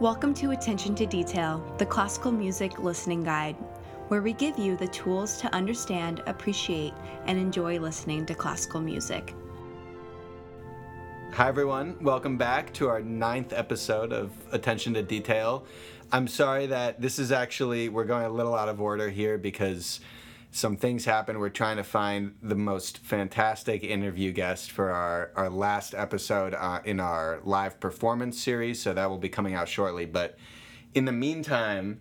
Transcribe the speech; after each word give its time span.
Welcome 0.00 0.32
to 0.36 0.52
Attention 0.52 0.94
to 0.94 1.04
Detail, 1.04 1.62
the 1.76 1.84
classical 1.84 2.32
music 2.32 2.78
listening 2.78 3.22
guide, 3.22 3.54
where 4.08 4.22
we 4.22 4.32
give 4.32 4.58
you 4.58 4.74
the 4.74 4.88
tools 4.88 5.36
to 5.42 5.54
understand, 5.54 6.22
appreciate, 6.24 6.94
and 7.26 7.38
enjoy 7.38 7.78
listening 7.78 8.24
to 8.24 8.34
classical 8.34 8.80
music. 8.80 9.34
Hi, 11.32 11.48
everyone. 11.48 11.98
Welcome 12.00 12.38
back 12.38 12.72
to 12.72 12.88
our 12.88 13.02
ninth 13.02 13.52
episode 13.52 14.14
of 14.14 14.32
Attention 14.52 14.94
to 14.94 15.02
Detail. 15.02 15.66
I'm 16.10 16.28
sorry 16.28 16.64
that 16.68 16.98
this 16.98 17.18
is 17.18 17.30
actually, 17.30 17.90
we're 17.90 18.04
going 18.04 18.24
a 18.24 18.30
little 18.30 18.54
out 18.54 18.70
of 18.70 18.80
order 18.80 19.10
here 19.10 19.36
because 19.36 20.00
some 20.52 20.76
things 20.76 21.04
happen. 21.04 21.38
We're 21.38 21.48
trying 21.48 21.76
to 21.76 21.84
find 21.84 22.34
the 22.42 22.56
most 22.56 22.98
fantastic 22.98 23.84
interview 23.84 24.32
guest 24.32 24.72
for 24.72 24.90
our, 24.90 25.30
our 25.36 25.48
last 25.48 25.94
episode 25.94 26.54
uh, 26.54 26.80
in 26.84 26.98
our 26.98 27.40
live 27.44 27.78
performance 27.78 28.42
series, 28.42 28.82
so 28.82 28.92
that 28.92 29.08
will 29.08 29.18
be 29.18 29.28
coming 29.28 29.54
out 29.54 29.68
shortly. 29.68 30.06
But 30.06 30.36
in 30.94 31.04
the 31.04 31.12
meantime, 31.12 32.00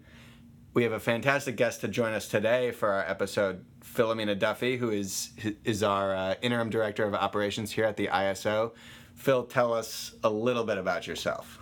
we 0.73 0.84
have 0.84 0.94
a 0.94 0.99
fantastic 0.99 1.58
guest 1.58 1.81
to 1.81 1.88
join 1.88 2.13
us 2.13 2.27
today 2.27 2.72
for 2.72 2.89
our 2.89 3.08
episode, 3.08 3.66
Philomena 3.84 4.38
Duffy, 4.38 4.77
who 4.77 4.89
is 4.89 5.31
is 5.63 5.84
our 5.84 6.16
uh, 6.16 6.36
interim 6.41 6.70
director 6.70 7.03
of 7.03 7.13
operations 7.13 7.72
here 7.72 7.86
at 7.86 7.97
the 7.97 8.08
ISO. 8.08 8.73
Phil, 9.13 9.44
tell 9.44 9.73
us 9.73 10.16
a 10.23 10.30
little 10.30 10.63
bit 10.63 10.77
about 10.77 11.05
yourself. 11.05 11.59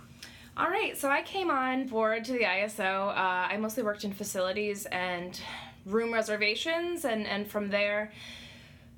All 0.56 0.68
right, 0.68 0.96
so 0.96 1.08
I 1.08 1.22
came 1.22 1.50
on 1.50 1.86
board 1.86 2.24
to 2.24 2.32
the 2.32 2.40
ISO. 2.40 3.08
Uh, 3.08 3.12
I 3.14 3.56
mostly 3.58 3.82
worked 3.82 4.04
in 4.04 4.12
facilities 4.12 4.86
and 4.86 5.40
room 5.92 6.12
reservations, 6.12 7.04
and, 7.04 7.26
and 7.26 7.48
from 7.48 7.68
there, 7.68 8.12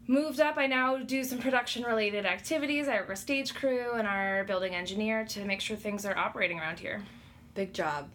moved 0.07 0.41
up. 0.41 0.57
I 0.57 0.67
now 0.67 0.99
do 0.99 1.23
some 1.25 1.39
production 1.39 1.85
related 1.85 2.27
activities. 2.27 2.89
I 2.89 2.97
work 2.97 3.09
with 3.09 3.19
stage 3.19 3.55
crew 3.55 3.93
and 3.95 4.07
our 4.07 4.45
building 4.45 4.75
engineer 4.75 5.25
to 5.27 5.45
make 5.45 5.61
sure 5.61 5.77
things 5.77 6.05
are 6.05 6.17
operating 6.17 6.59
around 6.59 6.79
here. 6.79 7.03
Big 7.55 7.73
job. 7.73 8.11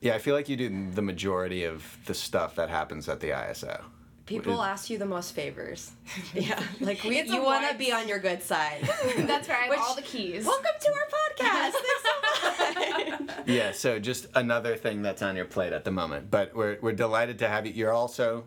Yeah, 0.00 0.14
I 0.14 0.18
feel 0.18 0.34
like 0.34 0.48
you 0.48 0.56
do 0.56 0.90
the 0.90 1.02
majority 1.02 1.64
of 1.64 1.98
the 2.06 2.14
stuff 2.14 2.54
that 2.56 2.68
happens 2.68 3.08
at 3.08 3.20
the 3.20 3.30
ISO. 3.30 3.82
People 4.26 4.62
ask 4.62 4.88
you 4.88 4.96
the 4.96 5.04
most 5.06 5.34
favors. 5.34 5.92
yeah, 6.34 6.58
like 6.80 7.04
we, 7.04 7.20
you 7.22 7.42
want 7.42 7.68
to 7.70 7.76
be 7.76 7.92
on 7.92 8.08
your 8.08 8.18
good 8.18 8.42
side. 8.42 8.80
That's 9.18 9.48
right, 9.48 9.58
I 9.58 9.62
have 9.62 9.70
Which- 9.70 9.78
all 9.80 9.94
the 9.94 10.02
keys. 10.02 10.46
Welcome 10.46 10.70
to 10.80 10.92
our 10.92 11.08
podcast. 11.46 11.72
Thanks 11.72 13.18
so 13.18 13.24
much. 13.24 13.46
Yeah, 13.46 13.72
so 13.72 13.98
just 13.98 14.26
another 14.34 14.76
thing 14.76 15.02
that's 15.02 15.20
on 15.20 15.36
your 15.36 15.44
plate 15.44 15.74
at 15.74 15.84
the 15.84 15.90
moment. 15.90 16.30
But 16.30 16.54
we're, 16.54 16.78
we're 16.80 16.92
delighted 16.92 17.38
to 17.40 17.48
have 17.48 17.66
you. 17.66 17.72
You're 17.74 17.92
also, 17.92 18.44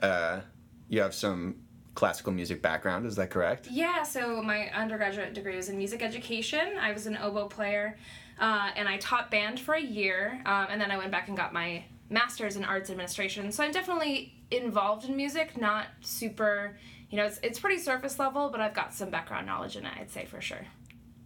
uh, 0.00 0.40
you 0.88 1.00
have 1.00 1.14
some 1.14 1.56
classical 1.94 2.32
music 2.32 2.62
background, 2.62 3.06
is 3.06 3.16
that 3.16 3.30
correct? 3.30 3.68
Yeah, 3.68 4.04
so 4.04 4.40
my 4.42 4.68
undergraduate 4.70 5.34
degree 5.34 5.56
was 5.56 5.68
in 5.68 5.76
music 5.76 6.02
education. 6.02 6.76
I 6.80 6.92
was 6.92 7.06
an 7.06 7.16
oboe 7.16 7.48
player, 7.48 7.98
uh, 8.38 8.70
and 8.76 8.88
I 8.88 8.98
taught 8.98 9.30
band 9.32 9.58
for 9.58 9.74
a 9.74 9.82
year, 9.82 10.40
um, 10.46 10.66
and 10.70 10.80
then 10.80 10.92
I 10.92 10.98
went 10.98 11.10
back 11.10 11.26
and 11.26 11.36
got 11.36 11.52
my 11.52 11.82
master's 12.08 12.56
in 12.56 12.64
arts 12.64 12.90
administration. 12.90 13.50
So 13.52 13.64
I'm 13.64 13.72
definitely 13.72 14.34
involved 14.50 15.08
in 15.08 15.16
music, 15.16 15.60
not 15.60 15.86
super, 16.00 16.78
you 17.10 17.16
know, 17.16 17.24
it's, 17.24 17.38
it's 17.42 17.58
pretty 17.58 17.78
surface 17.78 18.18
level, 18.18 18.48
but 18.50 18.60
I've 18.60 18.74
got 18.74 18.94
some 18.94 19.10
background 19.10 19.46
knowledge 19.46 19.76
in 19.76 19.84
it, 19.84 19.92
I'd 19.98 20.10
say 20.10 20.24
for 20.24 20.40
sure. 20.40 20.66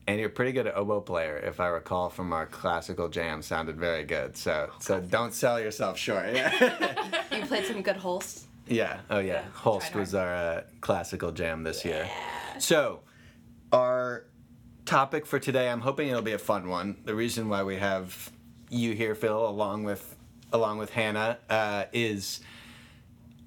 And 0.06 0.18
you're 0.18 0.30
pretty 0.30 0.52
good 0.52 0.66
at 0.66 0.74
oboe 0.76 1.02
player, 1.02 1.36
if 1.36 1.60
I 1.60 1.68
recall 1.68 2.08
from 2.08 2.32
our 2.32 2.46
classical 2.46 3.08
jam. 3.08 3.42
Sounded 3.42 3.76
very 3.76 4.04
good. 4.04 4.36
So 4.36 4.70
so 4.80 5.00
don't 5.00 5.32
sell 5.32 5.60
yourself 5.60 5.98
short. 5.98 6.34
Yeah. 6.34 7.22
you 7.32 7.42
played 7.42 7.66
some 7.66 7.82
good 7.82 7.96
Holst. 7.96 8.46
yeah. 8.66 9.00
Oh 9.08 9.18
yeah. 9.18 9.34
Yeah, 9.34 9.44
Holst 9.52 9.94
was 9.94 10.14
our 10.14 10.34
uh, 10.34 10.62
classical 10.80 11.30
jam 11.30 11.62
this 11.62 11.84
year. 11.84 12.08
So 12.58 13.00
our 13.72 14.24
topic 14.84 15.26
for 15.26 15.38
today, 15.38 15.70
I'm 15.70 15.80
hoping 15.80 16.08
it'll 16.08 16.22
be 16.22 16.32
a 16.32 16.38
fun 16.38 16.68
one. 16.68 16.96
The 17.04 17.14
reason 17.14 17.48
why 17.48 17.62
we 17.62 17.76
have 17.76 18.32
you 18.68 18.94
here, 18.94 19.14
Phil, 19.14 19.48
along 19.48 19.84
with 19.84 20.16
along 20.52 20.78
with 20.78 20.90
Hannah, 20.90 21.38
uh, 21.48 21.84
is 21.92 22.40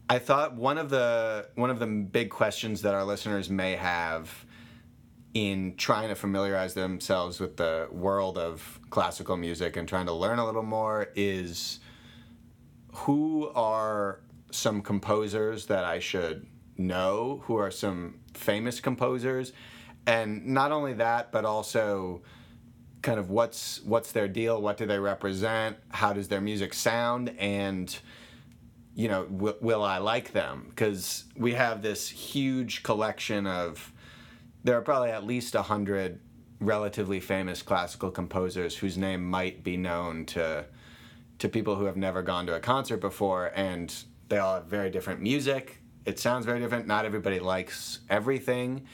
I 0.10 0.20
thought 0.20 0.56
one 0.56 0.78
of 0.78 0.90
the 0.90 1.48
one 1.56 1.70
of 1.70 1.80
the 1.80 1.88
big 1.88 2.30
questions 2.30 2.82
that 2.82 2.94
our 2.94 3.04
listeners 3.04 3.50
may 3.50 3.76
have 3.76 4.46
in 5.34 5.76
trying 5.78 6.10
to 6.10 6.16
familiarize 6.16 6.74
themselves 6.74 7.40
with 7.40 7.58
the 7.58 7.88
world 7.92 8.38
of 8.38 8.80
classical 8.90 9.36
music 9.36 9.76
and 9.78 9.88
trying 9.88 10.06
to 10.06 10.14
learn 10.14 10.38
a 10.38 10.46
little 10.46 10.64
more 10.64 11.10
is 11.16 11.80
who 12.94 13.50
are 13.56 14.20
some 14.52 14.82
composers 14.82 15.66
that 15.66 15.84
I 15.84 15.98
should 16.00 16.46
know? 16.78 17.42
Who 17.46 17.56
are 17.56 17.72
some 17.72 18.20
famous 18.36 18.80
composers? 18.80 19.54
And 20.06 20.46
not 20.48 20.72
only 20.72 20.94
that, 20.94 21.32
but 21.32 21.46
also 21.46 22.22
kind 23.04 23.20
of 23.20 23.30
what's 23.30 23.82
what's 23.84 24.12
their 24.12 24.28
deal? 24.28 24.60
What 24.60 24.78
do 24.78 24.88
they 24.88 24.98
represent? 24.98 25.78
How 25.90 26.14
does 26.14 26.30
their 26.30 26.42
music 26.42 26.74
sound? 26.74 27.36
And 27.38 27.96
you 28.96 29.08
know, 29.08 29.26
w- 29.26 29.58
will 29.62 29.84
I 29.84 29.98
like 30.00 30.32
them? 30.32 30.66
Because 30.70 31.26
we 31.36 31.54
have 31.54 31.84
this 31.84 32.10
huge 32.10 32.82
collection 32.82 33.46
of. 33.46 33.92
There 34.64 34.78
are 34.78 34.82
probably 34.82 35.12
at 35.12 35.26
least 35.26 35.56
a 35.56 35.62
hundred 35.62 36.22
relatively 36.62 37.20
famous 37.20 37.62
classical 37.62 38.10
composers 38.10 38.78
whose 38.78 38.98
name 38.98 39.30
might 39.30 39.64
be 39.64 39.76
known 39.76 40.26
to 40.28 40.66
to 41.40 41.50
people 41.50 41.76
who 41.76 41.86
have 41.86 41.98
never 41.98 42.22
gone 42.22 42.46
to 42.48 42.56
a 42.56 42.60
concert 42.60 42.98
before, 42.98 43.52
and 43.54 43.94
they 44.30 44.38
all 44.38 44.56
have 44.56 44.66
very 44.66 44.90
different 44.90 45.22
music. 45.22 45.80
It 46.06 46.20
sounds 46.20 46.46
very 46.46 46.60
different. 46.60 46.88
Not 46.88 47.04
everybody 47.06 47.40
likes 47.40 48.00
everything. 48.10 48.86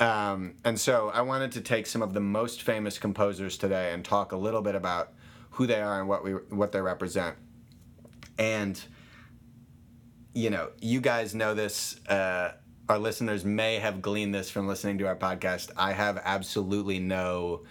Um, 0.00 0.54
and 0.64 0.78
so 0.78 1.10
I 1.14 1.22
wanted 1.22 1.52
to 1.52 1.60
take 1.60 1.86
some 1.86 2.02
of 2.02 2.14
the 2.14 2.20
most 2.20 2.62
famous 2.62 2.98
composers 2.98 3.56
today 3.56 3.92
and 3.92 4.04
talk 4.04 4.32
a 4.32 4.36
little 4.36 4.62
bit 4.62 4.74
about 4.74 5.12
who 5.50 5.66
they 5.66 5.80
are 5.80 6.00
and 6.00 6.08
what 6.08 6.24
we 6.24 6.32
what 6.32 6.72
they 6.72 6.80
represent. 6.80 7.36
And 8.38 8.80
you 10.34 10.50
know, 10.50 10.70
you 10.80 11.00
guys 11.00 11.34
know 11.34 11.54
this. 11.54 12.04
Uh, 12.06 12.52
our 12.88 12.98
listeners 12.98 13.44
may 13.44 13.76
have 13.78 14.02
gleaned 14.02 14.34
this 14.34 14.50
from 14.50 14.66
listening 14.66 14.98
to 14.98 15.06
our 15.06 15.16
podcast. 15.16 15.70
I 15.76 15.92
have 15.92 16.20
absolutely 16.22 16.98
no 16.98 17.62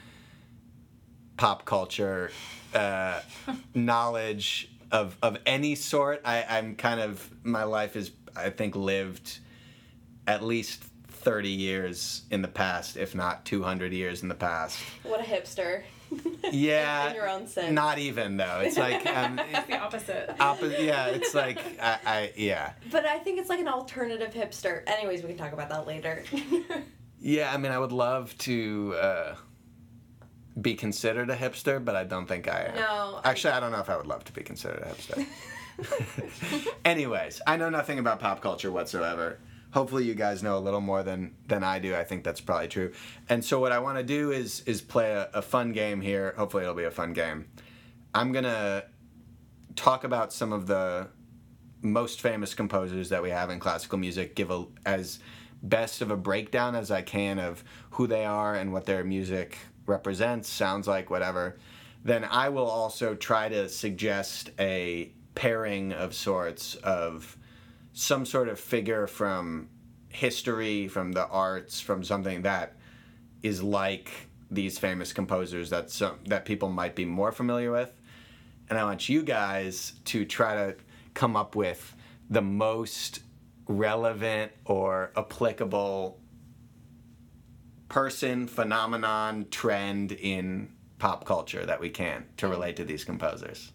pop 1.38 1.66
culture 1.66 2.31
uh, 2.73 3.19
knowledge 3.75 4.69
of 4.91 5.17
of 5.22 5.38
any 5.45 5.75
sort. 5.75 6.22
I, 6.23 6.44
I'm 6.44 6.75
kind 6.75 7.01
of 7.01 7.29
my 7.44 7.63
life 7.63 7.95
is 7.95 8.12
I 8.35 8.50
think 8.50 8.75
lived 8.75 9.39
at 10.25 10.41
least 10.41 10.83
thirty 11.23 11.50
years 11.50 12.23
in 12.31 12.41
the 12.41 12.47
past, 12.47 12.97
if 12.97 13.16
not 13.16 13.45
two 13.45 13.63
hundred 13.63 13.94
years 13.94 14.22
in 14.23 14.28
the 14.29 14.35
past. 14.35 14.79
What 15.03 15.19
a 15.19 15.23
hipster. 15.23 15.84
Yeah, 16.51 17.09
In 17.09 17.16
your 17.16 17.28
own 17.28 17.47
sense. 17.47 17.72
Not 17.72 17.97
even 17.97 18.38
though. 18.38 18.59
It's 18.63 18.78
like 18.78 19.03
um, 19.07 19.39
It's 19.51 19.66
the 19.66 19.79
opposite. 19.79 20.35
opposite. 20.39 20.81
Yeah, 20.81 21.07
it's 21.07 21.33
like 21.33 21.57
I, 21.81 21.97
I 22.06 22.33
yeah. 22.35 22.73
But 22.91 23.06
I 23.06 23.17
think 23.17 23.39
it's 23.39 23.50
like 23.50 23.59
an 23.59 23.67
alternative 23.67 24.31
hipster. 24.31 24.83
Anyways, 24.85 25.23
we 25.23 25.29
can 25.29 25.38
talk 25.38 25.53
about 25.53 25.69
that 25.69 25.88
later. 25.88 26.23
Yeah, 27.25 27.53
I 27.53 27.56
mean, 27.57 27.72
I 27.72 27.79
would 27.79 27.94
love 27.94 28.38
to 28.39 28.95
uh, 29.01 29.35
be 30.59 30.75
considered 30.75 31.29
a 31.29 31.38
hipster, 31.38 31.83
but 31.83 31.95
I 31.95 32.03
don't 32.03 32.28
think 32.28 32.50
I 32.50 32.63
am. 32.66 32.75
No, 32.75 33.22
I- 33.23 33.29
Actually, 33.31 33.53
I 33.53 33.62
don't 33.62 33.72
know 33.72 33.79
if 33.79 33.89
I 33.89 33.95
would 33.95 34.07
love 34.07 34.25
to 34.25 34.33
be 34.33 34.44
considered 34.44 34.83
a 34.83 34.88
hipster. 34.88 35.25
Anyways, 36.85 37.41
I 37.47 37.56
know 37.57 37.69
nothing 37.69 37.97
about 38.00 38.19
pop 38.19 38.41
culture 38.41 38.72
whatsoever. 38.73 39.39
Hopefully, 39.73 40.06
you 40.06 40.13
guys 40.13 40.44
know 40.44 40.57
a 40.57 40.59
little 40.59 40.81
more 40.81 41.01
than 41.01 41.35
than 41.47 41.63
I 41.63 41.79
do. 41.79 41.95
I 41.95 42.03
think 42.03 42.23
that's 42.23 42.41
probably 42.41 42.67
true. 42.67 42.91
And 43.28 43.44
so, 43.44 43.59
what 43.59 43.72
I 43.72 43.79
want 43.79 43.97
to 43.97 44.03
do 44.03 44.31
is 44.31 44.61
is 44.61 44.81
play 44.81 45.11
a, 45.11 45.29
a 45.34 45.41
fun 45.41 45.72
game 45.72 46.01
here. 46.01 46.34
Hopefully, 46.38 46.63
it'll 46.63 46.75
be 46.75 46.84
a 46.84 46.91
fun 46.91 47.13
game. 47.13 47.47
I'm 48.13 48.31
gonna 48.31 48.83
talk 49.75 50.03
about 50.03 50.31
some 50.31 50.53
of 50.53 50.68
the 50.68 51.07
most 51.81 52.21
famous 52.21 52.53
composers 52.53 53.09
that 53.09 53.24
we 53.24 53.31
have 53.31 53.50
in 53.50 53.59
classical 53.59 53.97
music. 53.97 54.36
Give 54.36 54.51
a 54.51 54.65
as 54.86 55.19
best 55.63 56.01
of 56.01 56.12
a 56.12 56.18
breakdown 56.18 56.75
as 56.75 56.92
I 56.92 57.01
can 57.01 57.39
of 57.39 57.63
who 57.92 58.06
they 58.06 58.25
are 58.25 58.53
and 58.53 58.74
what 58.74 58.86
their 58.86 59.03
music 59.03 59.57
represents, 59.86 60.50
sounds 60.50 60.88
like, 60.88 61.09
whatever. 61.09 61.57
Then 62.03 62.25
I 62.25 62.50
will 62.50 62.68
also 62.68 63.15
try 63.15 63.50
to 63.50 63.69
suggest 63.69 64.51
a 64.59 65.12
pairing 65.36 65.94
of 65.94 66.13
sorts 66.13 66.75
of 66.75 67.38
some 67.94 68.25
sort 68.25 68.50
of 68.50 68.59
figure 68.59 69.07
from 69.07 69.69
history, 70.13 70.88
from 70.88 71.12
the 71.12 71.27
arts, 71.27 71.81
from 71.81 72.04
something 72.04 72.44
that 72.44 72.77
is 73.42 73.62
like 73.62 74.12
these 74.50 74.77
famous 74.77 75.12
composers 75.12 75.69
that 75.71 75.89
some 75.89 76.19
that 76.25 76.45
people 76.45 76.69
might 76.69 76.95
be 76.95 77.06
more 77.06 77.31
familiar 77.31 77.71
with. 77.71 77.92
And 78.69 78.80
I 78.80 78.83
want 78.83 79.10
you 79.10 79.24
guys 79.24 79.94
to 80.06 80.25
try 80.25 80.56
to 80.56 80.75
come 81.13 81.36
up 81.36 81.56
with 81.56 81.95
the 82.30 82.42
most 82.42 83.21
relevant 83.68 84.51
or 84.65 85.12
applicable 85.18 86.19
person, 87.89 88.48
phenomenon, 88.48 89.48
trend 89.51 90.12
in 90.13 90.69
pop 91.00 91.25
culture 91.25 91.66
that 91.66 91.80
we 91.80 91.89
can 91.89 92.25
to 92.38 92.48
relate 92.48 92.75
to 92.77 92.86
these 92.86 93.04
composers. 93.04 93.71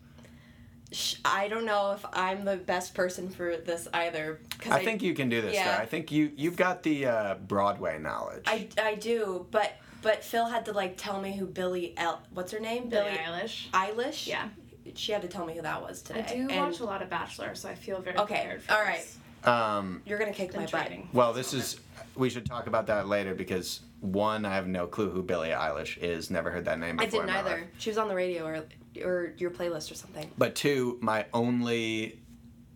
Sh- 0.92 1.16
I 1.24 1.48
don't 1.48 1.64
know 1.66 1.92
if 1.92 2.04
I'm 2.12 2.44
the 2.44 2.56
best 2.56 2.94
person 2.94 3.28
for 3.28 3.56
this 3.58 3.86
either. 3.92 4.40
Cause 4.58 4.72
I 4.72 4.84
think 4.84 5.02
you 5.02 5.14
can 5.14 5.28
do 5.28 5.42
this. 5.42 5.54
yeah. 5.54 5.76
Though. 5.76 5.82
I 5.82 5.86
think 5.86 6.10
you 6.10 6.32
you've 6.36 6.56
got 6.56 6.82
the 6.82 7.06
uh, 7.06 7.34
Broadway 7.34 7.98
knowledge. 7.98 8.44
I, 8.46 8.68
I 8.80 8.94
do, 8.94 9.46
but 9.50 9.72
But 10.00 10.24
Phil 10.24 10.46
had 10.46 10.64
to 10.66 10.72
like 10.72 10.96
tell 10.96 11.20
me 11.20 11.36
who 11.36 11.44
Billy 11.46 11.92
El 11.98 12.22
what's 12.32 12.52
her 12.52 12.60
name? 12.60 12.88
Billie 12.88 13.10
Eilish. 13.10 13.68
Eilish. 13.72 14.26
Yeah. 14.26 14.48
She 14.94 15.12
had 15.12 15.20
to 15.22 15.28
tell 15.28 15.44
me 15.44 15.54
who 15.54 15.60
that 15.62 15.82
was 15.82 16.00
today. 16.00 16.24
I 16.26 16.34
do 16.34 16.48
and 16.48 16.66
watch 16.66 16.80
a 16.80 16.84
lot 16.84 17.02
of 17.02 17.10
Bachelor, 17.10 17.54
so 17.54 17.68
I 17.68 17.74
feel 17.74 18.00
very 18.00 18.16
Okay, 18.16 18.36
prepared 18.36 18.62
for 18.62 18.72
all 18.72 18.82
right. 18.82 19.00
this. 19.00 19.18
Um, 19.44 20.00
You're 20.06 20.18
gonna 20.18 20.32
kick 20.32 20.52
Been 20.52 20.62
my 20.62 20.66
butt. 20.66 20.90
well, 21.12 21.32
this 21.34 21.52
is. 21.52 21.78
We 22.16 22.30
should 22.30 22.46
talk 22.46 22.66
about 22.66 22.86
that 22.86 23.06
later 23.06 23.34
because 23.34 23.80
one, 24.00 24.44
I 24.46 24.54
have 24.54 24.66
no 24.66 24.86
clue 24.86 25.10
who 25.10 25.22
Billie 25.22 25.50
Eilish 25.50 25.98
is. 25.98 26.30
Never 26.30 26.50
heard 26.50 26.64
that 26.64 26.78
name 26.80 26.98
I 26.98 27.04
didn't 27.04 27.28
in 27.28 27.34
my 27.34 27.38
either. 27.40 27.50
life. 27.50 27.64
She 27.78 27.90
was 27.90 27.98
on 27.98 28.08
the 28.08 28.14
radio 28.14 28.44
or 28.46 28.64
or 29.02 29.34
your 29.38 29.50
playlist 29.50 29.90
or 29.90 29.94
something. 29.94 30.30
But 30.38 30.54
two, 30.54 30.98
my 31.00 31.26
only 31.32 32.20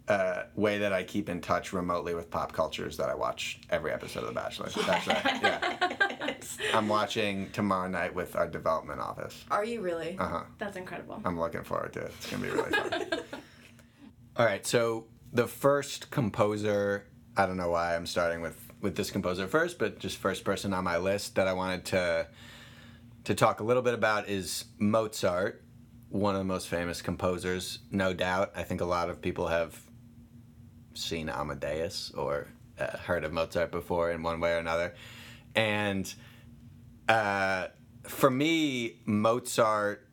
uh, 0.08 0.44
way 0.54 0.78
that 0.78 0.92
I 0.92 1.04
keep 1.04 1.28
in 1.28 1.40
touch 1.40 1.72
remotely 1.72 2.14
with 2.14 2.30
pop 2.30 2.52
culture 2.52 2.86
is 2.86 2.96
that 2.96 3.08
I 3.08 3.14
watch 3.14 3.60
every 3.70 3.92
episode 3.92 4.20
of 4.20 4.28
The 4.28 4.34
Bachelor. 4.34 4.68
That's 4.86 5.06
right. 5.06 5.38
Yeah. 5.42 5.98
I'm 6.74 6.88
watching 6.88 7.50
tomorrow 7.50 7.88
night 7.88 8.14
with 8.14 8.34
our 8.34 8.48
development 8.48 9.00
office. 9.00 9.44
Are 9.50 9.64
you 9.64 9.80
really? 9.80 10.16
Uh 10.18 10.28
huh. 10.28 10.42
That's 10.58 10.76
incredible. 10.76 11.20
I'm 11.24 11.38
looking 11.38 11.62
forward 11.62 11.92
to 11.94 12.00
it. 12.00 12.12
It's 12.16 12.30
gonna 12.30 12.42
be 12.42 12.50
really 12.50 12.70
fun. 12.70 13.04
All 14.36 14.46
right, 14.46 14.66
so 14.66 15.06
the 15.32 15.46
first 15.46 16.10
composer, 16.10 17.06
I 17.36 17.46
don't 17.46 17.56
know 17.56 17.70
why 17.70 17.94
I'm 17.94 18.06
starting 18.06 18.40
with 18.40 18.58
with 18.80 18.96
this 18.96 19.10
composer 19.10 19.46
first, 19.46 19.78
but 19.78 19.98
just 19.98 20.16
first 20.18 20.44
person 20.44 20.74
on 20.74 20.84
my 20.84 20.98
list 20.98 21.36
that 21.36 21.46
I 21.46 21.52
wanted 21.52 21.84
to 21.86 22.26
to 23.24 23.34
talk 23.34 23.60
a 23.60 23.64
little 23.64 23.82
bit 23.82 23.94
about 23.94 24.28
is 24.28 24.64
Mozart, 24.78 25.61
one 26.12 26.34
of 26.34 26.40
the 26.40 26.44
most 26.44 26.68
famous 26.68 27.00
composers, 27.00 27.78
no 27.90 28.12
doubt. 28.12 28.52
I 28.54 28.64
think 28.64 28.82
a 28.82 28.84
lot 28.84 29.08
of 29.08 29.22
people 29.22 29.46
have 29.46 29.80
seen 30.92 31.30
Amadeus 31.30 32.12
or 32.14 32.48
uh, 32.78 32.98
heard 32.98 33.24
of 33.24 33.32
Mozart 33.32 33.72
before 33.72 34.10
in 34.10 34.22
one 34.22 34.38
way 34.38 34.52
or 34.52 34.58
another, 34.58 34.94
and 35.54 36.12
uh, 37.08 37.68
for 38.02 38.30
me, 38.30 39.00
Mozart 39.06 40.06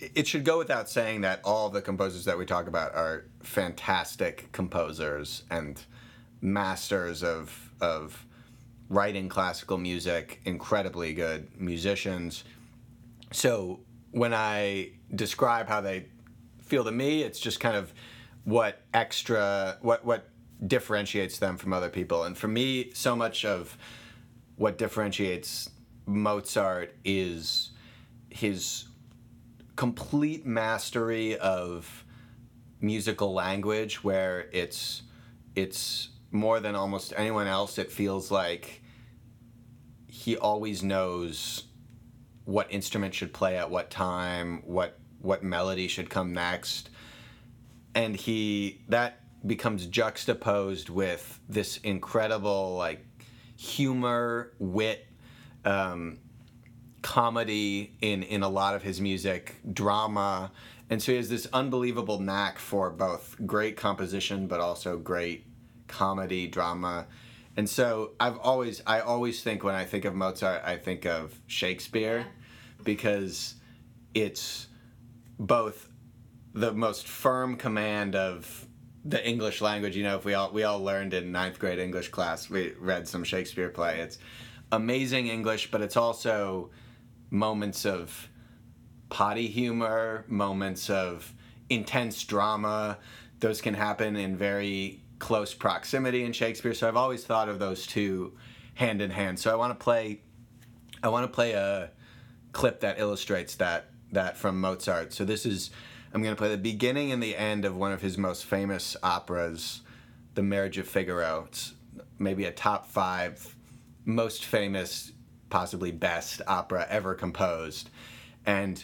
it 0.00 0.26
should 0.26 0.44
go 0.44 0.58
without 0.58 0.88
saying 0.88 1.22
that 1.22 1.40
all 1.44 1.68
the 1.68 1.82
composers 1.82 2.24
that 2.24 2.38
we 2.38 2.46
talk 2.46 2.66
about 2.66 2.94
are 2.94 3.26
fantastic 3.42 4.50
composers 4.52 5.44
and 5.50 5.82
masters 6.40 7.22
of 7.22 7.72
of 7.80 8.26
writing 8.90 9.28
classical 9.28 9.78
music, 9.78 10.40
incredibly 10.44 11.14
good 11.14 11.48
musicians. 11.58 12.44
So 13.32 13.80
when 14.10 14.34
I 14.34 14.92
describe 15.14 15.68
how 15.68 15.80
they 15.80 16.06
feel 16.62 16.84
to 16.84 16.92
me, 16.92 17.22
it's 17.22 17.38
just 17.38 17.60
kind 17.60 17.76
of 17.76 17.92
what 18.44 18.82
extra 18.94 19.78
what 19.82 20.04
what 20.04 20.28
differentiates 20.66 21.38
them 21.38 21.56
from 21.56 21.72
other 21.72 21.88
people. 21.88 22.24
And 22.24 22.36
for 22.36 22.48
me, 22.48 22.90
so 22.92 23.16
much 23.16 23.44
of 23.44 23.76
what 24.56 24.78
differentiates 24.78 25.70
Mozart 26.06 26.94
is 27.04 27.70
his 28.28 28.84
complete 29.76 30.44
mastery 30.44 31.38
of 31.38 32.04
musical 32.80 33.32
language 33.32 34.02
where 34.04 34.48
it's 34.52 35.02
it's 35.54 36.10
more 36.30 36.60
than 36.60 36.74
almost 36.74 37.12
anyone 37.16 37.46
else 37.46 37.78
it 37.78 37.90
feels 37.90 38.30
like 38.30 38.82
he 40.06 40.36
always 40.36 40.82
knows 40.82 41.64
what 42.50 42.66
instrument 42.72 43.14
should 43.14 43.32
play 43.32 43.56
at 43.56 43.70
what 43.70 43.90
time 43.90 44.62
what 44.64 44.98
what 45.20 45.42
melody 45.42 45.86
should 45.86 46.10
come 46.10 46.32
next. 46.32 46.90
And 47.94 48.16
he 48.16 48.82
that 48.88 49.20
becomes 49.46 49.86
juxtaposed 49.86 50.90
with 50.90 51.40
this 51.48 51.78
incredible 51.78 52.76
like 52.76 53.04
humor 53.56 54.52
wit 54.58 55.06
um, 55.64 56.18
comedy 57.02 57.94
in 58.00 58.22
in 58.24 58.42
a 58.42 58.48
lot 58.48 58.74
of 58.74 58.82
his 58.82 59.00
music, 59.00 59.56
drama, 59.72 60.50
and 60.88 61.00
so 61.00 61.12
he 61.12 61.16
has 61.16 61.28
this 61.28 61.46
unbelievable 61.52 62.18
knack 62.18 62.58
for 62.58 62.90
both 62.90 63.36
great 63.46 63.76
composition 63.76 64.48
but 64.48 64.60
also 64.60 64.98
great 64.98 65.46
comedy, 65.86 66.46
drama. 66.48 67.06
And 67.56 67.68
so 67.68 68.12
I've 68.18 68.38
always 68.38 68.82
I 68.86 69.00
always 69.00 69.42
think 69.42 69.62
when 69.62 69.74
I 69.74 69.84
think 69.84 70.04
of 70.04 70.14
Mozart, 70.14 70.62
I 70.64 70.76
think 70.76 71.06
of 71.06 71.38
Shakespeare 71.46 72.26
because 72.84 73.54
it's 74.14 74.68
both 75.38 75.88
the 76.52 76.72
most 76.72 77.06
firm 77.06 77.56
command 77.56 78.14
of 78.14 78.66
the 79.04 79.26
English 79.26 79.60
language. 79.60 79.96
You 79.96 80.04
know, 80.04 80.16
if 80.16 80.24
we 80.24 80.34
all 80.34 80.52
we 80.52 80.64
all 80.64 80.82
learned 80.82 81.14
in 81.14 81.32
ninth 81.32 81.58
grade 81.58 81.78
English 81.78 82.08
class, 82.08 82.50
we 82.50 82.72
read 82.78 83.08
some 83.08 83.24
Shakespeare 83.24 83.70
play. 83.70 84.00
It's 84.00 84.18
amazing 84.72 85.28
English, 85.28 85.70
but 85.70 85.80
it's 85.80 85.96
also 85.96 86.70
moments 87.30 87.86
of 87.86 88.28
potty 89.08 89.46
humor, 89.46 90.24
moments 90.28 90.90
of 90.90 91.32
intense 91.68 92.22
drama. 92.24 92.98
Those 93.38 93.60
can 93.60 93.74
happen 93.74 94.16
in 94.16 94.36
very 94.36 95.02
close 95.18 95.54
proximity 95.54 96.24
in 96.24 96.32
Shakespeare. 96.32 96.74
So 96.74 96.88
I've 96.88 96.96
always 96.96 97.24
thought 97.24 97.48
of 97.48 97.58
those 97.58 97.86
two 97.86 98.36
hand 98.74 99.00
in 99.00 99.10
hand. 99.10 99.38
So 99.38 99.50
I 99.52 99.54
want 99.54 99.78
to 99.78 99.82
play 99.82 100.20
I 101.02 101.08
want 101.08 101.24
to 101.24 101.34
play 101.34 101.52
a 101.52 101.90
clip 102.52 102.80
that 102.80 102.98
illustrates 102.98 103.54
that 103.56 103.86
that 104.12 104.36
from 104.36 104.60
Mozart. 104.60 105.12
So 105.12 105.24
this 105.24 105.46
is 105.46 105.70
I'm 106.12 106.22
going 106.22 106.34
to 106.34 106.38
play 106.38 106.50
the 106.50 106.58
beginning 106.58 107.12
and 107.12 107.22
the 107.22 107.36
end 107.36 107.64
of 107.64 107.76
one 107.76 107.92
of 107.92 108.02
his 108.02 108.18
most 108.18 108.44
famous 108.44 108.96
operas, 109.02 109.82
The 110.34 110.42
Marriage 110.42 110.78
of 110.78 110.88
Figaro. 110.88 111.44
It's 111.46 111.74
maybe 112.18 112.44
a 112.44 112.50
top 112.50 112.86
5 112.86 113.56
most 114.04 114.44
famous, 114.44 115.12
possibly 115.50 115.92
best 115.92 116.42
opera 116.48 116.86
ever 116.90 117.14
composed. 117.14 117.90
And 118.44 118.82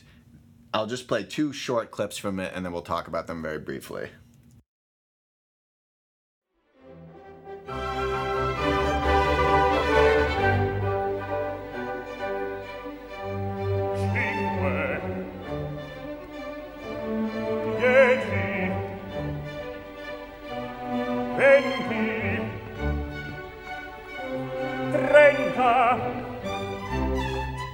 I'll 0.72 0.86
just 0.86 1.08
play 1.08 1.24
two 1.24 1.52
short 1.52 1.90
clips 1.90 2.16
from 2.16 2.38
it 2.38 2.52
and 2.54 2.64
then 2.64 2.72
we'll 2.72 2.82
talk 2.82 3.08
about 3.08 3.26
them 3.26 3.42
very 3.42 3.58
briefly. 3.58 4.10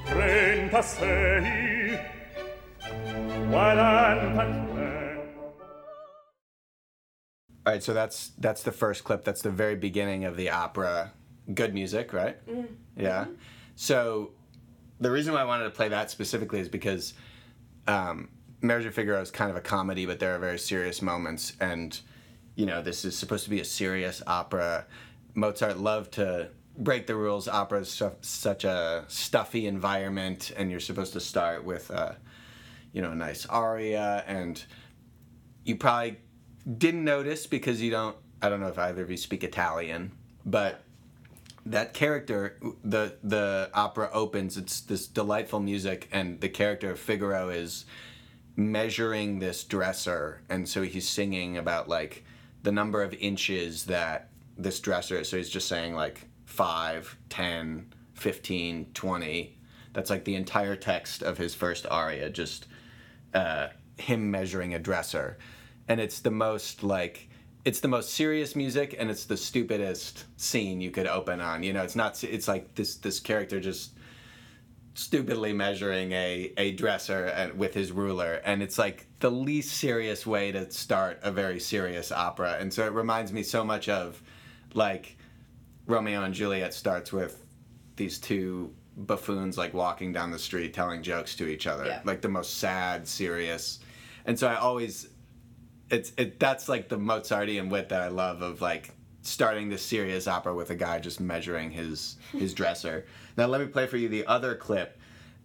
Trentasei 0.07 1.99
quarantatré 3.51 4.73
All 7.65 7.73
right, 7.73 7.83
so 7.83 7.95
that's 7.95 8.33
that's 8.39 8.65
the 8.65 8.73
first 8.73 9.05
clip. 9.05 9.25
That's 9.25 9.41
the 9.41 9.51
very 9.51 9.77
beginning 9.77 10.25
of 10.25 10.37
the 10.37 10.51
opera. 10.51 11.13
Good 11.55 11.75
music, 11.75 12.13
right? 12.13 12.37
Yeah. 12.97 13.27
So 13.77 14.33
the 14.99 15.11
reason 15.13 15.33
why 15.33 15.43
I 15.43 15.45
wanted 15.45 15.65
to 15.65 15.71
play 15.71 15.89
that 15.89 16.11
specifically 16.11 16.59
is 16.59 16.69
because 16.69 17.15
um, 17.87 18.31
Marriage 18.63 18.87
of 18.87 18.95
Figaro 18.95 19.21
is 19.21 19.31
kind 19.31 19.49
of 19.49 19.57
a 19.57 19.61
comedy, 19.61 20.07
but 20.07 20.19
there 20.19 20.35
are 20.35 20.39
very 20.41 20.59
serious 20.59 21.01
moments, 21.03 21.53
and 21.61 22.01
you 22.57 22.67
know 22.67 22.83
this 22.83 23.05
is 23.05 23.17
supposed 23.17 23.45
to 23.45 23.51
be 23.51 23.61
a 23.61 23.65
serious 23.65 24.23
opera. 24.27 24.87
Mozart 25.35 25.79
loved 25.79 26.13
to 26.15 26.51
break 26.77 27.07
the 27.07 27.17
rules. 27.17 27.49
Opera 27.49 27.81
is 27.81 27.91
su- 27.91 28.17
such 28.21 28.65
a 28.65 29.05
stuffy 29.09 29.67
environment, 29.67 30.53
and 30.57 30.71
you're 30.71 30.81
supposed 30.81 31.13
to 31.15 31.21
start 31.21 31.65
with 31.65 31.91
a, 31.91 32.17
you 32.93 33.03
know, 33.03 33.13
a 33.13 33.15
nice 33.15 33.47
aria, 33.47 34.25
and 34.27 34.63
you 35.65 35.77
probably 35.77 36.19
didn't 36.79 37.05
notice 37.05 37.47
because 37.47 37.81
you 37.81 37.91
don't. 37.91 38.17
I 38.41 38.49
don't 38.49 38.61
know 38.61 38.69
if 38.69 38.79
either 38.79 39.03
of 39.03 39.11
you 39.11 39.17
speak 39.17 39.45
Italian, 39.45 40.13
but 40.45 40.83
that 41.67 41.95
character 41.95 42.59
the 42.83 43.15
the 43.23 43.71
opera 43.73 44.11
opens 44.13 44.57
it's 44.57 44.81
this 44.81 45.07
delightful 45.07 45.61
music 45.61 46.09
and 46.11 46.41
the 46.41 46.49
character 46.49 46.97
figaro 46.97 47.51
is 47.51 47.85
measuring 48.57 49.39
this 49.39 49.63
dresser 49.63 50.43
and 50.49 50.69
so 50.69 50.83
he's 50.83 51.09
singing 51.09 51.57
about 51.57 51.89
like 51.89 52.25
the 52.65 52.73
number 52.73 53.03
of 53.03 53.15
inches 53.15 53.85
that 53.85 54.29
this 54.59 54.81
dresser 54.81 55.19
is 55.19 55.29
so 55.29 55.37
he's 55.37 55.49
just 55.49 55.69
saying 55.69 55.95
like 55.95 56.27
5 56.53 57.17
10 57.31 57.95
15 58.15 58.87
20 58.93 59.59
that's 59.93 60.11
like 60.11 60.25
the 60.25 60.35
entire 60.35 60.77
text 60.77 61.23
of 61.23 61.39
his 61.39 61.55
first 61.55 61.87
aria 61.91 62.31
just 62.31 62.67
uh, 63.35 63.69
him 63.99 64.31
measuring 64.31 64.75
a 64.75 64.79
dresser. 64.79 65.39
And 65.89 66.01
it's 66.01 66.21
the 66.21 66.31
most 66.31 66.83
like 66.83 67.29
it's 67.65 67.81
the 67.81 67.89
most 67.89 68.15
serious 68.15 68.57
music 68.57 68.97
and 68.99 69.11
it's 69.11 69.25
the 69.25 69.37
stupidest 69.37 70.25
scene 70.37 70.81
you 70.81 70.91
could 70.91 71.07
open 71.07 71.41
on. 71.41 71.63
You 71.63 71.73
know 71.73 71.83
it's 71.83 71.97
not 71.97 72.23
it's 72.25 72.49
like 72.49 72.75
this 72.75 72.97
this 72.97 73.21
character 73.21 73.61
just 73.61 73.93
stupidly 74.95 75.53
measuring 75.53 76.13
a 76.13 76.53
a 76.57 76.73
dresser 76.73 77.53
with 77.57 77.75
his 77.75 77.93
ruler. 77.93 78.41
And 78.45 78.63
it's 78.63 78.79
like 78.79 79.07
the 79.21 79.31
least 79.31 79.77
serious 79.77 80.27
way 80.27 80.53
to 80.53 80.71
start 80.71 81.21
a 81.23 81.31
very 81.31 81.61
serious 81.61 82.13
opera. 82.13 82.57
And 82.59 82.73
so 82.73 82.85
it 82.87 82.93
reminds 82.93 83.33
me 83.33 83.43
so 83.43 83.65
much 83.65 83.89
of 83.89 84.23
like 84.75 85.17
Romeo 85.87 86.23
and 86.23 86.35
Juliet 86.35 86.75
starts 86.75 87.13
with 87.13 87.45
these 87.97 88.19
two 88.19 88.73
buffoons 88.97 89.57
like 89.57 89.73
walking 89.75 90.13
down 90.13 90.31
the 90.31 90.39
street 90.39 90.75
telling 90.75 91.03
jokes 91.03 91.35
to 91.37 91.47
each 91.49 91.67
other, 91.67 91.87
Yeah. 91.87 92.01
like 92.05 92.21
the 92.21 92.29
most 92.29 92.59
sad, 92.59 93.07
serious. 93.09 93.81
And 94.27 94.39
so 94.39 94.47
I 94.49 94.57
always, 94.57 95.09
it's 95.91 96.13
it 96.17 96.39
that's 96.39 96.69
like 96.69 96.89
the 96.89 96.99
Mozartian 96.99 97.69
wit 97.71 97.89
that 97.91 98.01
I 98.03 98.09
love 98.09 98.43
of 98.43 98.61
like 98.61 98.95
starting 99.23 99.69
this 99.69 99.83
serious 99.85 100.27
opera 100.27 100.55
with 100.55 100.71
a 100.71 100.75
guy 100.75 100.99
just 100.99 101.21
measuring 101.21 101.71
his 101.71 102.17
his 102.33 102.55
dresser. 102.61 103.07
Now 103.37 103.47
let 103.47 103.61
me 103.61 103.67
play 103.67 103.87
for 103.87 103.97
you 103.97 104.09
the 104.09 104.27
other 104.27 104.55
clip. 104.55 104.99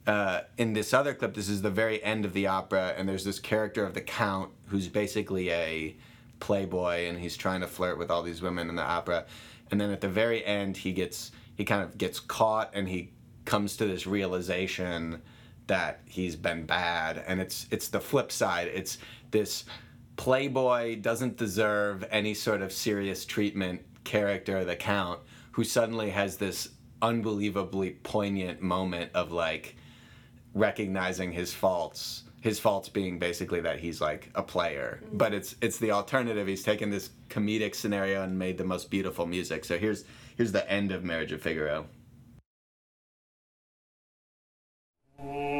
Uh, 0.06 0.42
in 0.58 0.72
this 0.72 0.94
other 0.94 1.14
clip, 1.14 1.34
this 1.34 1.50
is 1.50 1.62
the 1.62 1.70
very 1.70 2.02
end 2.02 2.24
of 2.24 2.32
the 2.32 2.48
opera, 2.48 2.94
and 2.98 3.10
there's 3.10 3.26
this 3.26 3.40
character 3.40 3.86
of 3.86 3.94
the 3.94 4.00
count 4.00 4.50
who's 4.68 4.88
basically 4.88 5.52
a 5.52 5.98
playboy, 6.40 7.08
and 7.10 7.20
he's 7.20 7.36
trying 7.36 7.60
to 7.60 7.68
flirt 7.68 7.98
with 7.98 8.10
all 8.10 8.24
these 8.24 8.42
women 8.42 8.70
in 8.70 8.76
the 8.78 8.82
opera. 8.84 9.26
And 9.72 9.80
then 9.80 9.92
at 9.92 10.02
the 10.02 10.10
very 10.10 10.46
end, 10.46 10.78
he 10.78 10.92
gets 10.92 11.32
he 11.56 11.66
kind 11.66 11.82
of 11.82 11.98
gets 11.98 12.20
caught, 12.20 12.72
and 12.74 12.88
he 12.88 13.12
comes 13.46 13.78
to 13.78 13.86
this 13.86 14.06
realization 14.06 15.22
that 15.68 16.02
he's 16.06 16.36
been 16.36 16.66
bad, 16.66 17.24
and 17.28 17.42
it's 17.42 17.68
it's 17.72 17.90
the 17.90 18.00
flip 18.00 18.32
side. 18.32 18.68
It's 18.74 18.98
this 19.32 19.66
playboy 20.16 20.96
doesn't 20.98 21.38
deserve 21.38 22.06
any 22.10 22.34
sort 22.34 22.62
of 22.62 22.72
serious 22.72 23.26
treatment 23.26 23.82
character, 24.04 24.64
the 24.66 24.76
count, 24.76 25.20
who 25.52 25.64
suddenly 25.64 26.10
has 26.10 26.38
this 26.38 26.70
unbelievably 27.02 27.92
poignant 28.04 28.62
moment 28.62 29.12
of 29.14 29.32
like 29.32 29.76
recognizing 30.54 31.32
his 31.32 31.54
faults 31.54 32.24
his 32.40 32.60
faults 32.60 32.88
being 32.90 33.20
basically 33.20 33.62
that 33.62 33.80
he's 33.80 34.00
like 34.00 34.30
a 34.36 34.44
player. 34.44 35.02
Mm-hmm. 35.04 35.18
But 35.18 35.34
it's 35.34 35.56
it's 35.62 35.78
the 35.78 35.92
alternative. 35.92 36.48
He's 36.48 36.64
taken 36.64 36.90
this 36.90 37.10
comedic 37.30 37.76
scenario 37.76 38.24
and 38.24 38.38
made 38.38 38.58
the 38.58 38.64
most 38.64 38.90
beautiful 38.90 39.26
music. 39.26 39.66
So 39.66 39.78
here's 39.78 40.06
here's 40.38 40.52
the 40.52 40.70
end 40.72 40.92
of 40.92 41.04
marriage 41.04 41.32
of 41.32 41.42
figaro 41.42 41.88
mm. 45.22 45.57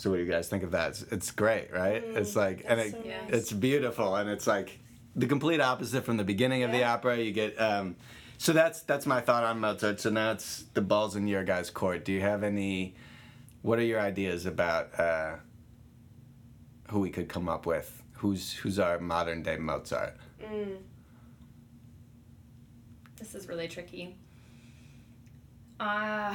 So 0.00 0.08
what 0.08 0.16
do 0.16 0.22
you 0.22 0.30
guys 0.30 0.48
think 0.48 0.62
of 0.62 0.70
that? 0.70 0.88
It's, 0.88 1.02
it's 1.02 1.30
great 1.30 1.70
right? 1.70 2.02
It's 2.02 2.34
like 2.34 2.64
and 2.66 2.80
it, 2.80 2.92
so 2.92 2.98
nice. 2.98 3.28
it's 3.28 3.52
beautiful 3.52 4.16
and 4.16 4.30
it's 4.30 4.46
like 4.46 4.78
the 5.14 5.26
complete 5.26 5.60
opposite 5.60 6.06
from 6.06 6.16
the 6.16 6.24
beginning 6.24 6.62
of 6.62 6.72
the 6.72 6.84
opera. 6.84 7.18
You 7.18 7.32
get 7.32 7.60
um 7.60 7.96
so 8.38 8.54
that's 8.54 8.80
that's 8.80 9.04
my 9.04 9.20
thought 9.20 9.44
on 9.44 9.60
mozart. 9.60 10.00
So 10.00 10.08
now 10.08 10.32
it's 10.32 10.64
the 10.72 10.80
balls 10.80 11.16
in 11.16 11.26
your 11.26 11.44
guys 11.44 11.68
court. 11.68 12.06
Do 12.06 12.12
you 12.12 12.22
have 12.22 12.42
any 12.42 12.94
what 13.60 13.78
are 13.78 13.82
your 13.82 14.00
ideas 14.00 14.46
about 14.46 14.98
uh 14.98 15.36
who 16.88 17.00
we 17.00 17.10
could 17.10 17.28
come 17.28 17.46
up 17.46 17.66
with? 17.66 18.02
Who's 18.14 18.54
who's 18.54 18.78
our 18.78 18.98
modern 19.00 19.42
day 19.42 19.58
mozart? 19.58 20.16
This 23.18 23.34
is 23.34 23.48
really 23.48 23.68
tricky. 23.68 24.16
Uh, 25.78 26.34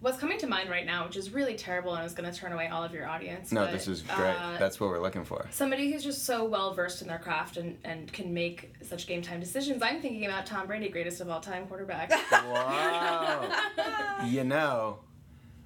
what's 0.00 0.18
coming 0.18 0.38
to 0.38 0.46
mind 0.46 0.70
right 0.70 0.86
now, 0.86 1.06
which 1.06 1.16
is 1.16 1.32
really 1.32 1.54
terrible, 1.54 1.94
and 1.94 2.04
is 2.04 2.14
going 2.14 2.30
to 2.30 2.36
turn 2.36 2.52
away 2.52 2.68
all 2.68 2.82
of 2.82 2.92
your 2.92 3.06
audience. 3.06 3.52
no 3.52 3.64
but, 3.64 3.72
this 3.72 3.88
is 3.88 4.02
great 4.02 4.34
uh, 4.34 4.56
that's 4.58 4.80
what 4.80 4.90
we're 4.90 5.00
looking 5.00 5.24
for 5.24 5.46
somebody 5.50 5.90
who's 5.92 6.02
just 6.02 6.24
so 6.24 6.44
well 6.44 6.74
versed 6.74 7.02
in 7.02 7.08
their 7.08 7.18
craft 7.18 7.56
and, 7.56 7.76
and 7.84 8.12
can 8.12 8.32
make 8.32 8.72
such 8.82 9.06
game 9.06 9.22
time 9.22 9.40
decisions. 9.40 9.82
I'm 9.82 10.00
thinking 10.00 10.26
about 10.26 10.46
Tom 10.46 10.66
Brady, 10.66 10.88
greatest 10.88 11.20
of 11.20 11.28
all 11.28 11.40
time 11.40 11.66
quarterback. 11.66 12.10
wow 12.32 14.24
you 14.26 14.44
know 14.44 14.98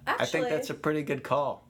Actually, 0.07 0.25
I 0.25 0.27
think 0.27 0.49
that's 0.49 0.71
a 0.71 0.75
pretty 0.75 1.03
good 1.03 1.23
call. 1.23 1.65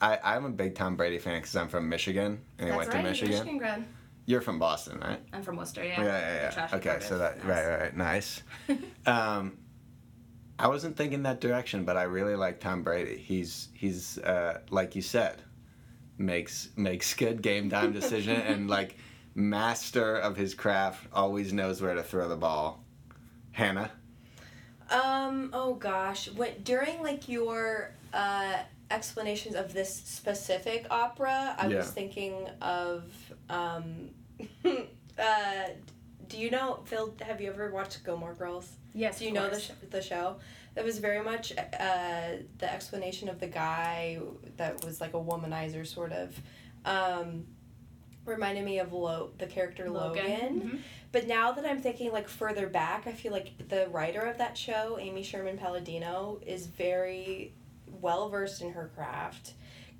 I, 0.00 0.18
I'm 0.22 0.44
a 0.44 0.50
big 0.50 0.74
Tom 0.74 0.96
Brady 0.96 1.18
fan 1.18 1.40
because 1.40 1.54
I'm 1.54 1.68
from 1.68 1.88
Michigan 1.88 2.40
and 2.58 2.70
he 2.70 2.76
went 2.76 2.88
right, 2.88 2.96
to 2.98 3.02
Michigan. 3.02 3.34
Michigan 3.34 3.58
grad. 3.58 3.84
You're 4.26 4.40
from 4.40 4.58
Boston, 4.58 5.00
right? 5.00 5.20
I'm 5.32 5.42
from 5.42 5.56
Worcester, 5.56 5.84
yeah. 5.84 6.02
Yeah, 6.02 6.06
yeah, 6.06 6.68
yeah. 6.72 6.76
Okay, 6.76 6.98
so 7.00 7.18
that 7.18 7.36
department. 7.36 7.78
right, 7.78 7.96
Nice. 7.96 8.42
right, 8.68 8.80
nice. 9.06 9.38
um, 9.38 9.58
I 10.58 10.68
wasn't 10.68 10.96
thinking 10.96 11.24
that 11.24 11.40
direction, 11.40 11.84
but 11.84 11.96
I 11.96 12.04
really 12.04 12.36
like 12.36 12.60
Tom 12.60 12.82
Brady. 12.82 13.16
He's 13.16 13.68
he's 13.74 14.18
uh, 14.18 14.60
like 14.70 14.94
you 14.94 15.02
said, 15.02 15.42
makes 16.18 16.68
makes 16.76 17.12
good 17.24 17.42
game 17.42 17.68
time 17.70 17.92
decision 17.92 18.40
and 18.40 18.68
like 18.70 18.96
master 19.34 20.16
of 20.16 20.36
his 20.36 20.54
craft. 20.54 21.06
Always 21.12 21.52
knows 21.52 21.82
where 21.82 21.94
to 21.94 22.02
throw 22.02 22.28
the 22.28 22.36
ball. 22.36 22.84
Hannah. 23.52 23.90
Um. 24.90 25.50
Oh 25.52 25.74
gosh. 25.74 26.30
When 26.30 26.62
during 26.62 27.02
like 27.02 27.28
your 27.28 27.90
uh, 28.12 28.58
explanations 28.90 29.56
of 29.56 29.72
this 29.72 29.92
specific 29.92 30.86
opera, 30.90 31.56
I 31.58 31.66
Yeah. 31.68 31.78
was 31.78 31.90
thinking 31.90 32.48
of 32.62 33.12
um. 33.50 34.10
uh, 34.64 35.64
do 36.28 36.38
you 36.38 36.50
know 36.50 36.80
Phil? 36.84 37.14
Have 37.22 37.40
you 37.40 37.50
ever 37.50 37.70
watched 37.72 38.04
Gilmore 38.04 38.34
Girls? 38.34 38.70
Yes, 38.94 39.18
Do 39.18 39.24
you 39.26 39.32
know 39.32 39.50
the 39.50 39.60
sh- 39.60 39.70
the 39.90 40.00
show? 40.00 40.36
That 40.74 40.84
was 40.84 40.98
very 40.98 41.22
much 41.22 41.52
uh, 41.56 42.28
the 42.58 42.72
explanation 42.72 43.28
of 43.28 43.40
the 43.40 43.46
guy 43.48 44.20
that 44.56 44.84
was 44.84 45.00
like 45.00 45.14
a 45.14 45.20
womanizer, 45.20 45.86
sort 45.86 46.12
of. 46.12 46.34
Um, 46.84 47.46
reminded 48.24 48.64
me 48.64 48.78
of 48.78 48.92
Lo- 48.92 49.32
the 49.36 49.46
character 49.46 49.90
Logan. 49.90 50.60
Mhm. 50.60 50.78
But 51.12 51.26
now 51.26 51.52
that 51.52 51.66
I'm 51.66 51.80
thinking 51.80 52.10
like 52.12 52.26
further 52.28 52.68
back, 52.68 53.06
I 53.06 53.12
feel 53.12 53.32
like 53.32 53.68
the 53.68 53.86
writer 53.88 54.20
of 54.22 54.38
that 54.38 54.56
show, 54.56 54.96
Amy 54.98 55.22
Sherman 55.22 55.58
Palladino, 55.58 56.40
is 56.46 56.66
very 56.66 57.52
well 58.00 58.28
versed 58.30 58.62
in 58.62 58.72
her 58.72 58.90
craft, 58.94 59.52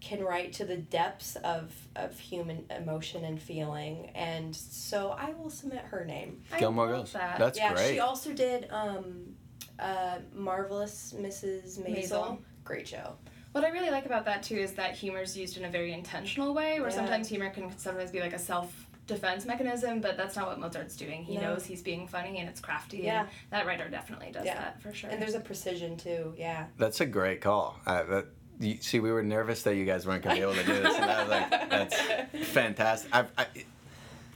can 0.04 0.23
write 0.23 0.52
to 0.52 0.66
the 0.66 0.76
depths 0.76 1.37
of, 1.37 1.73
of 1.96 2.18
human 2.18 2.66
emotion 2.76 3.25
and 3.25 3.40
feeling, 3.40 4.11
and 4.14 4.54
so 4.54 5.16
I 5.18 5.32
will 5.32 5.49
submit 5.49 5.80
her 5.80 6.04
name. 6.04 6.42
Gilmore 6.58 6.88
Girls. 6.88 7.12
That. 7.12 7.38
That's 7.38 7.58
yeah, 7.58 7.73
great. 7.73 7.94
she 7.94 8.00
also 8.00 8.34
did 8.34 8.68
um, 8.70 9.34
uh, 9.78 10.18
Marvelous 10.34 11.14
Mrs. 11.18 11.78
Maisel. 11.80 11.96
Maisel. 11.96 12.38
Great 12.64 12.87
show. 12.87 13.14
What 13.52 13.64
I 13.64 13.68
really 13.70 13.90
like 13.90 14.04
about 14.04 14.26
that 14.26 14.42
too 14.42 14.56
is 14.56 14.73
that 14.75 14.94
humor 14.94 15.23
is 15.23 15.37
used 15.37 15.56
in 15.56 15.64
a 15.64 15.70
very 15.70 15.92
intentional 15.92 16.52
way, 16.52 16.80
where 16.80 16.90
Yeah. 16.90 16.96
sometimes 16.96 17.26
humor 17.28 17.49
can 17.50 17.76
sometimes 17.78 18.11
be 18.11 18.20
like 18.20 18.34
a 18.34 18.38
self 18.38 18.87
defense 19.06 19.46
mechanism, 19.46 20.00
but 20.00 20.16
that's 20.16 20.34
not 20.37 20.46
what 20.46 20.58
Mozart's 20.58 20.96
doing. 20.96 21.25
He 21.25 21.37
No. 21.37 21.42
knows 21.42 21.64
he's 21.64 21.82
being 21.82 22.06
funny 22.08 22.38
and 22.40 22.49
it's 22.49 22.61
crafty. 22.61 22.99
Yeah. 22.99 23.20
And 23.20 23.28
that 23.50 23.66
writer 23.66 23.88
definitely 23.88 24.32
does 24.32 24.44
Yeah. 24.46 24.54
that 24.54 24.82
for 24.82 24.92
sure. 24.94 25.11
And 25.11 25.20
there's 25.20 25.34
a 25.34 25.40
precision 25.40 25.96
too. 25.96 26.34
Yeah. 26.38 26.66
That's 26.78 27.00
a 27.00 27.06
great 27.06 27.40
call. 27.42 27.78
Uh, 27.87 28.02
that, 28.04 28.26
you, 28.61 28.78
see, 28.80 29.00
we 29.00 29.11
were 29.12 29.23
nervous 29.23 29.62
that 29.62 29.75
you 29.76 29.84
guys 29.84 30.06
weren't 30.06 30.23
going 30.23 30.37
to 30.37 30.40
be 30.40 30.42
able 30.50 30.54
to 30.54 30.64
do 30.66 30.82
this, 30.82 30.94
and 30.96 31.04
I 31.11 31.20
was 31.23 31.30
like, 31.30 31.70
"That's 31.70 31.96
fantastic." 32.50 33.11
I've, 33.14 33.30
I, 33.37 33.46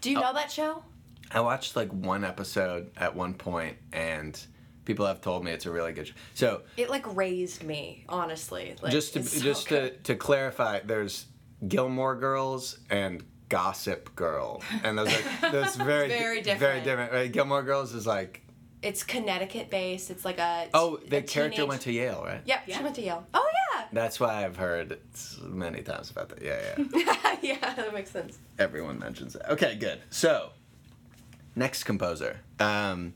Do 0.01 0.11
you 0.11 0.21
know 0.21 0.33
that 0.33 0.51
show? 0.51 0.83
I 1.31 1.41
watched 1.41 1.77
like 1.77 1.93
one 1.93 2.25
episode 2.25 2.91
at 2.97 3.15
one 3.15 3.35
point, 3.35 3.77
and 3.93 4.39
people 4.85 5.05
have 5.07 5.21
told 5.21 5.45
me 5.45 5.51
it's 5.51 5.67
a 5.67 5.71
really 5.71 5.93
good 5.93 6.07
show. 6.09 6.15
So 6.35 6.63
It 6.77 6.89
like 6.91 7.15
raised 7.17 7.63
me, 7.63 8.05
honestly. 8.09 8.75
Like, 8.83 8.93
just 8.93 9.13
to 9.15 9.23
so 9.23 9.41
just 9.41 9.69
to, 9.69 9.75
good. 9.75 10.05
to 10.05 10.15
clarify, 10.17 10.81
there's 10.81 11.27
Gilmore 11.67 12.17
Girls 12.17 12.79
and 12.89 13.23
Gossip 13.51 14.15
Girl, 14.17 14.63
and 14.85 14.97
those 14.99 15.09
are 15.43 15.51
those 15.53 15.77
very 15.77 16.09
Very 16.09 16.41
Very 16.41 16.43
different. 16.43 16.85
different. 16.85 17.13
Right? 17.13 17.31
Gilmore 17.33 17.63
Girls 17.63 17.93
is 17.95 18.07
like 18.07 18.43
It's 18.83 19.03
Connecticut 19.03 19.69
based. 19.71 20.11
It's 20.11 20.25
like 20.25 20.39
a 20.39 20.69
oh, 20.73 20.99
the 21.09 21.19
a 21.19 21.23
character 21.23 21.57
teenage- 21.57 21.69
went 21.69 21.83
to 21.83 21.93
Yale, 21.93 22.23
right? 22.25 22.41
Yep, 22.47 22.61
Yeah. 22.67 22.77
she 22.79 22.83
went 22.83 22.95
to 22.97 23.03
Yale. 23.03 23.27
Oh 23.35 23.47
That's 23.93 24.19
why 24.21 24.45
I've 24.45 24.57
heard 24.57 24.99
many 25.43 25.83
times 25.83 26.11
about 26.11 26.29
that. 26.31 26.43
Yeah, 26.43 26.61
yeah. 26.79 26.85
yeah, 26.95 27.37
yeah, 27.61 27.75
that 27.75 27.93
makes 27.95 28.11
sense. 28.11 28.39
Everyone 28.59 28.99
mentions 28.99 29.35
it. 29.37 29.43
Okay, 29.49 29.77
good. 29.77 30.01
So, 30.11 30.51
next 31.57 31.85
composer. 31.85 32.41
Um, 32.61 33.15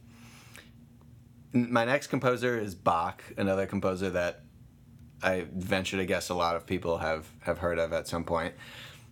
My 1.52 1.84
next 1.84 2.06
composer 2.08 2.58
is 2.58 2.74
Bach, 2.74 3.22
another 3.36 3.66
composer 3.66 4.10
that 4.10 4.42
I 5.22 5.46
venture 5.54 5.98
to 5.98 6.06
guess 6.06 6.30
a 6.30 6.34
lot 6.34 6.56
of 6.56 6.66
people 6.66 6.98
have 6.98 7.26
have 7.40 7.58
heard 7.58 7.78
of 7.78 7.92
at 7.92 8.08
some 8.08 8.24
point. 8.24 8.54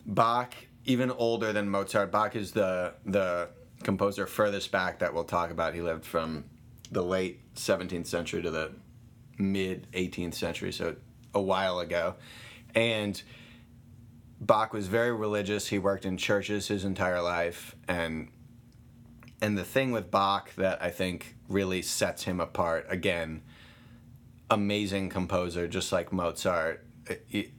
Bach, 0.07 0.55
even 0.85 1.11
older 1.11 1.53
than 1.53 1.69
Mozart, 1.69 2.11
Bach 2.11 2.35
is 2.35 2.53
the 2.53 2.95
the 3.05 3.49
composer 3.83 4.27
furthest 4.27 4.73
back 4.73 4.99
that 5.01 5.15
we'll 5.15 5.25
talk 5.25 5.51
about. 5.51 5.75
He 5.75 5.83
lived 5.83 6.05
from 6.05 6.45
the 6.91 7.03
late 7.03 7.41
17th 7.55 8.07
century 8.07 8.43
to 8.43 8.51
the 8.51 8.73
mid 9.39 9.87
18th 9.93 10.35
century, 10.35 10.73
so 10.73 10.97
a 11.35 11.41
while 11.41 11.81
ago. 11.81 12.15
And 12.75 13.21
Bach 14.41 14.73
was 14.73 14.87
very 14.87 15.13
religious. 15.13 15.69
He 15.69 15.79
worked 15.79 16.05
in 16.05 16.17
churches 16.17 16.69
his 16.69 16.85
entire 16.85 17.21
life 17.21 17.75
and 17.89 18.29
and 19.43 19.57
the 19.57 19.65
thing 19.65 19.91
with 19.91 20.11
Bach 20.11 20.55
that 20.57 20.83
I 20.83 20.91
think 20.91 21.35
really 21.49 21.83
sets 21.83 22.25
him 22.25 22.41
apart 22.41 22.87
again 22.89 23.43
amazing 24.51 25.09
composer 25.09 25.67
just 25.69 25.93
like 25.93 26.13
Mozart 26.13 26.85
eh, 27.09 27.17
it- 27.31 27.51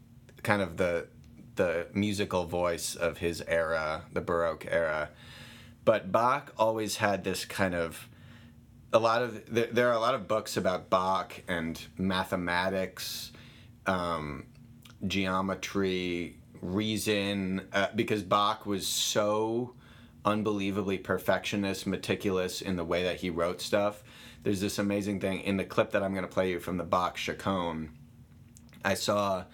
kind 0.44 0.62
of 0.62 0.78
the 0.78 1.08
the 1.56 1.88
musical 1.94 2.46
voice 2.46 2.96
of 2.96 3.18
his 3.20 3.42
era 3.48 4.04
the 4.14 4.22
baroque 4.22 4.66
era 4.70 5.10
but 5.86 6.12
Bach 6.12 6.54
always 6.58 6.98
had 6.98 7.24
this 7.24 7.46
kind 7.46 7.76
of 7.76 8.08
a 8.94 9.00
lot 9.00 9.22
of 9.22 9.44
there 9.52 9.90
are 9.90 9.94
a 9.94 10.00
lot 10.00 10.16
of 10.16 10.28
books 10.28 10.58
about 10.58 10.90
Bach 10.90 11.42
and 11.48 11.80
mathematics 11.98 13.32
um, 13.86 14.46
geometry 15.08 16.38
reason 16.62 17.68
uh, 17.74 17.88
because 17.96 18.24
Bach 18.24 18.66
was 18.66 18.88
so 18.88 19.74
unbelievably 20.24 21.00
perfectionist 21.00 21.88
meticulous 21.88 22.62
in 22.62 22.76
the 22.76 22.86
way 22.86 23.04
that 23.04 23.18
he 23.18 23.30
wrote 23.30 23.62
stuff. 23.62 24.04
There's 24.44 24.62
this 24.62 24.78
amazing 24.80 25.20
thing 25.20 25.42
in 25.42 25.58
the 25.58 25.64
clip 25.64 25.92
that 25.92 26.04
I'm 26.04 26.14
going 26.14 26.26
to 26.26 26.32
play 26.32 26.52
you 26.52 26.60
from 26.60 26.78
the 26.78 26.84
Bach 26.84 27.18
Chaconne 27.18 27.92
I 28.84 28.94
saw 28.96 29.46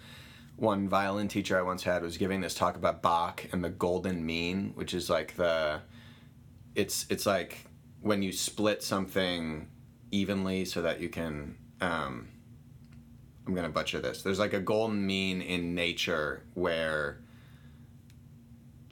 one 0.56 0.90
violin 0.90 1.28
teacher 1.28 1.58
I 1.58 1.62
once 1.62 1.84
had 1.84 2.02
was 2.02 2.18
giving 2.18 2.42
this 2.42 2.56
talk 2.56 2.76
about 2.76 3.02
Bach 3.02 3.46
and 3.52 3.64
the 3.64 3.70
golden 3.70 4.26
mean 4.26 4.72
which 4.76 4.94
is 4.94 5.10
like 5.10 5.36
the 5.36 5.82
it's 6.76 7.06
it's 7.10 7.26
like 7.26 7.66
when 8.02 8.22
you 8.22 8.32
split 8.32 8.84
something 8.84 9.68
evenly 10.12 10.66
so 10.66 10.82
that 10.82 11.00
you 11.00 11.10
can 11.10 11.58
um, 11.82 12.30
I'm 13.48 13.56
gonna 13.56 13.70
butcher 13.70 14.00
this. 14.02 14.22
There's 14.22 14.40
like 14.40 14.54
a 14.54 14.60
golden 14.60 15.06
mean 15.06 15.42
in 15.42 15.74
nature 15.74 16.44
where 16.54 17.22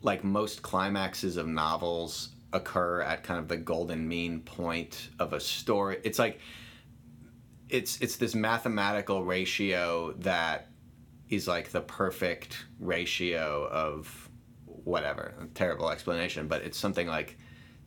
like 0.01 0.23
most 0.23 0.61
climaxes 0.61 1.35
of 1.35 1.47
novels 1.47 2.29
occur 2.53 3.01
at 3.01 3.23
kind 3.23 3.39
of 3.39 3.47
the 3.49 3.57
golden 3.57 4.07
mean 4.07 4.39
point 4.39 5.09
of 5.19 5.33
a 5.33 5.39
story. 5.39 5.99
It's 6.03 6.17
like 6.17 6.39
it's 7.69 7.99
it's 7.99 8.15
this 8.15 8.33
mathematical 8.33 9.23
ratio 9.23 10.13
that 10.19 10.69
is 11.29 11.47
like 11.47 11.71
the 11.71 11.81
perfect 11.81 12.65
ratio 12.79 13.67
of 13.67 14.29
whatever. 14.65 15.33
Terrible 15.53 15.89
explanation, 15.89 16.47
but 16.47 16.61
it's 16.61 16.77
something 16.77 17.07
like 17.07 17.37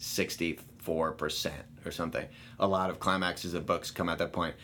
64% 0.00 1.52
or 1.84 1.90
something. 1.90 2.26
A 2.58 2.66
lot 2.66 2.90
of 2.90 2.98
climaxes 2.98 3.54
of 3.54 3.64
books 3.64 3.90
come 3.90 4.08
at 4.08 4.18
that 4.18 4.32
point. 4.32 4.54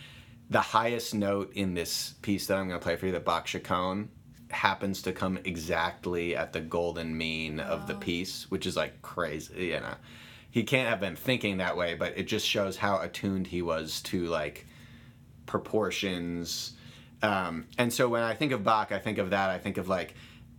The 0.50 0.60
highest 0.60 1.14
note 1.14 1.52
in 1.54 1.74
this 1.74 2.14
piece 2.22 2.46
that 2.46 2.58
I'm 2.58 2.68
going 2.68 2.78
to 2.78 2.84
play 2.84 2.96
for 2.96 3.06
you, 3.06 3.12
the 3.12 3.20
Bach 3.20 3.46
Chaconne, 3.46 4.10
happens 4.50 5.02
to 5.02 5.12
come 5.12 5.38
exactly 5.44 6.36
at 6.36 6.52
the 6.52 6.60
golden 6.60 7.16
mean 7.16 7.60
of 7.60 7.86
the 7.86 7.94
piece, 7.94 8.50
which 8.50 8.66
is 8.66 8.76
like 8.76 9.02
crazy, 9.02 9.66
you 9.66 9.80
know. 9.80 9.94
He 10.50 10.62
can't 10.62 10.88
have 10.88 11.00
been 11.00 11.16
thinking 11.16 11.56
that 11.56 11.76
way, 11.76 11.94
but 11.94 12.16
it 12.16 12.24
just 12.24 12.46
shows 12.46 12.76
how 12.76 13.00
attuned 13.00 13.48
he 13.48 13.62
was 13.62 14.00
to 14.02 14.26
like 14.26 14.66
proportions. 15.46 16.74
Um, 17.22 17.66
and 17.78 17.92
so 17.92 18.08
when 18.08 18.22
I 18.22 18.34
think 18.34 18.52
of 18.52 18.62
Bach, 18.62 18.92
I 18.92 19.00
think 19.00 19.18
of 19.18 19.30
that. 19.30 19.50
I 19.50 19.58
think 19.58 19.78
of 19.78 19.88
like 19.88 20.14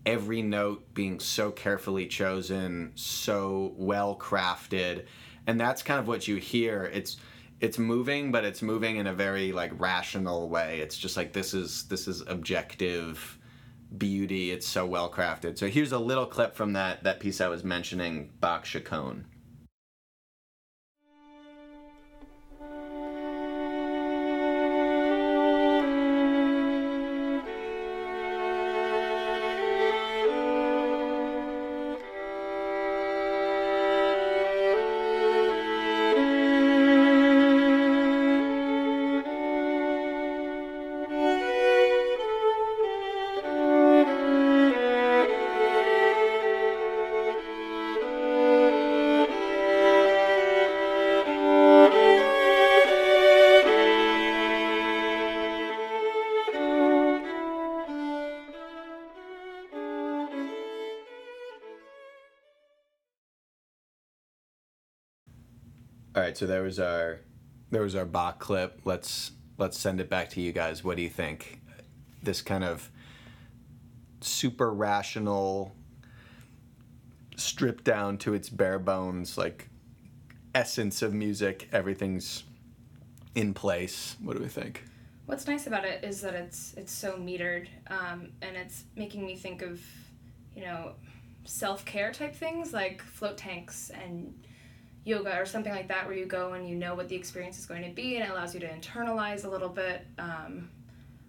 every 0.06 0.42
note 0.42 0.94
being 0.94 1.20
so 1.20 1.52
carefully 1.52 2.08
chosen, 2.08 2.92
so 2.96 3.74
well 3.78 4.16
crafted, 4.18 5.06
and 5.48 5.60
that's 5.60 5.82
kind 5.82 6.00
of 6.00 6.08
what 6.08 6.28
you 6.28 6.36
hear. 6.36 6.84
It's 6.94 7.18
it's 7.60 7.78
moving, 7.78 8.32
but 8.32 8.44
it's 8.44 8.62
moving 8.62 8.98
in 8.98 9.08
a 9.08 9.14
very 9.14 9.52
like 9.52 9.72
rational 9.80 10.50
way. 10.50 10.80
It's 10.80 10.98
just 10.98 11.18
like 11.18 11.34
this 11.34 11.54
is 11.54 11.84
this 11.86 12.08
is 12.08 12.22
objective 12.28 13.40
beauty. 13.98 14.52
It's 14.52 14.68
so 14.68 14.86
well 14.86 15.12
crafted. 15.12 15.58
So 15.58 15.68
here's 15.68 15.92
a 15.92 16.00
little 16.00 16.26
clip 16.26 16.56
from 16.56 16.74
that 16.74 17.04
that 17.04 17.20
piece 17.20 17.42
I 17.42 17.48
was 17.48 17.64
mentioning, 17.64 18.32
Bach 18.40 18.66
Chaconne. 18.66 19.26
Right, 66.36 66.40
so 66.40 66.46
there 66.46 66.64
was 66.64 66.80
our 66.80 67.20
there 67.72 67.82
was 67.82 67.96
our 67.96 68.06
Bach 68.06 68.40
clip. 68.40 68.82
Let's 68.84 69.32
let's 69.58 69.78
send 69.78 70.00
it 70.00 70.10
back 70.10 70.30
to 70.32 70.42
you 70.42 70.52
guys. 70.52 70.84
What 70.84 70.98
do 70.98 71.04
you 71.04 71.10
think? 71.10 71.62
This 72.24 72.42
kind 72.42 72.64
of 72.64 72.90
super 74.22 74.74
rational, 74.74 75.76
stripped 77.38 77.84
down 77.84 78.18
to 78.20 78.34
its 78.34 78.50
bare 78.50 78.80
bones, 78.80 79.38
like 79.38 79.70
essence 80.54 81.02
of 81.02 81.14
music. 81.14 81.70
Everything's 81.72 82.44
in 83.36 83.54
place. 83.54 84.16
What 84.22 84.36
do 84.36 84.44
we 84.44 84.50
think? 84.50 84.84
What's 85.26 85.48
nice 85.48 85.68
about 85.68 85.86
it 85.86 86.04
is 86.04 86.22
that 86.22 86.34
it's 86.34 86.74
it's 86.76 86.92
so 86.92 87.14
metered, 87.14 87.68
um, 87.88 88.30
and 88.42 88.56
it's 88.56 88.84
making 88.96 89.26
me 89.26 89.36
think 89.36 89.62
of, 89.62 89.82
you 90.56 90.64
know, 90.64 90.94
self 91.46 91.86
care 91.86 92.12
type 92.12 92.36
things 92.36 92.74
like 92.74 93.02
float 93.02 93.38
tanks 93.38 93.90
and 94.04 94.34
yoga 95.06 95.40
or 95.40 95.46
something 95.46 95.72
like 95.72 95.88
that, 95.88 96.06
where 96.08 96.16
you 96.18 96.26
go 96.26 96.54
and 96.54 96.68
you 96.68 96.76
know 96.76 96.94
what 96.96 97.08
the 97.08 97.16
experience 97.16 97.58
is 97.58 97.66
going 97.66 97.84
to 97.84 97.92
be, 97.92 98.16
and 98.18 98.26
it 98.26 98.32
allows 98.32 98.54
you 98.54 98.60
to 98.60 98.68
internalize 98.68 99.46
a 99.46 99.50
little 99.50 99.70
bit 99.70 100.06
um, 100.20 100.70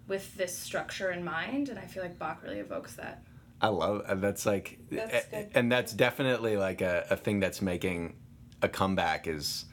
with 0.09 0.35
this 0.37 0.57
structure 0.59 1.13
in 1.13 1.23
mind. 1.25 1.69
And 1.69 1.79
I 1.79 1.83
feel 1.87 2.03
like 2.03 2.19
Bach 2.19 2.43
really 2.43 2.59
evokes 2.59 2.95
that. 2.97 3.23
I 3.61 3.69
love 3.69 4.03
uh, 4.07 4.15
that's 4.17 4.45
like, 4.45 4.79
That's 4.91 5.27
a- 5.33 5.49
and 5.57 5.71
that's 5.71 5.93
definitely 5.93 6.57
like 6.57 6.81
a, 6.81 7.07
a 7.11 7.17
thing 7.17 7.39
that's 7.41 7.63
making 7.63 8.17
a 8.63 8.69
comeback 8.69 9.27
is 9.27 9.67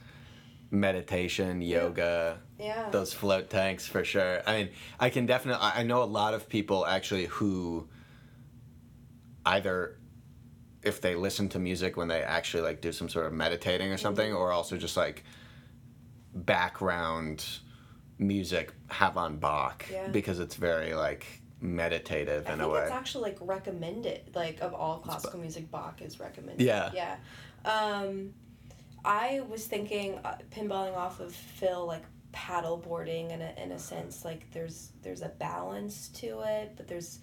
meditation, 0.72 1.62
yoga, 1.62 2.40
Yeah. 2.60 2.90
those 2.92 3.14
float 3.14 3.50
tanks 3.50 3.86
for 3.88 4.04
sure. 4.04 4.42
I 4.48 4.58
mean, 4.64 4.70
I 5.00 5.10
can 5.10 5.26
definitely. 5.26 5.62
I 5.62 5.82
I 5.82 5.84
know 5.84 6.02
a 6.04 6.06
lot 6.06 6.34
of 6.34 6.50
people 6.50 6.86
actually 6.86 7.26
who 7.26 7.88
either 9.46 9.98
if 10.84 11.02
they 11.02 11.16
listen 11.16 11.50
to 11.50 11.60
music 11.60 11.96
when 11.98 12.08
they 12.08 12.22
actually 12.22 12.64
like 12.64 12.82
do 12.82 12.92
some 12.92 13.10
sort 13.10 13.26
of 13.26 13.34
meditating 13.34 13.92
or 13.92 13.98
something, 13.98 14.34
or 14.34 14.52
also 14.52 14.78
just 14.78 14.98
like 14.98 15.24
background 16.34 17.46
music 18.18 18.74
have 18.90 19.18
on 19.18 19.38
Bach 19.38 19.86
Yeah. 19.92 20.08
because 20.08 20.40
it's 20.40 20.56
very 20.56 20.94
like 20.94 21.26
meditative 21.62 22.48
I 22.48 22.54
in 22.54 22.60
a 22.60 22.64
think 22.64 22.74
way. 22.74 22.82
it's 22.84 22.92
actually 22.92 23.24
like 23.32 23.38
recommended. 23.42 24.32
Like 24.36 24.62
of 24.62 24.74
all 24.74 25.00
classical 25.00 25.40
music, 25.40 25.70
Bach 25.72 26.02
is 26.02 26.20
recommended. 26.20 26.66
Yeah. 26.66 26.92
Yeah. 26.94 27.16
Um, 27.66 28.34
I 29.06 29.42
was 29.50 29.66
thinking, 29.66 30.20
uh, 30.24 30.38
pinballing 30.52 30.96
off 30.96 31.20
of 31.20 31.34
Phil, 31.34 31.86
like 31.86 32.04
paddle 32.32 32.78
boarding 32.78 33.32
in 33.32 33.42
a 33.42 33.54
in 33.62 33.72
a 33.72 33.80
sense. 33.80 34.26
Like 34.26 34.50
there's 34.52 34.92
there's 35.02 35.22
a 35.22 35.30
balance 35.30 36.08
to 36.16 36.42
it, 36.42 36.74
but 36.76 36.88
there's 36.88 37.20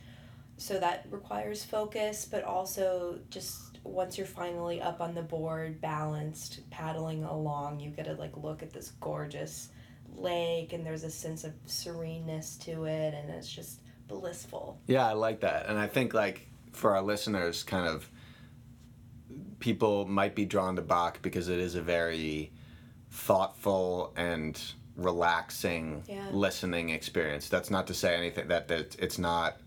so 0.61 0.79
that 0.79 1.07
requires 1.11 1.65
focus, 1.65 2.27
but 2.31 2.45
also 2.45 3.19
just 3.31 3.79
once 3.83 4.19
you're 4.19 4.27
finally 4.27 4.83
up 4.83 5.01
on 5.01 5.15
the 5.15 5.23
board, 5.23 5.81
balanced, 5.81 6.69
paddling 6.71 7.25
along, 7.25 7.81
you 7.81 7.89
get 7.89 8.05
to 8.05 8.13
like 8.15 8.37
look 8.37 8.63
at 8.63 8.71
this 8.71 8.91
gorgeous 9.01 9.71
lake, 10.15 10.75
and 10.75 10.85
there's 10.85 11.03
a 11.03 11.11
sense 11.11 11.45
of 11.45 11.55
sereneness 11.65 12.59
to 12.59 12.85
it, 12.85 13.15
and 13.15 13.31
it's 13.31 13.51
just 13.51 13.81
blissful. 14.07 14.79
Yeah, 14.87 15.07
I 15.07 15.15
like 15.15 15.41
that. 15.41 15.67
And 15.67 15.79
I 15.79 15.87
think 15.87 16.13
like 16.13 16.47
for 16.73 16.95
our 16.95 17.03
listeners 17.03 17.63
kind 17.63 17.89
of 17.89 18.09
people 19.61 20.07
might 20.07 20.35
be 20.35 20.45
drawn 20.45 20.77
to 20.77 20.83
Bach 20.83 21.23
because 21.23 21.49
it 21.49 21.59
is 21.59 21.75
a 21.75 21.83
very 21.83 22.53
thoughtful 23.11 24.13
and 24.15 24.61
relaxing 24.97 26.03
Yeah. 26.07 26.29
listening 26.33 26.91
experience. 26.91 27.49
That's 27.49 27.71
not 27.71 27.87
to 27.87 27.95
say 27.95 28.15
anything 28.15 28.49
that, 28.49 28.69
that 28.69 28.97
it's 28.99 29.19
not 29.19 29.59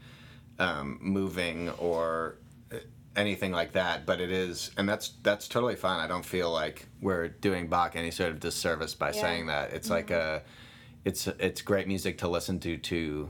um, 0.60 0.98
moving 1.02 1.70
or 1.72 2.38
uh, 2.72 2.78
anything 3.16 3.52
like 3.52 3.74
that, 3.74 4.06
but 4.06 4.22
it 4.22 4.32
is, 4.32 4.72
and 4.78 4.88
that's 4.88 5.14
that's 5.24 5.48
totally 5.48 5.76
fine. 5.76 6.00
I 6.00 6.08
don't 6.08 6.26
feel 6.26 6.52
like 6.52 6.88
we're 7.02 7.28
doing 7.30 7.68
Bach 7.68 7.96
any 7.96 8.12
sort 8.12 8.30
of 8.32 8.40
disservice 8.40 8.94
by 8.96 9.08
Yeah. 9.12 9.22
saying 9.22 9.46
that. 9.48 9.74
It's 9.74 9.90
like 9.90 10.12
a, 10.12 10.44
it's 11.06 11.28
it's 11.28 11.62
great 11.62 11.88
music 11.88 12.20
to 12.20 12.28
listen 12.28 12.60
to 12.62 12.78
to, 12.78 13.30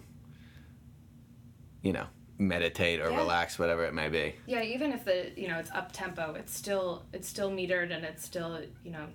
you 1.82 1.94
know, 1.94 2.06
meditate 2.38 3.00
or 3.00 3.10
Yeah. 3.12 3.18
relax, 3.18 3.58
whatever 3.60 3.84
it 3.86 3.94
may 3.94 4.10
be. 4.10 4.36
Yeah, 4.46 4.62
even 4.64 4.92
if 4.92 5.06
the 5.06 5.32
you 5.36 5.48
know 5.48 5.60
it's 5.60 5.72
up 5.72 5.92
tempo, 5.92 6.34
it's 6.34 6.54
still 6.54 7.04
it's 7.14 7.28
still 7.28 7.52
metered 7.52 7.94
and 7.96 8.04
it's 8.06 8.24
still 8.24 8.62
you 8.84 8.92
know, 8.92 9.08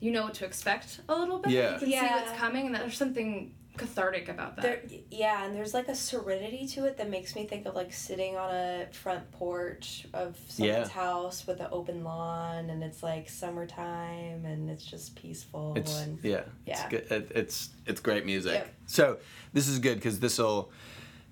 you 0.00 0.10
know 0.12 0.24
what 0.24 0.34
to 0.34 0.44
expect 0.44 1.00
a 1.08 1.14
little 1.18 1.38
bit. 1.38 1.52
Yeah. 1.52 1.74
You 1.74 1.78
can 1.78 1.88
see 1.90 1.96
what's 2.00 2.32
coming, 2.38 2.66
and 2.66 2.74
that 2.74 2.82
there's 2.82 2.96
something 2.96 3.54
cathartic 3.76 4.28
about 4.28 4.56
that. 4.56 4.62
There, 4.62 5.00
yeah, 5.10 5.44
and 5.44 5.54
there's 5.54 5.74
like 5.74 5.88
a 5.88 5.94
serenity 5.94 6.66
to 6.68 6.84
it 6.84 6.96
that 6.98 7.08
makes 7.08 7.34
me 7.34 7.46
think 7.46 7.66
of 7.66 7.74
like 7.74 7.92
sitting 7.92 8.36
on 8.36 8.54
a 8.54 8.86
front 8.92 9.30
porch 9.32 10.06
of 10.12 10.36
someone's 10.48 10.88
Yeah. 10.88 10.88
house 10.88 11.46
with 11.46 11.60
an 11.60 11.68
open 11.72 12.04
lawn, 12.04 12.70
and 12.70 12.82
it's 12.82 13.02
like 13.02 13.28
summertime, 13.28 14.44
and 14.44 14.68
it's 14.70 14.84
just 14.84 15.16
peaceful. 15.16 15.74
It's 15.76 16.00
and 16.00 16.18
yeah, 16.22 16.42
Yeah. 16.66 16.74
It's 16.74 16.88
good. 16.90 17.12
It, 17.12 17.32
it's 17.34 17.70
it's 17.86 18.00
great 18.00 18.26
music. 18.26 18.54
Yep. 18.54 18.74
So 18.86 19.18
this 19.52 19.68
is 19.68 19.78
good 19.78 19.94
because 19.96 20.20
this 20.20 20.38
will 20.38 20.70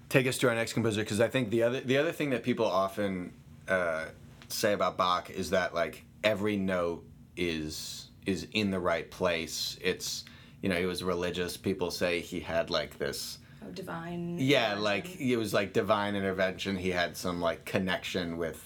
take 0.08 0.26
us 0.26 0.38
to 0.38 0.48
our 0.48 0.54
next 0.54 0.72
composer. 0.72 1.02
Because 1.02 1.20
I 1.20 1.28
think 1.28 1.50
the 1.50 1.62
other 1.62 1.80
the 1.80 1.98
other 1.98 2.12
thing 2.12 2.30
that 2.30 2.42
people 2.42 2.66
often 2.66 3.32
uh, 3.68 4.06
say 4.48 4.72
about 4.72 4.96
Bach 4.96 5.30
is 5.30 5.50
that 5.50 5.74
like 5.74 6.04
every 6.24 6.56
note 6.56 7.04
is 7.36 8.08
is 8.26 8.46
in 8.52 8.70
the 8.70 8.78
right 8.80 9.10
place. 9.10 9.78
It's 9.80 10.24
you 10.62 10.68
know 10.68 10.76
he 10.76 10.86
was 10.86 11.02
religious. 11.02 11.56
People 11.56 11.90
say 11.90 12.20
he 12.20 12.40
had 12.40 12.70
like 12.70 12.98
this. 12.98 13.38
oh, 13.64 13.70
divine. 13.70 14.36
Yeah, 14.38 14.74
like 14.74 15.20
it 15.20 15.36
was 15.36 15.52
like 15.54 15.72
divine 15.72 16.14
intervention. 16.14 16.76
He 16.76 16.90
had 16.90 17.16
some 17.16 17.40
like 17.40 17.64
connection 17.64 18.36
with 18.36 18.64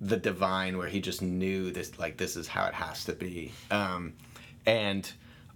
the 0.00 0.16
divine 0.16 0.78
where 0.78 0.88
he 0.88 1.00
just 1.00 1.22
knew 1.22 1.70
this 1.70 1.98
like 1.98 2.16
this 2.16 2.36
is 2.36 2.46
how 2.46 2.66
it 2.66 2.74
has 2.74 3.04
to 3.06 3.12
be. 3.12 3.52
Um, 3.70 4.14
and 4.66 5.10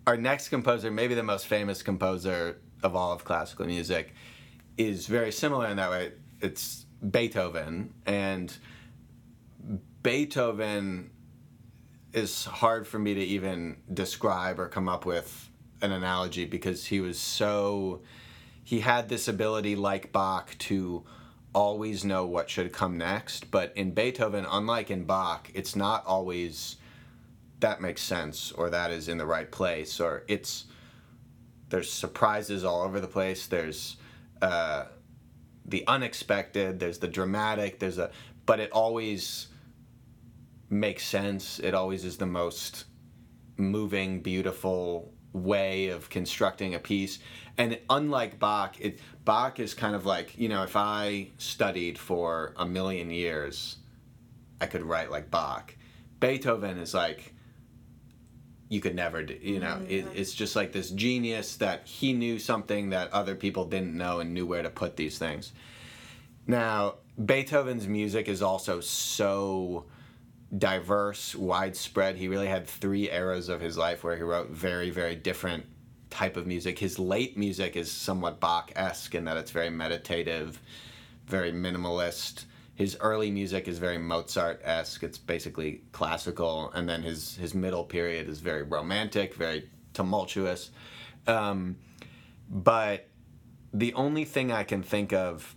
our 0.06 0.16
next 0.16 0.48
composer, 0.48 0.90
maybe 0.90 1.14
the 1.14 1.22
most 1.22 1.46
famous 1.46 1.82
composer 1.82 2.60
of 2.82 2.96
all 2.96 3.12
of 3.12 3.24
classical 3.24 3.66
music, 3.66 4.14
is 4.76 5.06
very 5.06 5.30
similar 5.30 5.68
in 5.68 5.76
that 5.76 5.90
way. 5.90 6.12
It's 6.40 6.86
Beethoven 7.08 7.94
and 8.06 8.56
Beethoven 10.02 11.10
is 12.12 12.44
hard 12.44 12.86
for 12.86 12.98
me 12.98 13.14
to 13.14 13.20
even 13.20 13.76
describe 13.92 14.58
or 14.58 14.68
come 14.68 14.88
up 14.88 15.06
with 15.06 15.50
an 15.82 15.92
analogy 15.92 16.44
because 16.44 16.86
he 16.86 17.00
was 17.00 17.18
so 17.18 18.00
he 18.64 18.80
had 18.80 19.08
this 19.08 19.28
ability 19.28 19.74
like 19.76 20.12
Bach 20.12 20.56
to 20.58 21.04
always 21.54 22.04
know 22.04 22.24
what 22.24 22.48
should 22.48 22.72
come 22.72 22.96
next. 22.96 23.50
But 23.50 23.72
in 23.76 23.92
Beethoven 23.92 24.46
unlike 24.48 24.90
in 24.90 25.04
Bach 25.04 25.50
it's 25.54 25.76
not 25.76 26.06
always 26.06 26.76
that 27.60 27.80
makes 27.80 28.02
sense 28.02 28.52
or 28.52 28.70
that 28.70 28.90
is 28.90 29.08
in 29.08 29.18
the 29.18 29.26
right 29.26 29.50
place 29.50 30.00
or 30.00 30.24
it's 30.28 30.64
there's 31.68 31.92
surprises 31.92 32.64
all 32.64 32.82
over 32.82 33.00
the 33.00 33.08
place. 33.08 33.46
There's 33.46 33.96
uh, 34.40 34.84
the 35.64 35.86
unexpected 35.86 36.78
there's 36.80 36.98
the 36.98 37.08
dramatic 37.08 37.78
there's 37.78 37.98
a 37.98 38.10
but 38.46 38.60
it 38.60 38.70
always 38.72 39.48
makes 40.70 41.04
sense. 41.04 41.58
It 41.58 41.74
always 41.74 42.04
is 42.04 42.16
the 42.16 42.26
most 42.26 42.84
moving 43.56 44.20
beautiful 44.20 45.12
way 45.32 45.88
of 45.88 46.10
constructing 46.10 46.74
a 46.74 46.78
piece. 46.78 47.18
And 47.58 47.78
unlike 47.88 48.38
bach 48.38 48.76
it 48.80 48.98
bach 49.24 49.60
is 49.60 49.74
kind 49.74 49.94
of 49.94 50.06
like 50.06 50.38
you 50.38 50.48
know 50.48 50.62
if 50.62 50.74
i 50.76 51.28
studied 51.38 51.98
for 51.98 52.54
a 52.56 52.66
million 52.66 53.10
years 53.10 53.76
i 54.60 54.66
could 54.66 54.82
write 54.82 55.10
like 55.10 55.30
bach. 55.30 55.76
Beethoven 56.20 56.78
is 56.78 56.94
like 56.94 57.34
you 58.68 58.80
could 58.80 58.94
never 58.94 59.22
do 59.22 59.38
you 59.40 59.60
know 59.60 59.80
mm, 59.82 59.90
it, 59.90 60.06
it's 60.14 60.34
just 60.34 60.56
like 60.56 60.72
this 60.72 60.90
genius 60.90 61.56
that 61.56 61.86
he 61.86 62.12
knew 62.12 62.38
something 62.38 62.90
that 62.90 63.12
other 63.12 63.34
people 63.34 63.64
didn't 63.66 63.96
know 63.96 64.20
and 64.20 64.32
knew 64.32 64.46
where 64.46 64.62
to 64.62 64.70
put 64.70 64.96
these 64.96 65.18
things. 65.18 65.52
Now 66.46 66.94
beethoven's 67.22 67.86
music 67.86 68.28
is 68.28 68.40
also 68.40 68.80
so 68.80 69.84
diverse 70.56 71.34
widespread 71.34 72.16
he 72.16 72.28
really 72.28 72.46
had 72.46 72.66
three 72.66 73.10
eras 73.10 73.48
of 73.48 73.60
his 73.60 73.78
life 73.78 74.04
where 74.04 74.16
he 74.16 74.22
wrote 74.22 74.50
very 74.50 74.90
very 74.90 75.16
different 75.16 75.64
type 76.10 76.36
of 76.36 76.46
music 76.46 76.78
his 76.78 76.98
late 76.98 77.38
music 77.38 77.74
is 77.74 77.90
somewhat 77.90 78.38
bach-esque 78.38 79.14
in 79.14 79.24
that 79.24 79.36
it's 79.38 79.50
very 79.50 79.70
meditative 79.70 80.60
very 81.26 81.52
minimalist 81.52 82.44
his 82.74 82.96
early 83.00 83.30
music 83.30 83.68
is 83.68 83.78
very 83.78 83.98
Mozart-esque. 83.98 85.02
It's 85.02 85.18
basically 85.18 85.82
classical, 85.92 86.70
and 86.72 86.88
then 86.88 87.02
his 87.02 87.36
his 87.36 87.54
middle 87.54 87.84
period 87.84 88.28
is 88.28 88.40
very 88.40 88.62
romantic, 88.62 89.34
very 89.34 89.68
tumultuous. 89.92 90.70
Um, 91.26 91.76
but 92.48 93.08
the 93.72 93.94
only 93.94 94.24
thing 94.24 94.50
I 94.50 94.64
can 94.64 94.82
think 94.82 95.12
of, 95.12 95.54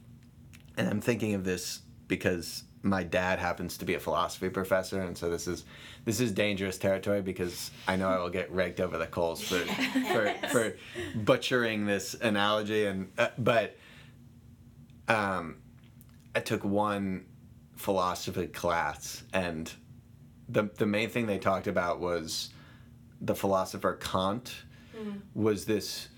and 0.78 0.88
I'm 0.88 1.02
thinking 1.02 1.34
of 1.34 1.44
this 1.44 1.82
because 2.08 2.64
my 2.86 3.04
dad 3.04 3.40
happens 3.40 3.78
to 3.78 3.86
be 3.86 3.96
a 3.96 4.00
philosophy 4.00 4.50
professor, 4.50 5.02
and 5.02 5.18
so 5.18 5.30
this 5.30 5.48
is 5.48 5.66
this 6.06 6.20
is 6.20 6.32
dangerous 6.32 6.78
territory 6.78 7.22
because 7.22 7.72
I 7.88 7.96
know 7.96 8.10
I 8.10 8.20
will 8.20 8.30
get 8.30 8.54
raked 8.54 8.80
over 8.80 8.98
the 8.98 9.08
coals 9.08 9.42
for 9.42 9.60
for, 10.14 10.34
for 10.50 10.76
butchering 11.16 11.86
this 11.86 12.14
analogy, 12.16 12.86
and 12.86 13.12
uh, 13.18 13.30
but. 13.38 13.78
Um, 15.08 15.58
I 16.34 16.40
took 16.40 16.66
one 16.66 17.28
philosophy 17.76 18.48
class, 18.48 19.24
and 19.32 19.72
the 20.50 20.64
the 20.78 20.88
main 20.88 21.10
thing 21.10 21.28
they 21.28 21.38
talked 21.38 21.68
about 21.68 22.00
was 22.00 22.50
the 23.22 23.36
philosopher 23.36 23.94
Kant 23.94 24.54
was 25.34 25.66
this 25.66 26.10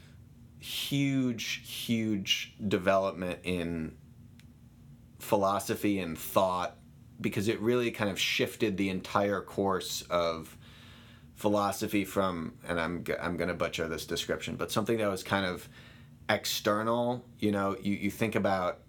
huge, 0.60 1.62
huge 1.66 2.54
development 2.68 3.40
in 3.44 3.96
philosophy 5.28 6.00
and 6.00 6.18
thought 6.18 6.78
because 7.20 7.50
it 7.50 7.60
really 7.60 7.92
kind 7.92 8.10
of 8.10 8.18
shifted 8.18 8.78
the 8.78 8.90
entire 8.90 9.42
course 9.42 10.02
of 10.10 10.58
philosophy 11.36 12.06
from 12.06 12.54
and 12.66 12.80
I'm 12.80 13.04
I'm 13.22 13.36
going 13.36 13.50
to 13.50 13.54
butcher 13.54 13.90
this 13.90 14.06
description 14.06 14.56
but 14.56 14.72
something 14.72 14.98
that 15.00 15.10
was 15.10 15.24
kind 15.24 15.46
of 15.46 15.68
external 16.30 17.26
you 17.40 17.52
know 17.52 17.76
you, 17.82 17.94
you 17.94 18.10
think 18.10 18.36
about 18.36 18.80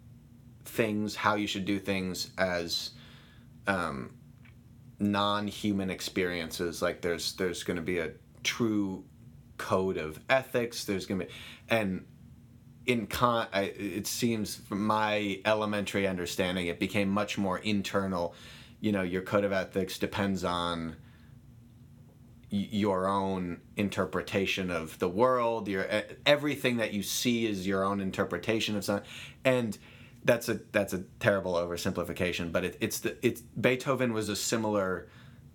things 0.65 1.17
how 1.17 1.35
you 1.35 1.49
should 1.49 1.65
do 1.65 1.81
things 1.81 2.31
as 2.39 2.91
um, 3.67 4.15
non-human 5.01 5.91
experiences 5.91 6.81
like 6.81 7.01
there's 7.01 7.33
there's 7.33 7.65
going 7.65 7.79
to 7.79 7.83
be 7.83 7.99
a 7.99 8.13
true 8.45 9.03
code 9.57 9.97
of 9.97 10.21
ethics 10.31 10.85
there's 10.85 11.05
going 11.05 11.19
to 11.19 11.27
be 11.27 11.33
and 11.69 12.05
in 12.89 13.07
I, 13.21 13.75
it 13.77 14.07
seems 14.07 14.57
from 14.57 14.85
my 14.85 15.41
elementary 15.45 16.09
understanding, 16.09 16.67
it 16.67 16.81
became 16.81 17.11
much 17.11 17.37
more 17.37 17.59
internal. 17.59 18.35
You 18.81 18.93
know, 18.93 19.03
your 19.03 19.23
code 19.23 19.45
of 19.45 19.53
ethics 19.53 19.99
depends 19.99 20.43
on 20.43 20.97
your 22.51 23.07
own 23.07 23.61
interpretation 23.77 24.71
of 24.71 24.99
the 24.99 25.09
world. 25.09 25.69
Your 25.69 25.87
everything 26.25 26.79
that 26.79 26.95
you 26.95 27.03
see 27.03 27.47
is 27.47 27.67
your 27.67 27.85
own 27.85 28.01
interpretation 28.01 28.75
of 28.75 28.85
something, 28.85 29.07
and 29.45 29.77
that's 30.25 30.49
a 30.49 30.55
that's 30.73 30.95
a 30.95 31.05
terrible 31.21 31.55
oversimplification. 31.55 32.51
But 32.51 32.65
it, 32.65 32.79
it's 32.81 33.01
the 33.01 33.19
it's 33.21 33.43
Beethoven 33.43 34.15
was 34.15 34.31
a 34.31 34.37
similar 34.37 35.09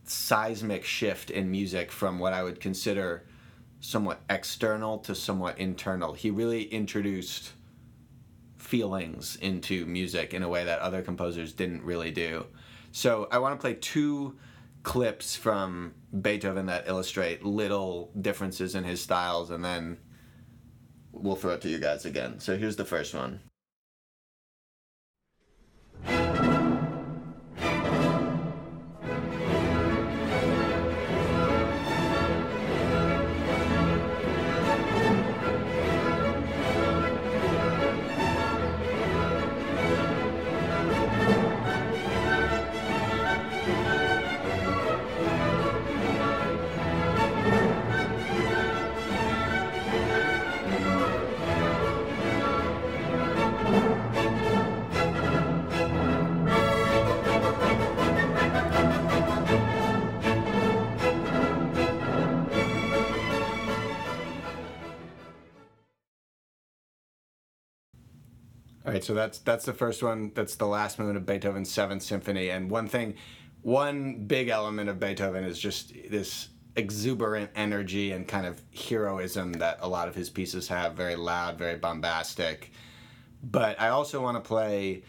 seismic 0.03 0.85
shift 0.85 1.31
in 1.31 1.49
music 1.49 1.91
from 1.91 2.19
what 2.19 2.33
I 2.33 2.43
would 2.43 2.59
consider 2.59 3.23
somewhat 3.83 4.21
external 4.29 4.97
to 4.97 5.13
somewhat 5.13 5.59
internal. 5.59 6.13
He 6.13 6.31
really 6.31 6.63
introduced 6.63 7.51
feelings 8.55 9.35
into 9.41 9.85
music 9.85 10.33
in 10.33 10.41
a 10.41 10.47
way 10.47 10.63
that 10.63 10.79
other 10.79 11.01
composers 11.01 11.51
didn't 11.51 11.83
really 11.83 12.09
do. 12.09 12.45
So 12.93 13.27
I 13.29 13.39
want 13.39 13.59
to 13.59 13.61
play 13.61 13.73
two 13.73 14.37
clips 14.83 15.35
from 15.35 15.95
Beethoven 16.21 16.67
that 16.67 16.87
illustrate 16.87 17.43
little 17.43 18.09
differences 18.19 18.73
in 18.73 18.85
his 18.85 19.01
styles, 19.01 19.51
and 19.51 19.63
then 19.65 19.97
we'll 21.11 21.35
throw 21.35 21.51
it 21.51 21.61
to 21.61 21.69
you 21.69 21.79
guys 21.79 22.05
again. 22.05 22.39
So 22.39 22.57
here's 22.57 22.77
the 22.77 22.85
first 22.85 23.13
one. 23.13 23.41
So 69.03 69.13
that's 69.13 69.39
that's 69.39 69.65
the 69.65 69.73
first 69.73 70.01
one. 70.01 70.31
That's 70.33 70.55
the 70.55 70.67
last 70.67 70.99
movement 70.99 71.17
of 71.17 71.25
Beethoven's 71.25 71.71
Seventh 71.71 72.01
Symphony. 72.01 72.49
And 72.49 72.69
one 72.69 72.87
thing, 72.87 73.15
one 73.61 74.25
big 74.25 74.49
element 74.49 74.89
of 74.89 74.99
Beethoven 74.99 75.43
is 75.43 75.59
just 75.59 75.93
this 76.09 76.49
exuberant 76.75 77.51
energy 77.55 78.11
and 78.11 78.27
kind 78.27 78.45
of 78.45 78.61
heroism 78.73 79.53
that 79.53 79.77
a 79.81 79.87
lot 79.87 80.07
of 80.07 80.15
his 80.15 80.29
pieces 80.29 80.67
have. 80.69 80.93
Very 80.93 81.15
loud, 81.15 81.57
very 81.57 81.75
bombastic. 81.75 82.71
But 83.43 83.79
I 83.79 83.89
also 83.89 84.21
want 84.21 84.37
to 84.37 84.47
play 84.47 85.03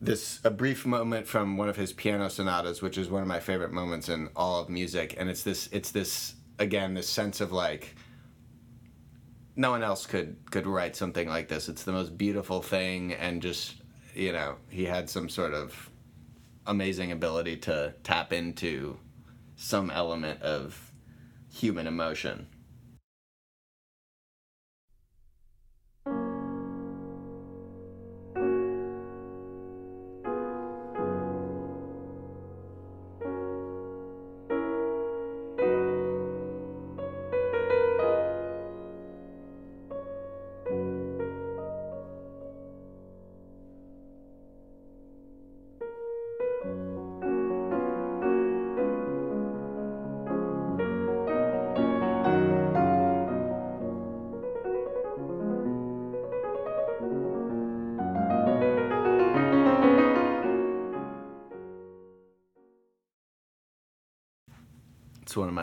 this 0.00 0.40
a 0.44 0.50
brief 0.50 0.84
moment 0.84 1.26
from 1.26 1.56
one 1.56 1.68
of 1.68 1.76
his 1.76 1.92
piano 1.92 2.28
sonatas, 2.28 2.82
which 2.82 2.98
is 2.98 3.08
one 3.08 3.22
of 3.22 3.28
my 3.28 3.40
favorite 3.40 3.72
moments 3.72 4.08
in 4.08 4.28
all 4.36 4.60
of 4.60 4.68
music. 4.68 5.14
And 5.18 5.30
it's 5.30 5.42
this 5.42 5.68
it's 5.72 5.90
this 5.90 6.34
again 6.58 6.94
this 6.94 7.08
sense 7.08 7.40
of 7.40 7.52
like 7.52 7.94
no 9.56 9.70
one 9.70 9.82
else 9.82 10.06
could 10.06 10.36
could 10.50 10.66
write 10.66 10.96
something 10.96 11.28
like 11.28 11.48
this. 11.48 11.68
It's 11.68 11.84
the 11.84 11.92
most 11.92 12.16
beautiful 12.16 12.62
thing, 12.62 13.12
and 13.12 13.42
just 13.42 13.76
you 14.14 14.32
know, 14.32 14.56
he 14.68 14.84
had 14.84 15.08
some 15.08 15.28
sort 15.28 15.54
of 15.54 15.90
amazing 16.66 17.12
ability 17.12 17.56
to 17.56 17.94
tap 18.04 18.32
into 18.32 18.96
some 19.56 19.90
element 19.90 20.42
of 20.42 20.92
human 21.52 21.86
emotion. 21.86 22.46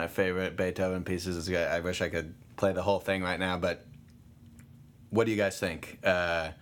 My 0.00 0.08
favorite 0.08 0.56
Beethoven 0.56 1.04
pieces. 1.04 1.52
I 1.52 1.80
wish 1.80 2.00
I 2.00 2.08
could 2.08 2.34
play 2.56 2.72
the 2.72 2.82
whole 2.82 3.00
thing 3.00 3.22
right 3.22 3.38
now, 3.38 3.58
but 3.58 3.84
what 5.10 5.26
do 5.26 5.30
you 5.30 5.36
guys 5.36 5.60
think? 5.60 5.98
Uh, 6.02 6.52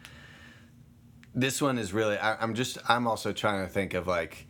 this 1.35 1.63
one 1.63 1.79
is 1.79 1.93
really. 1.93 2.19
I, 2.19 2.35
I'm 2.43 2.55
just. 2.55 2.79
I'm 2.89 3.07
also 3.07 3.33
trying 3.33 3.65
to 3.65 3.73
think 3.73 3.95
of 3.95 4.09
like 4.09 4.49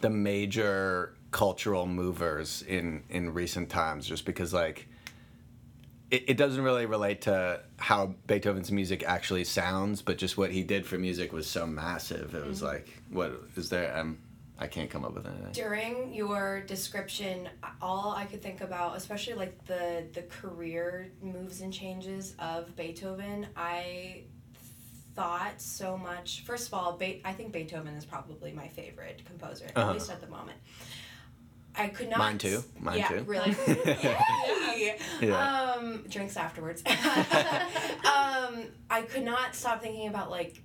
the 0.00 0.08
major 0.08 1.14
cultural 1.32 1.86
movers 1.86 2.62
in 2.62 3.02
in 3.10 3.34
recent 3.34 3.68
times, 3.68 4.06
just 4.06 4.24
because 4.24 4.54
like 4.54 4.88
it, 6.10 6.24
it 6.28 6.36
doesn't 6.38 6.62
really 6.62 6.86
relate 6.86 7.20
to 7.22 7.60
how 7.76 8.14
Beethoven's 8.26 8.72
music 8.72 9.04
actually 9.06 9.44
sounds, 9.44 10.00
but 10.00 10.16
just 10.16 10.38
what 10.38 10.50
he 10.50 10.62
did 10.62 10.86
for 10.86 10.96
music 10.96 11.34
was 11.34 11.46
so 11.46 11.66
massive. 11.66 12.34
It 12.34 12.46
was 12.46 12.62
like, 12.62 12.88
what 13.10 13.32
is 13.56 13.68
there? 13.68 13.94
Um, 13.98 14.16
I 14.62 14.66
can't 14.66 14.90
come 14.90 15.04
up 15.06 15.14
with 15.14 15.26
anything. 15.26 15.52
During 15.52 16.12
your 16.12 16.60
description, 16.60 17.48
all 17.80 18.12
I 18.14 18.26
could 18.26 18.42
think 18.42 18.60
about, 18.60 18.96
especially 18.96 19.34
like 19.34 19.64
the 19.66 20.04
the 20.12 20.22
career 20.22 21.10
moves 21.22 21.62
and 21.62 21.72
changes 21.72 22.34
of 22.38 22.76
Beethoven, 22.76 23.46
I 23.56 24.24
thought 25.16 25.60
so 25.60 25.96
much. 25.96 26.44
First 26.44 26.68
of 26.68 26.74
all, 26.74 26.92
Be- 26.96 27.22
I 27.24 27.32
think 27.32 27.52
Beethoven 27.52 27.94
is 27.94 28.04
probably 28.04 28.52
my 28.52 28.68
favorite 28.68 29.22
composer, 29.24 29.66
Uh-huh. 29.74 29.88
at 29.88 29.94
least 29.94 30.10
at 30.10 30.20
the 30.20 30.26
moment. 30.28 30.58
I 31.74 31.88
could 31.88 32.10
not. 32.10 32.18
Mine 32.18 32.38
too. 32.38 32.62
Mine 32.78 32.98
yeah, 32.98 33.08
too. 33.08 33.22
really. 33.24 33.56
Yeah. 35.20 35.74
Um, 35.76 36.04
drinks 36.08 36.36
afterwards. 36.38 36.82
um, 36.86 36.94
I 38.88 39.02
could 39.08 39.24
not 39.24 39.54
stop 39.54 39.82
thinking 39.82 40.08
about 40.08 40.30
like 40.30 40.62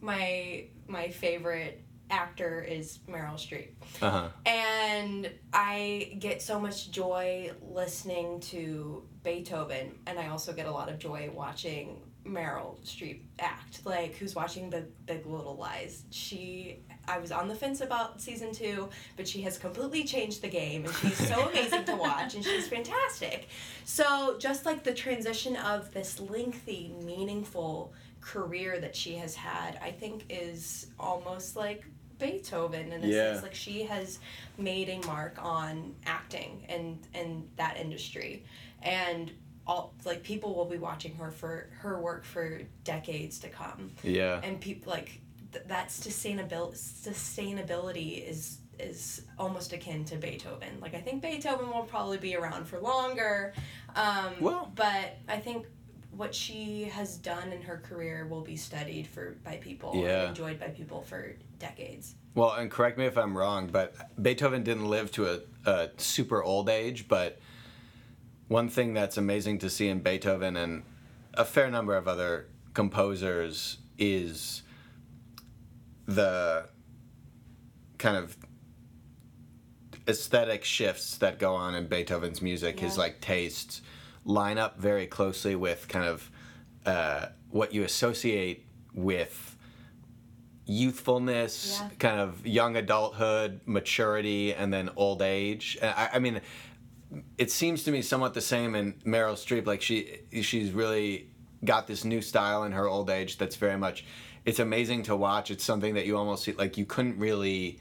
my 0.00 0.64
my 0.88 1.08
favorite 1.08 1.82
actor 2.10 2.62
is 2.62 2.98
Meryl 3.08 3.34
Streep. 3.34 3.70
Uh 4.00 4.10
huh. 4.10 4.28
And 4.46 5.30
I 5.52 6.16
get 6.18 6.42
so 6.42 6.60
much 6.60 6.90
joy 6.90 7.52
listening 7.62 8.40
to 8.40 9.02
Beethoven, 9.22 9.94
and 10.06 10.18
I 10.18 10.28
also 10.28 10.52
get 10.52 10.66
a 10.66 10.70
lot 10.70 10.88
of 10.88 10.98
joy 10.98 11.30
watching 11.34 12.00
Meryl 12.24 12.78
Streep 12.84 13.20
act. 13.38 13.84
Like, 13.84 14.14
who's 14.16 14.34
watching 14.34 14.70
the 14.70 14.86
Big 15.06 15.26
Little 15.26 15.56
Lies? 15.56 16.04
She, 16.10 16.80
I 17.06 17.18
was 17.18 17.32
on 17.32 17.48
the 17.48 17.54
fence 17.54 17.80
about 17.80 18.20
season 18.20 18.52
two, 18.52 18.88
but 19.16 19.28
she 19.28 19.42
has 19.42 19.58
completely 19.58 20.04
changed 20.04 20.42
the 20.42 20.48
game, 20.48 20.84
and 20.84 20.94
she's 20.94 21.28
so 21.28 21.48
amazing 21.50 21.84
to 21.84 21.96
watch, 21.96 22.34
and 22.34 22.44
she's 22.44 22.68
fantastic. 22.68 23.48
So, 23.84 24.36
just 24.38 24.64
like 24.66 24.84
the 24.84 24.94
transition 24.94 25.56
of 25.56 25.92
this 25.92 26.20
lengthy, 26.20 26.94
meaningful 27.02 27.92
career 28.20 28.80
that 28.80 28.96
she 28.96 29.14
has 29.16 29.34
had, 29.34 29.78
I 29.82 29.90
think 29.90 30.24
is 30.30 30.86
almost 30.98 31.56
like 31.56 31.84
Beethoven 32.18 32.92
in 32.92 33.04
a 33.04 33.06
Yeah. 33.06 33.32
sense. 33.32 33.42
Like 33.42 33.54
she 33.54 33.84
has 33.84 34.18
made 34.58 34.88
a 34.88 34.98
mark 35.06 35.36
on 35.42 35.94
acting 36.06 36.64
and 36.68 36.98
and 37.14 37.48
that 37.56 37.76
industry, 37.76 38.44
and 38.82 39.32
all 39.66 39.94
like 40.04 40.22
people 40.22 40.54
will 40.54 40.64
be 40.66 40.78
watching 40.78 41.14
her 41.16 41.30
for 41.30 41.68
her 41.78 42.00
work 42.00 42.24
for 42.24 42.62
decades 42.84 43.38
to 43.40 43.48
come, 43.48 43.92
Yeah. 44.02 44.40
and 44.42 44.60
people 44.60 44.92
like 44.92 45.20
th- 45.52 45.64
that 45.68 45.88
sustainability 45.88 46.76
sustainability 46.76 48.26
is 48.28 48.58
is 48.78 49.22
almost 49.38 49.72
akin 49.72 50.04
to 50.04 50.16
Beethoven. 50.16 50.80
Like 50.80 50.94
I 50.94 51.00
think 51.00 51.22
Beethoven 51.22 51.68
will 51.70 51.84
probably 51.84 52.18
be 52.18 52.34
around 52.34 52.66
for 52.66 52.80
longer, 52.80 53.54
um, 53.94 54.34
Well- 54.40 54.72
but 54.74 55.16
I 55.28 55.38
think 55.38 55.66
what 56.10 56.34
she 56.34 56.84
has 56.84 57.16
done 57.16 57.52
in 57.52 57.62
her 57.62 57.76
career 57.78 58.26
will 58.26 58.40
be 58.40 58.56
studied 58.56 59.06
for 59.06 59.36
by 59.44 59.56
people 59.58 59.94
Yeah. 59.96 60.20
and 60.22 60.28
enjoyed 60.30 60.58
by 60.58 60.68
people 60.68 61.02
for 61.02 61.36
decades. 61.58 62.14
Well, 62.34 62.52
and 62.52 62.70
correct 62.70 62.98
me 62.98 63.06
if 63.06 63.16
I'm 63.16 63.36
wrong, 63.36 63.68
but 63.68 63.94
Beethoven 64.20 64.62
didn't 64.62 64.88
live 64.88 65.12
to 65.12 65.32
a, 65.32 65.40
a 65.70 65.90
super 65.96 66.42
old 66.42 66.68
age. 66.68 67.06
But 67.06 67.38
one 68.48 68.68
thing 68.68 68.94
that's 68.94 69.16
amazing 69.16 69.58
to 69.60 69.70
see 69.70 69.88
in 69.88 70.00
Beethoven 70.00 70.56
and 70.56 70.82
a 71.34 71.44
fair 71.44 71.70
number 71.70 71.96
of 71.96 72.08
other 72.08 72.48
composers 72.74 73.78
is 73.98 74.62
the 76.06 76.68
kind 77.98 78.16
of 78.16 78.36
aesthetic 80.06 80.64
shifts 80.64 81.16
that 81.18 81.38
go 81.38 81.54
on 81.54 81.74
in 81.74 81.86
Beethoven's 81.86 82.42
music. 82.42 82.80
His 82.80 82.98
like 82.98 83.20
tastes 83.20 83.80
line 84.24 84.58
up 84.58 84.78
very 84.78 85.06
closely 85.06 85.54
with 85.54 85.88
kind 85.88 86.06
of 86.06 86.30
uh, 86.84 87.26
what 87.50 87.72
you 87.72 87.84
associate 87.84 88.66
with 88.92 89.53
youthfulness, 90.66 91.80
Yeah. 91.80 91.88
kind 91.98 92.20
of 92.20 92.46
young 92.46 92.76
adulthood, 92.76 93.60
maturity, 93.66 94.54
and 94.54 94.72
then 94.72 94.90
old 94.96 95.22
age. 95.22 95.78
I, 95.82 96.10
I 96.14 96.18
mean, 96.18 96.40
it 97.38 97.50
seems 97.50 97.84
to 97.84 97.90
me 97.92 98.02
somewhat 98.02 98.34
the 98.34 98.40
same 98.40 98.74
in 98.74 98.94
Meryl 99.06 99.34
Streep. 99.34 99.66
Like 99.66 99.82
she, 99.82 100.18
she's 100.42 100.72
really 100.72 101.28
got 101.64 101.86
this 101.86 102.04
new 102.04 102.20
style 102.20 102.64
in 102.64 102.72
her 102.72 102.86
old 102.88 103.10
age 103.10 103.38
that's 103.38 103.56
very 103.56 103.76
much. 103.78 104.04
It's 104.44 104.58
amazing 104.58 105.04
to 105.04 105.16
watch. 105.16 105.50
It's 105.50 105.64
something 105.64 105.94
that 105.94 106.06
you 106.06 106.16
almost 106.16 106.44
see, 106.44 106.52
like 106.52 106.76
you 106.76 106.84
couldn't 106.84 107.18
really 107.18 107.78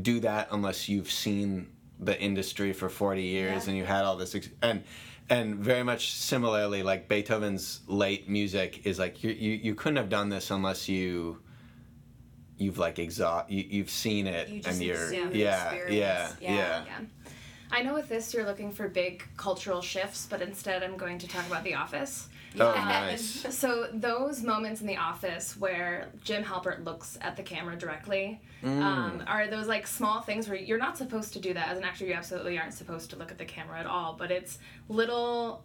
do 0.00 0.20
that 0.20 0.48
unless 0.52 0.88
you've 0.88 1.10
seen 1.10 1.68
the 1.98 2.18
industry 2.20 2.72
for 2.72 2.88
40 2.88 3.22
years 3.22 3.64
Yeah. 3.64 3.70
and 3.70 3.78
you 3.78 3.84
had 3.84 4.04
all 4.04 4.16
this 4.16 4.34
ex- 4.34 4.48
and 4.62 4.82
and 5.30 5.56
very 5.56 5.84
much 5.84 6.12
similarly 6.14 6.82
like 6.82 7.08
beethoven's 7.08 7.80
late 7.86 8.28
music 8.28 8.84
is 8.86 8.98
like 8.98 9.22
you, 9.22 9.30
you, 9.30 9.52
you 9.52 9.74
couldn't 9.74 9.96
have 9.98 10.08
done 10.08 10.28
this 10.28 10.50
unless 10.50 10.88
you 10.88 11.38
you've 12.62 12.78
like 12.78 12.98
exhaust 12.98 13.50
you, 13.50 13.64
you've 13.68 13.90
seen 13.90 14.26
it 14.26 14.48
You 14.48 14.62
and 14.64 14.80
you're 14.82 15.12
yeah, 15.12 15.28
yeah 15.32 15.72
yeah 15.72 16.30
Yeah. 16.40 16.84
Yeah. 16.86 17.00
I 17.74 17.82
know 17.82 17.94
with 17.94 18.08
this 18.08 18.34
you're 18.34 18.44
looking 18.44 18.70
for 18.70 18.86
big 18.88 19.24
cultural 19.36 19.80
shifts, 19.80 20.26
but 20.28 20.42
instead 20.42 20.82
I'm 20.82 20.96
going 20.96 21.18
to 21.18 21.26
talk 21.28 21.46
about 21.46 21.64
The 21.64 21.74
Office. 21.74 22.28
oh 22.60 22.74
nice 22.74 23.46
So 23.62 23.88
those 23.94 24.42
moments 24.42 24.82
in 24.82 24.86
The 24.86 24.98
Office 24.98 25.56
where 25.56 26.08
Jim 26.22 26.44
Halpert 26.44 26.84
looks 26.84 27.16
at 27.22 27.34
the 27.36 27.42
camera 27.42 27.76
directly 27.76 28.40
um, 28.64 29.24
are 29.26 29.48
those 29.48 29.66
like 29.66 29.86
small 29.86 30.20
things 30.20 30.48
where 30.48 30.56
you're 30.56 30.78
not 30.78 30.96
supposed 30.98 31.32
to 31.32 31.40
do 31.40 31.52
that 31.54 31.68
as 31.68 31.78
an 31.78 31.84
actor. 31.84 32.04
You 32.04 32.12
absolutely 32.12 32.58
aren't 32.58 32.74
supposed 32.74 33.10
to 33.10 33.16
look 33.16 33.30
at 33.32 33.38
the 33.38 33.44
camera 33.44 33.80
at 33.80 33.86
all. 33.86 34.14
But 34.18 34.30
it's 34.30 34.58
little, 34.88 35.64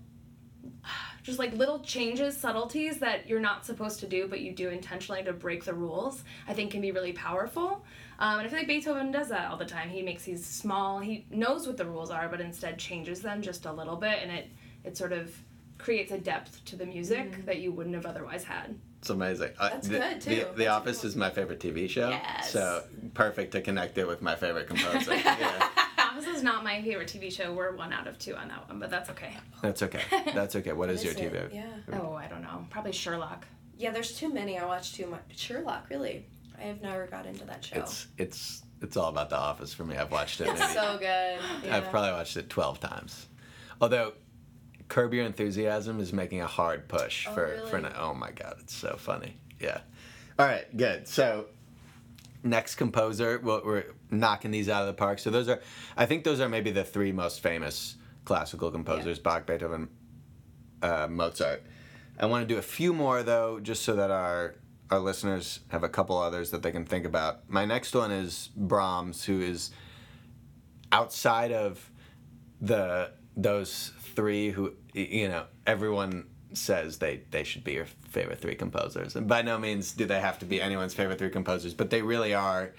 just 1.24 1.40
like 1.40 1.54
little 1.54 1.80
changes, 1.80 2.38
subtleties 2.38 3.00
that 3.00 3.28
you're 3.28 3.42
not 3.42 3.66
supposed 3.66 4.00
to 4.00 4.08
do, 4.08 4.28
but 4.28 4.40
you 4.40 4.54
do 4.54 4.70
intentionally 4.70 5.24
to 5.24 5.34
break 5.34 5.66
the 5.66 5.74
rules. 5.74 6.24
I 6.48 6.54
think 6.54 6.72
can 6.72 6.82
be 6.82 6.92
really 6.92 7.12
powerful. 7.12 7.84
Um, 8.20 8.40
and 8.40 8.48
I 8.48 8.50
feel 8.50 8.60
like 8.60 8.68
Beethoven 8.68 9.12
does 9.12 9.30
that 9.30 9.52
all 9.52 9.58
the 9.58 9.66
time. 9.66 9.90
He 9.90 10.02
makes 10.02 10.24
these 10.24 10.46
small. 10.46 11.00
He 11.00 11.26
knows 11.30 11.68
what 11.68 11.78
the 11.78 11.86
rules 11.86 12.10
are, 12.10 12.30
but 12.30 12.42
instead 12.42 12.80
changes 12.80 13.22
them 13.22 13.42
just 13.42 13.66
a 13.66 13.72
little 13.72 13.96
bit, 13.98 14.20
and 14.22 14.32
it 14.32 14.50
it 14.84 14.98
sort 14.98 15.12
of 15.12 15.36
creates 15.78 16.12
a 16.12 16.18
depth 16.18 16.64
to 16.66 16.76
the 16.76 16.86
music 16.86 17.46
that 17.46 17.60
you 17.60 17.72
wouldn't 17.72 17.96
have 17.96 18.06
otherwise 18.06 18.44
had. 18.44 18.76
It's 19.00 19.10
amazing. 19.10 19.52
Uh, 19.60 19.70
That's 19.70 19.88
the, 19.88 19.98
good, 20.00 20.22
too. 20.22 20.30
The, 20.30 20.36
the 20.36 20.46
That's 20.56 20.70
Office 20.70 21.02
cool. 21.02 21.10
is 21.10 21.16
my 21.16 21.30
favorite 21.30 21.60
TV 21.60 21.90
show. 21.90 22.10
Yes. 22.10 22.52
So 22.52 22.84
perfect 23.14 23.52
to 23.52 23.62
connect 23.62 23.98
it 23.98 24.08
with 24.08 24.22
my 24.22 24.36
favorite 24.36 24.68
composer. 24.68 25.14
yeah. 25.16 25.70
This 26.20 26.36
is 26.38 26.44
not 26.44 26.64
my 26.64 26.82
favorite 26.82 27.08
TV 27.08 27.32
show. 27.32 27.54
We're 27.54 27.76
one 27.76 27.94
out 27.94 28.08
of 28.08 28.18
two 28.20 28.36
on 28.36 28.48
that 28.50 28.68
one, 28.68 28.80
but 28.80 28.90
that's 28.90 29.10
okay. 29.12 29.34
That's 29.62 29.84
okay. 29.84 30.02
That's 30.34 30.56
okay. 30.56 30.74
What 30.74 30.90
is, 30.90 31.04
Is 31.04 31.18
your 31.20 31.28
it? 31.28 31.52
TV? 31.52 31.54
Yeah. 31.54 32.00
Oh, 32.02 32.14
I 32.14 32.28
don't 32.28 32.42
know. 32.42 32.66
Probably 32.70 32.92
Sherlock. 32.92 33.46
Yeah, 33.78 33.92
there's 33.92 34.18
too 34.18 34.34
many. 34.34 34.58
I 34.58 34.66
watch 34.66 34.94
too 34.94 35.06
much. 35.08 35.22
Sherlock, 35.36 35.90
really. 35.90 36.26
I 36.58 36.64
have 36.64 36.82
never 36.82 37.06
got 37.08 37.26
into 37.26 37.46
that 37.46 37.64
show. 37.64 37.78
It's 37.78 38.08
it's 38.18 38.64
it's 38.82 38.98
all 38.98 39.10
about 39.10 39.30
The 39.30 39.38
Office 39.38 39.74
for 39.74 39.84
me. 39.84 39.96
I've 39.96 40.12
watched 40.12 40.42
it. 40.42 40.48
Maybe, 40.48 40.58
so 40.60 40.98
good. 41.00 41.40
Yeah. 41.64 41.78
I've 41.78 41.90
probably 41.90 42.12
watched 42.12 42.38
it 42.38 42.50
twelve 42.50 42.80
times. 42.80 43.28
Although, 43.80 44.14
Curb 44.88 45.14
Your 45.14 45.26
Enthusiasm 45.26 46.00
is 46.00 46.12
making 46.14 46.42
a 46.42 46.48
hard 46.48 46.88
push 46.88 47.28
Oh, 47.30 47.34
for 47.34 47.58
for. 47.70 47.78
really? 47.78 47.90
Oh 47.98 48.14
my 48.16 48.32
god, 48.32 48.56
it's 48.60 48.76
so 48.76 48.96
funny. 48.98 49.38
Yeah. 49.60 49.82
All 50.40 50.46
right, 50.48 50.66
good. 50.76 51.08
So, 51.08 51.46
next 52.50 52.76
composer, 52.76 53.40
well, 53.44 53.62
we're 53.64 53.86
knocking 54.10 54.52
these 54.52 54.70
out 54.70 54.82
of 54.82 54.88
the 54.88 54.94
park. 54.94 55.20
So 55.20 55.30
those 55.30 55.48
are, 55.48 55.62
I 55.96 56.06
think 56.06 56.24
those 56.24 56.40
are 56.40 56.50
maybe 56.50 56.72
the 56.72 56.84
three 56.84 57.12
most 57.12 57.42
famous 57.42 57.96
classical 58.26 58.72
composers: 58.72 59.20
Bach, 59.20 59.46
Beethoven, 59.46 59.90
uh, 60.82 61.08
Mozart. 61.10 61.64
I 62.20 62.26
want 62.26 62.48
to 62.48 62.54
do 62.54 62.58
a 62.58 62.64
few 62.64 62.94
more 62.94 63.24
though, 63.24 63.60
just 63.60 63.84
so 63.84 63.96
that 63.96 64.12
our 64.12 64.56
our 64.90 65.00
listeners 65.00 65.60
have 65.70 65.84
a 65.84 65.90
couple 65.90 66.18
others 66.18 66.52
that 66.52 66.64
they 66.64 66.72
can 66.72 66.86
think 66.86 67.06
about. 67.06 67.50
My 67.50 67.66
next 67.66 67.94
one 67.94 68.12
is 68.12 68.50
Brahms, 68.56 69.26
who 69.26 69.42
is 69.42 69.72
outside 70.92 71.52
of 71.52 71.92
the 72.62 73.12
those 73.36 73.92
three 74.16 74.50
who 74.50 74.74
you 74.94 75.28
know 75.28 75.46
everyone 75.66 76.26
says 76.58 76.98
they 76.98 77.22
they 77.32 77.44
should 77.44 77.64
be 77.64 77.74
your 77.74 77.86
favorite 77.86 78.40
three 78.40 78.56
composers. 78.56 79.16
And 79.16 79.28
by 79.28 79.42
no 79.42 79.58
means 79.58 79.94
do 79.94 80.06
they 80.06 80.20
have 80.20 80.40
to 80.40 80.46
be 80.46 80.62
anyone's 80.62 80.94
favorite 80.94 81.20
three 81.20 81.30
composers 81.30 81.74
but 81.74 81.90
they 81.90 82.02
really 82.02 82.34
are 82.34 82.74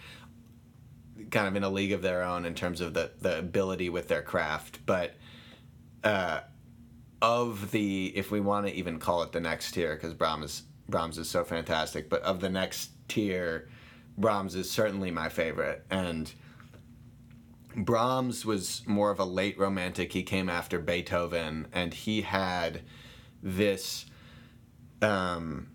kind 1.31 1.49
of 1.49 1.57
in 1.57 1.65
a 1.65 1.71
league 1.71 1.93
of 1.93 2.03
their 2.03 2.23
own 2.23 2.45
in 2.45 2.55
terms 2.55 2.81
of 2.81 2.95
the 2.95 3.11
the 3.21 3.39
ability 3.39 3.89
with 3.89 4.09
their 4.09 4.23
craft. 4.23 4.81
But 4.87 5.15
uh 6.05 6.41
of 7.21 7.73
the 7.73 8.13
if 8.17 8.31
we 8.31 8.41
want 8.41 8.67
to 8.67 8.75
even 8.75 8.99
call 8.99 9.23
it 9.23 9.33
the 9.33 9.41
next 9.41 9.73
tier 9.73 9.95
because 9.95 10.15
Brahms 10.15 10.63
Brahms 10.89 11.19
is 11.19 11.29
so 11.29 11.45
fantastic 11.45 12.09
but 12.09 12.23
of 12.23 12.41
the 12.41 12.49
next 12.49 12.91
tier 13.09 13.69
Brahms 14.19 14.57
is 14.57 14.71
certainly 14.71 15.11
my 15.11 15.29
favorite. 15.29 15.85
And 15.91 16.33
Brahms 17.77 18.45
was 18.45 18.83
more 18.87 19.11
of 19.11 19.21
a 19.21 19.25
late 19.25 19.59
romantic. 19.59 20.13
He 20.13 20.25
came 20.25 20.49
after 20.49 20.81
Beethoven, 20.81 21.69
and 21.73 21.95
he 21.95 22.23
had 22.23 22.83
this 23.43 24.07
um, 25.03 25.69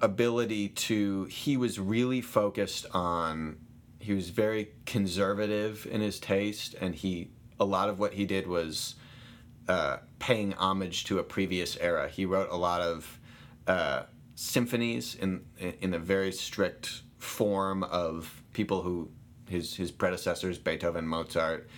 ability 0.00 0.68
to. 0.68 1.24
He 1.24 1.56
was 1.56 1.78
really 1.78 2.20
focused 2.20 2.86
on. 2.92 3.58
He 3.98 4.14
was 4.14 4.30
very 4.30 4.70
conservative 4.86 5.86
in 5.90 6.00
his 6.00 6.18
taste, 6.18 6.74
and 6.80 6.94
he 6.94 7.30
a 7.58 7.64
lot 7.64 7.88
of 7.88 7.98
what 7.98 8.14
he 8.14 8.24
did 8.24 8.46
was 8.46 8.94
uh, 9.68 9.98
paying 10.18 10.52
homage 10.54 11.04
to 11.04 11.18
a 11.18 11.22
previous 11.22 11.76
era. 11.76 12.08
He 12.08 12.24
wrote 12.24 12.48
a 12.50 12.56
lot 12.56 12.80
of 12.80 13.20
uh, 13.66 14.02
symphonies 14.34 15.14
in 15.14 15.44
in 15.80 15.94
a 15.94 15.98
very 15.98 16.32
strict 16.32 17.02
form 17.18 17.82
of 17.84 18.42
people 18.52 18.82
who 18.82 19.10
his 19.48 19.74
his 19.74 19.90
predecessors 19.90 20.58
Beethoven, 20.58 21.06
Mozart. 21.06 21.68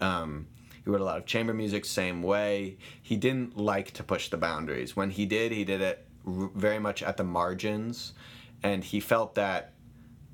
Um, 0.00 0.46
wrote 0.90 1.00
a 1.00 1.04
lot 1.04 1.18
of 1.18 1.26
chamber 1.26 1.54
music, 1.54 1.84
same 1.84 2.22
way. 2.22 2.76
He 3.02 3.16
didn't 3.16 3.56
like 3.56 3.92
to 3.92 4.02
push 4.02 4.28
the 4.28 4.36
boundaries. 4.36 4.96
When 4.96 5.10
he 5.10 5.26
did, 5.26 5.52
he 5.52 5.64
did 5.64 5.80
it 5.80 6.06
very 6.26 6.78
much 6.78 7.02
at 7.02 7.16
the 7.16 7.24
margins, 7.24 8.12
and 8.62 8.84
he 8.84 9.00
felt 9.00 9.34
that 9.36 9.72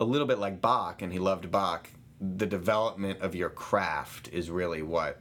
a 0.01 0.05
little 0.05 0.27
bit 0.27 0.39
like 0.39 0.61
Bach, 0.61 1.03
and 1.03 1.13
he 1.13 1.19
loved 1.19 1.51
Bach. 1.51 1.91
The 2.21 2.47
development 2.47 3.21
of 3.21 3.35
your 3.35 3.51
craft 3.51 4.29
is 4.33 4.51
really 4.51 4.83
what 4.83 5.21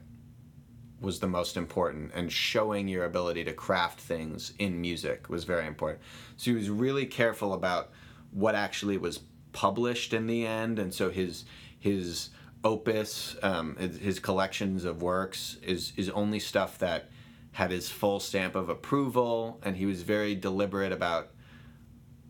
was 1.02 1.20
the 1.20 1.28
most 1.28 1.58
important 1.58 2.12
and 2.14 2.32
showing 2.32 2.88
your 2.88 3.06
ability 3.06 3.44
to 3.44 3.54
craft 3.54 4.00
things 4.00 4.54
in 4.60 4.80
music 4.80 5.30
was 5.30 5.44
very 5.44 5.68
important 5.68 6.02
so 6.38 6.52
he 6.52 6.58
was 6.58 6.70
really 6.70 7.06
careful 7.06 7.54
about 7.54 7.92
what 8.32 8.56
actually 8.56 8.98
was 8.98 9.20
published 9.52 10.14
in 10.14 10.26
the 10.26 10.46
end 10.48 10.80
and 10.80 10.94
so 10.94 11.10
his 11.10 11.46
his 11.80 12.30
opus 12.66 13.38
um, 13.44 13.78
his- 13.78 14.20
collections 14.20 14.84
of 14.84 15.02
works 15.02 15.58
is 15.64 15.94
is 15.96 16.10
only 16.10 16.40
stuff 16.40 16.80
that 16.80 17.10
had 17.54 17.72
his 17.72 17.90
full 17.90 18.20
stamp 18.20 18.56
of 18.56 18.68
approval 18.68 19.62
and 19.64 19.78
he 19.78 19.86
was 19.86 20.02
very 20.02 20.36
deliberate 20.36 20.92
about 20.92 21.30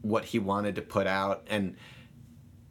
what 0.01 0.25
he 0.25 0.37
wanted 0.37 0.75
to 0.75 0.81
put 0.83 1.07
out 1.07 1.47
and 1.49 1.75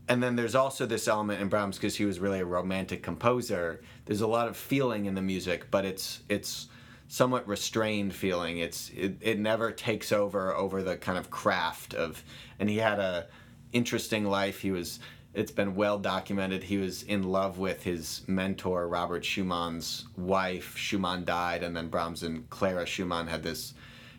and 0.06 0.22
then 0.22 0.36
there's 0.36 0.54
also 0.54 0.84
this 0.84 1.08
element 1.08 1.40
in 1.40 1.48
Brahms 1.48 1.76
because 1.76 1.96
he 1.96 2.04
was 2.04 2.20
really 2.20 2.40
a 2.40 2.44
romantic 2.44 3.02
composer. 3.02 3.80
There's 4.04 4.20
a 4.20 4.26
lot 4.26 4.48
of 4.48 4.56
feeling 4.56 5.06
in 5.06 5.14
the 5.14 5.22
music, 5.22 5.70
but 5.70 5.86
it's 5.86 6.20
it's 6.28 6.68
somewhat 7.08 7.48
restrained 7.48 8.14
feeling. 8.14 8.58
It's 8.58 8.90
it, 8.90 9.16
it 9.22 9.38
never 9.38 9.72
takes 9.72 10.12
over 10.12 10.54
over 10.54 10.82
the 10.82 10.96
kind 10.96 11.16
of 11.16 11.30
craft 11.30 11.94
of. 11.94 12.22
And 12.58 12.68
he 12.68 12.76
had 12.76 12.98
a 12.98 13.28
interesting 13.72 14.26
life. 14.26 14.60
He 14.60 14.70
was. 14.70 15.00
It's 15.34 15.50
been 15.52 15.74
well 15.74 15.98
documented. 15.98 16.64
He 16.64 16.78
was 16.78 17.02
in 17.02 17.24
love 17.24 17.58
with 17.58 17.82
his 17.82 18.22
mentor 18.26 18.88
Robert 18.88 19.24
Schumann's 19.24 20.06
wife. 20.16 20.76
Schumann 20.76 21.24
died, 21.24 21.62
and 21.62 21.76
then 21.76 21.88
Brahms 21.88 22.22
and 22.22 22.48
Clara 22.50 22.86
Schumann 22.86 23.26
had 23.26 23.42
this 23.42 23.74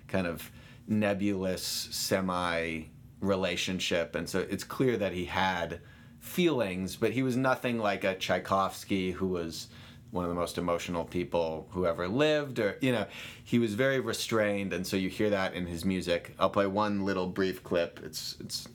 kind 0.08 0.28
of 0.28 0.52
nebulous 0.88 1.64
semi 1.64 2.84
relationship 3.22 4.16
and 4.16 4.30
so 4.30 4.40
it's 4.40 4.64
clear 4.64 4.98
that 4.98 5.14
he 5.14 5.26
had 5.26 5.80
feelings 6.20 6.96
but 6.96 7.12
he 7.12 7.24
was 7.24 7.36
nothing 7.36 7.80
like 7.80 8.04
a 8.04 8.16
Tchaikovsky 8.16 9.12
who 9.12 9.28
was 9.28 9.68
one 10.12 10.24
of 10.24 10.30
the 10.30 10.36
most 10.36 10.58
emotional 10.58 11.04
people 11.04 11.68
who 11.72 11.86
ever 11.86 12.08
lived 12.08 12.60
or 12.60 12.78
you 12.82 12.92
know 12.92 13.06
he 13.44 13.58
was 13.58 13.74
very 13.74 14.00
restrained 14.00 14.74
and 14.74 14.86
so 14.86 14.96
you 14.96 15.10
hear 15.10 15.30
that 15.30 15.54
in 15.54 15.66
his 15.66 15.84
music 15.84 16.36
I'll 16.38 16.50
play 16.50 16.68
one 16.68 17.04
little 17.04 17.28
brief 17.28 17.64
clip 17.64 18.00
it's 18.04 18.36
it's 18.40 18.68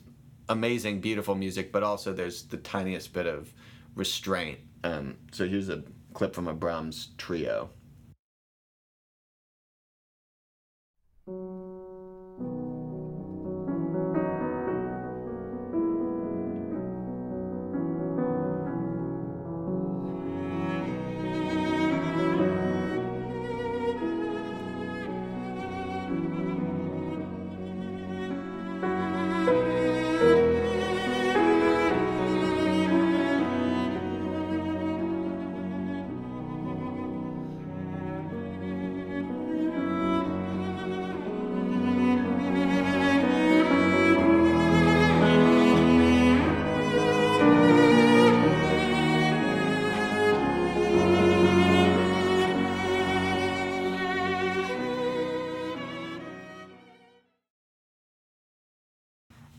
amazing 0.51 0.99
beautiful 0.99 1.35
music 1.35 1.71
but 1.71 1.83
also 1.83 2.13
there's 2.13 2.43
the 2.43 2.57
tiniest 2.57 3.13
bit 3.13 3.25
of 3.25 3.53
restraint. 3.95 4.59
Um, 4.83 5.17
so 5.31 5.47
here's 5.47 5.69
a 5.69 5.83
clip 6.13 6.33
from 6.33 6.47
a 6.47 6.53
Brahms 6.53 7.09
trio 7.17 7.69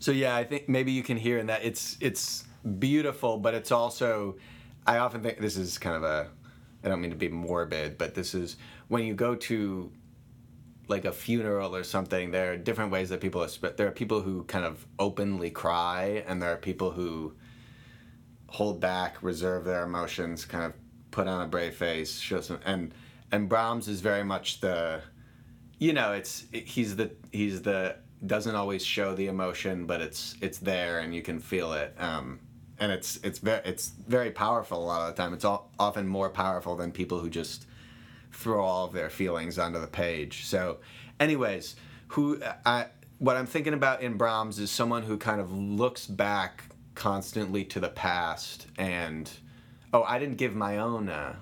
So 0.03 0.11
yeah, 0.11 0.35
I 0.35 0.43
think 0.43 0.67
maybe 0.67 0.91
you 0.91 1.01
can 1.01 1.15
hear 1.15 1.37
in 1.37 1.47
that 1.47 1.63
it's 1.63 1.95
it's 2.01 2.43
beautiful, 2.77 3.37
but 3.37 3.53
it's 3.53 3.71
also 3.71 4.35
I 4.85 4.97
often 4.97 5.23
think 5.23 5.39
this 5.39 5.55
is 5.55 5.77
kind 5.77 5.95
of 5.95 6.03
a 6.03 6.27
I 6.83 6.89
don't 6.89 6.99
mean 6.99 7.11
to 7.11 7.15
be 7.15 7.29
morbid, 7.29 7.97
but 7.97 8.13
this 8.13 8.35
is 8.35 8.57
when 8.89 9.05
you 9.05 9.13
go 9.13 9.33
to 9.33 9.89
like 10.89 11.05
a 11.05 11.13
funeral 11.13 11.73
or 11.73 11.85
something, 11.85 12.31
there 12.31 12.51
are 12.51 12.57
different 12.57 12.91
ways 12.91 13.07
that 13.11 13.21
people 13.21 13.43
express. 13.43 13.75
There 13.77 13.87
are 13.87 13.91
people 13.91 14.19
who 14.19 14.43
kind 14.43 14.65
of 14.65 14.85
openly 14.99 15.49
cry, 15.49 16.25
and 16.27 16.41
there 16.41 16.51
are 16.51 16.57
people 16.57 16.91
who 16.91 17.35
hold 18.47 18.81
back, 18.81 19.23
reserve 19.23 19.63
their 19.63 19.85
emotions, 19.85 20.43
kind 20.43 20.65
of 20.65 20.73
put 21.11 21.29
on 21.29 21.45
a 21.45 21.47
brave 21.47 21.75
face, 21.75 22.19
show 22.19 22.41
some. 22.41 22.59
And 22.65 22.93
and 23.31 23.47
Brahms 23.47 23.87
is 23.87 24.01
very 24.01 24.25
much 24.25 24.59
the, 24.59 25.01
you 25.79 25.93
know, 25.93 26.11
it's 26.11 26.43
he's 26.51 26.97
the 26.97 27.11
he's 27.31 27.61
the 27.61 27.95
doesn't 28.25 28.55
always 28.55 28.85
show 28.85 29.13
the 29.13 29.27
emotion, 29.27 29.85
but 29.85 30.01
it's 30.01 30.35
it's 30.41 30.57
there 30.59 30.99
and 30.99 31.13
you 31.13 31.21
can 31.21 31.39
feel 31.39 31.73
it. 31.73 31.95
Um, 31.99 32.39
and 32.79 32.91
it's 32.91 33.17
it's 33.23 33.39
very 33.39 33.61
it's 33.65 33.89
very 34.07 34.31
powerful 34.31 34.83
a 34.83 34.85
lot 34.85 35.01
of 35.09 35.15
the 35.15 35.21
time. 35.21 35.33
It's 35.33 35.45
all, 35.45 35.71
often 35.79 36.07
more 36.07 36.29
powerful 36.29 36.75
than 36.75 36.91
people 36.91 37.19
who 37.19 37.29
just 37.29 37.65
throw 38.31 38.63
all 38.63 38.85
of 38.85 38.93
their 38.93 39.09
feelings 39.09 39.59
onto 39.59 39.79
the 39.79 39.87
page. 39.87 40.45
So, 40.45 40.77
anyways, 41.19 41.75
who 42.09 42.41
I 42.65 42.87
what 43.19 43.37
I'm 43.37 43.45
thinking 43.45 43.73
about 43.73 44.01
in 44.01 44.17
Brahms 44.17 44.59
is 44.59 44.71
someone 44.71 45.03
who 45.03 45.17
kind 45.17 45.39
of 45.39 45.51
looks 45.51 46.07
back 46.07 46.63
constantly 46.95 47.63
to 47.65 47.79
the 47.79 47.89
past 47.89 48.67
and 48.77 49.29
oh, 49.93 50.03
I 50.03 50.19
didn't 50.19 50.37
give 50.37 50.55
my 50.55 50.77
own 50.77 51.09
uh, 51.09 51.35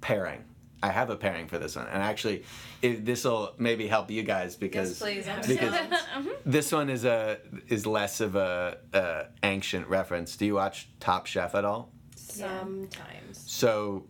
pairing. 0.00 0.44
I 0.82 0.88
have 0.90 1.10
a 1.10 1.16
pairing 1.16 1.46
for 1.46 1.58
this 1.58 1.76
one, 1.76 1.86
and 1.88 2.02
actually, 2.02 2.44
this 2.82 3.24
will 3.24 3.54
maybe 3.58 3.86
help 3.86 4.10
you 4.10 4.22
guys 4.22 4.56
because 4.56 4.98
please, 4.98 5.26
because 5.46 5.74
Mm-hmm. 5.74 6.28
this 6.46 6.72
one 6.72 6.88
is 6.88 7.04
a 7.04 7.38
is 7.68 7.86
less 7.86 8.20
of 8.20 8.34
a, 8.36 8.78
a 8.94 9.26
ancient 9.42 9.86
reference. 9.88 10.36
Do 10.36 10.46
you 10.46 10.54
watch 10.54 10.88
Top 10.98 11.26
Chef 11.26 11.54
at 11.54 11.64
all? 11.64 11.92
Sometimes. 12.16 13.42
So, 13.46 14.06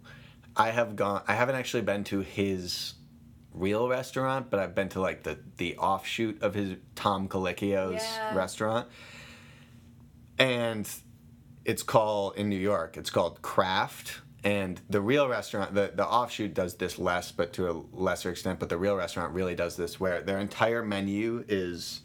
I 0.56 0.70
have 0.70 0.94
gone. 0.94 1.22
I 1.26 1.34
haven't 1.34 1.56
actually 1.56 1.82
been 1.82 2.04
to 2.04 2.20
his 2.20 2.94
real 3.52 3.88
restaurant, 3.88 4.48
but 4.48 4.60
I've 4.60 4.74
been 4.76 4.90
to 4.90 5.00
like 5.00 5.24
the 5.24 5.38
the 5.56 5.76
offshoot 5.76 6.40
of 6.42 6.54
his 6.54 6.76
Tom 6.94 7.28
Colicchio's 7.28 7.94
Yeah. 8.02 8.34
restaurant, 8.36 8.86
and 10.38 10.88
it's 11.64 11.82
called 11.82 12.36
in 12.36 12.48
New 12.48 12.56
York. 12.58 12.96
It's 12.96 13.10
called 13.10 13.42
Craft. 13.42 14.20
And 14.42 14.80
the 14.88 15.00
real 15.02 15.28
restaurant, 15.28 15.74
the, 15.74 15.92
the 15.94 16.06
offshoot 16.06 16.54
does 16.54 16.76
this 16.76 16.98
less, 16.98 17.30
but 17.30 17.52
to 17.54 17.70
a 17.70 17.74
lesser 17.92 18.30
extent. 18.30 18.58
But 18.58 18.70
the 18.70 18.78
real 18.78 18.96
restaurant 18.96 19.34
really 19.34 19.54
does 19.54 19.76
this, 19.76 20.00
where 20.00 20.22
their 20.22 20.38
entire 20.38 20.82
menu 20.82 21.44
is 21.48 22.00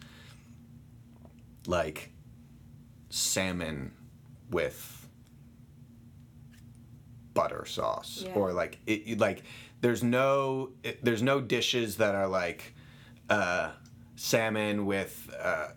like 1.67 2.11
salmon 3.09 3.93
with 4.51 5.07
butter 7.33 7.65
sauce 7.65 8.23
Yeah. 8.25 8.33
or 8.33 8.53
like 8.53 8.79
it 8.85 9.19
like 9.19 9.43
there's 9.81 10.03
no 10.03 10.69
it, 10.83 11.03
there's 11.03 11.21
no 11.21 11.41
dishes 11.41 11.97
that 11.97 12.15
are 12.15 12.27
like 12.27 12.73
uh, 13.29 13.71
salmon 14.15 14.85
with 14.85 15.29
uh, 15.41 15.69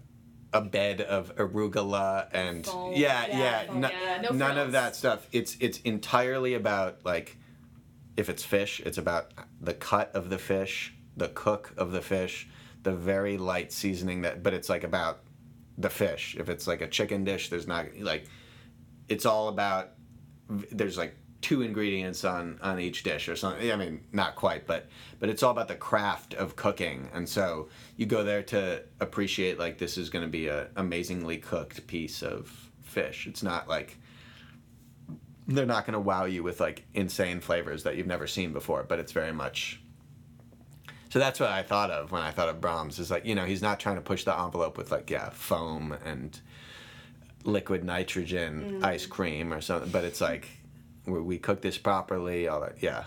a 0.52 0.60
bed 0.60 1.00
of 1.02 1.34
arugula 1.36 2.28
and 2.32 2.66
yeah 2.96 3.26
Yeah, 3.26 3.26
yeah, 3.26 3.90
Yeah, 3.90 4.20
no 4.22 4.30
none 4.30 4.58
of 4.58 4.72
that 4.72 4.96
stuff. 4.96 5.28
It's 5.32 5.56
it's 5.60 5.78
entirely 5.80 6.54
about 6.54 7.04
like 7.04 7.36
if 8.16 8.28
it's 8.28 8.42
fish 8.44 8.80
it's 8.84 8.98
about 8.98 9.32
the 9.60 9.74
cut 9.74 10.10
of 10.14 10.30
the 10.30 10.38
fish 10.38 10.94
the 11.16 11.28
cook 11.28 11.72
of 11.76 11.92
the 11.92 12.00
fish 12.00 12.48
the 12.82 12.92
very 12.92 13.36
light 13.38 13.72
seasoning 13.72 14.22
that 14.22 14.42
but 14.42 14.54
it's 14.54 14.68
like 14.68 14.84
about 14.84 15.20
the 15.76 15.90
fish. 15.90 16.36
If 16.38 16.48
it's 16.48 16.66
like 16.66 16.80
a 16.80 16.88
chicken 16.88 17.24
dish 17.24 17.50
there's 17.50 17.66
not 17.66 17.86
like 18.00 18.26
it's 19.08 19.26
all 19.26 19.48
about 19.48 19.90
there's 20.48 20.96
like 20.96 21.14
two 21.40 21.62
ingredients 21.62 22.24
on 22.24 22.58
on 22.62 22.80
each 22.80 23.02
dish 23.02 23.28
or 23.28 23.36
something. 23.36 23.70
I 23.70 23.76
mean 23.76 24.00
not 24.12 24.34
quite 24.34 24.66
but 24.66 24.88
but 25.20 25.28
it's 25.28 25.42
all 25.42 25.52
about 25.52 25.68
the 25.68 25.76
craft 25.76 26.34
of 26.34 26.56
cooking. 26.56 27.08
And 27.12 27.28
so 27.28 27.68
you 27.96 28.06
go 28.06 28.24
there 28.24 28.42
to 28.44 28.82
appreciate 29.00 29.58
like 29.58 29.78
this 29.78 29.98
is 29.98 30.10
going 30.10 30.24
to 30.24 30.30
be 30.30 30.48
an 30.48 30.66
amazingly 30.76 31.38
cooked 31.38 31.86
piece 31.86 32.22
of 32.22 32.70
fish. 32.82 33.26
It's 33.26 33.42
not 33.42 33.68
like 33.68 33.98
they're 35.48 35.66
not 35.66 35.86
going 35.86 35.94
to 35.94 36.00
wow 36.00 36.26
you 36.26 36.42
with 36.42 36.60
like 36.60 36.84
insane 36.94 37.40
flavors 37.40 37.82
that 37.82 37.96
you've 37.96 38.06
never 38.06 38.26
seen 38.26 38.52
before 38.52 38.84
but 38.86 38.98
it's 38.98 39.12
very 39.12 39.32
much 39.32 39.80
so 41.08 41.18
that's 41.18 41.40
what 41.40 41.48
i 41.48 41.62
thought 41.62 41.90
of 41.90 42.12
when 42.12 42.22
i 42.22 42.30
thought 42.30 42.48
of 42.48 42.60
brahms 42.60 42.98
is 42.98 43.10
like 43.10 43.24
you 43.24 43.34
know 43.34 43.46
he's 43.46 43.62
not 43.62 43.80
trying 43.80 43.96
to 43.96 44.02
push 44.02 44.24
the 44.24 44.38
envelope 44.38 44.76
with 44.76 44.92
like 44.92 45.08
yeah 45.10 45.30
foam 45.30 45.96
and 46.04 46.40
liquid 47.44 47.82
nitrogen 47.82 48.80
mm. 48.80 48.84
ice 48.84 49.06
cream 49.06 49.52
or 49.52 49.60
something 49.60 49.90
but 49.90 50.04
it's 50.04 50.20
like 50.20 50.48
we, 51.10 51.20
we 51.20 51.38
cook 51.38 51.60
this 51.62 51.78
properly 51.78 52.48
all 52.48 52.60
that 52.60 52.76
yeah 52.82 53.04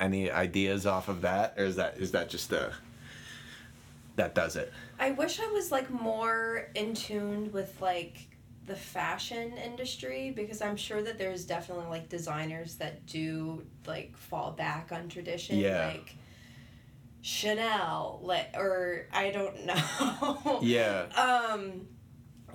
any 0.00 0.30
ideas 0.30 0.86
off 0.86 1.08
of 1.08 1.22
that 1.22 1.54
or 1.56 1.64
is 1.64 1.76
that 1.76 1.96
is 1.98 2.12
that 2.12 2.28
just 2.28 2.50
the 2.50 2.72
that 4.16 4.34
does 4.34 4.56
it 4.56 4.72
I 4.98 5.10
wish 5.10 5.40
I 5.40 5.46
was 5.48 5.72
like 5.72 5.90
more 5.90 6.70
in 6.74 6.94
tune 6.94 7.50
with 7.52 7.80
like 7.80 8.16
the 8.66 8.74
fashion 8.76 9.52
industry 9.58 10.30
because 10.34 10.62
I'm 10.62 10.76
sure 10.76 11.02
that 11.02 11.18
there's 11.18 11.44
definitely 11.44 11.86
like 11.86 12.08
designers 12.08 12.76
that 12.76 13.04
do 13.06 13.66
like 13.86 14.16
fall 14.16 14.52
back 14.52 14.90
on 14.92 15.08
tradition 15.08 15.58
Yeah. 15.58 15.88
like 15.94 16.14
Chanel 17.22 18.20
like 18.22 18.50
or 18.54 19.06
I 19.12 19.30
don't 19.30 19.64
know. 19.66 20.60
yeah 20.62 21.06
um 21.16 21.86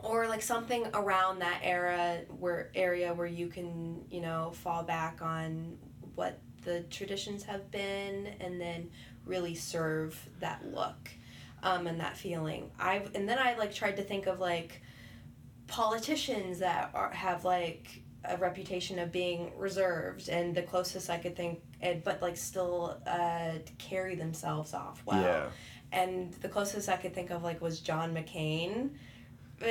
or 0.03 0.27
like 0.27 0.41
something 0.41 0.87
around 0.93 1.39
that 1.39 1.59
era 1.63 2.21
where 2.39 2.69
area 2.75 3.13
where 3.13 3.27
you 3.27 3.47
can 3.47 4.03
you 4.09 4.21
know 4.21 4.51
fall 4.53 4.83
back 4.83 5.21
on 5.21 5.77
what 6.15 6.39
the 6.63 6.81
traditions 6.89 7.43
have 7.43 7.69
been 7.71 8.27
and 8.39 8.59
then 8.59 8.89
really 9.25 9.55
serve 9.55 10.19
that 10.39 10.61
look 10.73 11.09
um, 11.63 11.87
and 11.87 11.99
that 11.99 12.17
feeling 12.17 12.69
i've 12.79 13.13
and 13.15 13.27
then 13.27 13.37
i 13.39 13.55
like 13.57 13.73
tried 13.73 13.95
to 13.95 14.03
think 14.03 14.27
of 14.27 14.39
like 14.39 14.81
politicians 15.67 16.59
that 16.59 16.89
are, 16.93 17.11
have 17.11 17.45
like 17.45 18.01
a 18.25 18.35
reputation 18.37 18.99
of 18.99 19.11
being 19.11 19.51
reserved 19.57 20.27
and 20.27 20.53
the 20.53 20.61
closest 20.61 21.09
i 21.09 21.17
could 21.17 21.35
think 21.35 21.61
and 21.81 22.03
but 22.03 22.21
like 22.21 22.35
still 22.35 23.01
uh, 23.07 23.51
carry 23.77 24.15
themselves 24.15 24.73
off 24.73 25.01
well 25.05 25.21
yeah 25.21 25.45
and 25.91 26.33
the 26.33 26.49
closest 26.49 26.89
I 26.89 26.97
could 26.97 27.13
think 27.13 27.31
of 27.31 27.43
like 27.43 27.61
was 27.61 27.79
John 27.79 28.13
McCain. 28.13 28.91
Uh, 29.61 29.65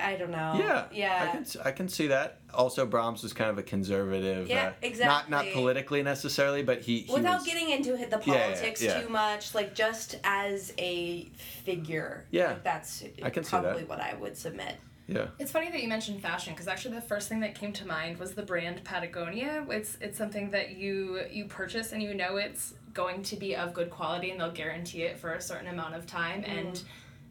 I 0.00 0.16
don't 0.18 0.30
know. 0.30 0.54
yeah 0.58 0.84
Yeah. 0.92 1.26
i 1.28 1.32
can 1.32 1.40
s- 1.42 1.56
i 1.64 1.70
can 1.72 1.88
see 1.88 2.06
that 2.08 2.38
also 2.52 2.86
brahms 2.86 3.22
was 3.22 3.32
kind 3.32 3.50
of 3.50 3.58
a 3.58 3.62
conservative 3.62 4.48
Yeah, 4.48 4.72
uh, 4.82 4.88
not 5.04 5.28
not 5.30 5.44
politically 5.52 6.02
necessarily 6.02 6.62
but 6.62 6.80
he, 6.82 7.00
he 7.00 7.12
Without 7.12 7.38
was, 7.40 7.46
getting 7.46 7.70
into 7.70 7.92
the 7.92 7.98
Yeah, 7.98 8.06
yeah, 8.08 8.44
politics 8.46 8.82
yeah. 8.82 9.00
too 9.00 9.08
much, 9.08 9.54
like 9.54 9.74
just 9.74 10.18
as 10.24 10.72
a 10.78 11.24
figure. 11.64 12.24
Yeah, 12.30 12.48
Like 12.48 12.64
that's 12.64 13.04
I 13.22 13.30
can 13.30 13.44
see 13.44 13.50
that. 13.56 13.62
probably 13.62 13.84
what 13.84 14.00
I 14.00 14.14
would 14.14 14.36
submit. 14.36 14.76
yeah 15.06 15.26
It's 15.38 15.50
funny 15.52 15.70
that 15.70 15.82
you 15.82 15.88
mentioned 15.88 16.22
fashion 16.22 16.52
because 16.54 16.68
actually 16.68 16.94
the 16.94 17.00
first 17.02 17.28
thing 17.28 17.40
that 17.40 17.54
came 17.54 17.72
to 17.74 17.86
mind 17.86 18.18
was 18.18 18.34
the 18.34 18.42
brand 18.42 18.82
Patagonia. 18.84 19.66
It's 19.68 19.98
it's 20.00 20.16
something 20.16 20.50
that 20.50 20.76
you 20.76 21.20
you 21.30 21.44
purchase 21.46 21.92
and 21.92 22.02
you 22.02 22.14
know 22.14 22.36
it's 22.36 22.74
going 22.94 23.22
to 23.24 23.36
be 23.36 23.56
of 23.56 23.74
good 23.74 23.90
quality 23.90 24.30
and 24.30 24.40
they'll 24.40 24.52
guarantee 24.52 25.02
it 25.02 25.18
for 25.18 25.32
a 25.34 25.40
certain 25.40 25.66
amount 25.66 25.94
of 25.96 26.06
time 26.06 26.44
and 26.46 26.82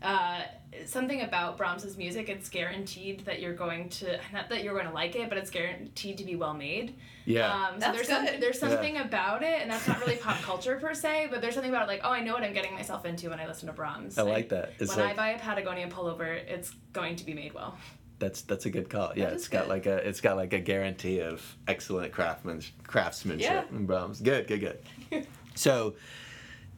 uh, 0.01 0.41
something 0.85 1.21
about 1.21 1.57
Brahms's 1.57 1.97
music 1.97 2.29
it's 2.29 2.49
guaranteed 2.49 3.25
that 3.25 3.39
you're 3.41 3.53
going 3.53 3.89
to 3.89 4.19
not 4.31 4.49
that 4.49 4.63
you're 4.63 4.73
going 4.73 4.87
to 4.87 4.93
like 4.93 5.15
it 5.15 5.29
but 5.29 5.37
it's 5.37 5.49
guaranteed 5.49 6.17
to 6.17 6.23
be 6.23 6.35
well 6.35 6.53
made. 6.53 6.95
yeah 7.25 7.53
Um, 7.53 7.73
so 7.75 7.79
That's 7.79 7.95
there's 7.95 8.07
some, 8.07 8.25
good. 8.25 8.41
there's 8.41 8.59
something 8.59 8.97
about 8.97 9.43
it, 9.43 9.61
and 9.61 9.71
that's 9.71 9.87
not 9.87 9.99
really 10.01 10.17
pop 10.17 10.41
culture 10.41 10.77
per 10.79 10.93
se, 10.93 11.27
but 11.31 11.41
there's 11.41 11.53
something 11.53 11.71
about 11.71 11.83
it, 11.83 11.87
like, 11.87 12.01
oh, 12.03 12.09
I 12.11 12.21
know 12.21 12.33
what 12.33 12.43
I'm 12.43 12.53
getting 12.53 12.73
myself 12.73 13.05
into 13.05 13.29
when 13.29 13.39
I 13.39 13.47
listen 13.47 13.67
to 13.67 13.73
Brahms. 13.73 14.17
i 14.17 14.21
like 14.23 14.49
that 14.49 14.73
it's 14.79 14.95
when 14.95 15.05
like 15.05 15.13
I 15.13 15.17
buy 15.17 15.29
a 15.29 15.39
Patagonia 15.39 15.87
pullover, 15.87 16.35
it's 16.47 16.71
going 16.91 17.15
to 17.17 17.25
be 17.25 17.33
made 17.33 17.53
well. 17.53 17.77
That's 18.19 18.41
that's 18.43 18.65
a 18.65 18.69
good 18.69 18.89
call. 18.89 19.11
Yeah, 19.15 19.25
That 19.25 19.33
it's 19.33 19.43
is 19.43 19.49
got 19.49 19.67
like 19.67 19.85
a 19.85 19.97
it's 20.07 20.21
got 20.21 20.37
like 20.37 20.53
a 20.53 20.59
guarantee 20.59 21.19
of 21.19 21.41
excellent 21.67 22.13
craftsman 22.13 22.61
craftsmanship 22.87 23.41
Yeah. 23.69 23.77
in 23.77 23.85
Brahms. 23.85 24.21
Good, 24.21 24.47
good, 24.47 24.61
good. 25.09 25.27
so 25.55 25.95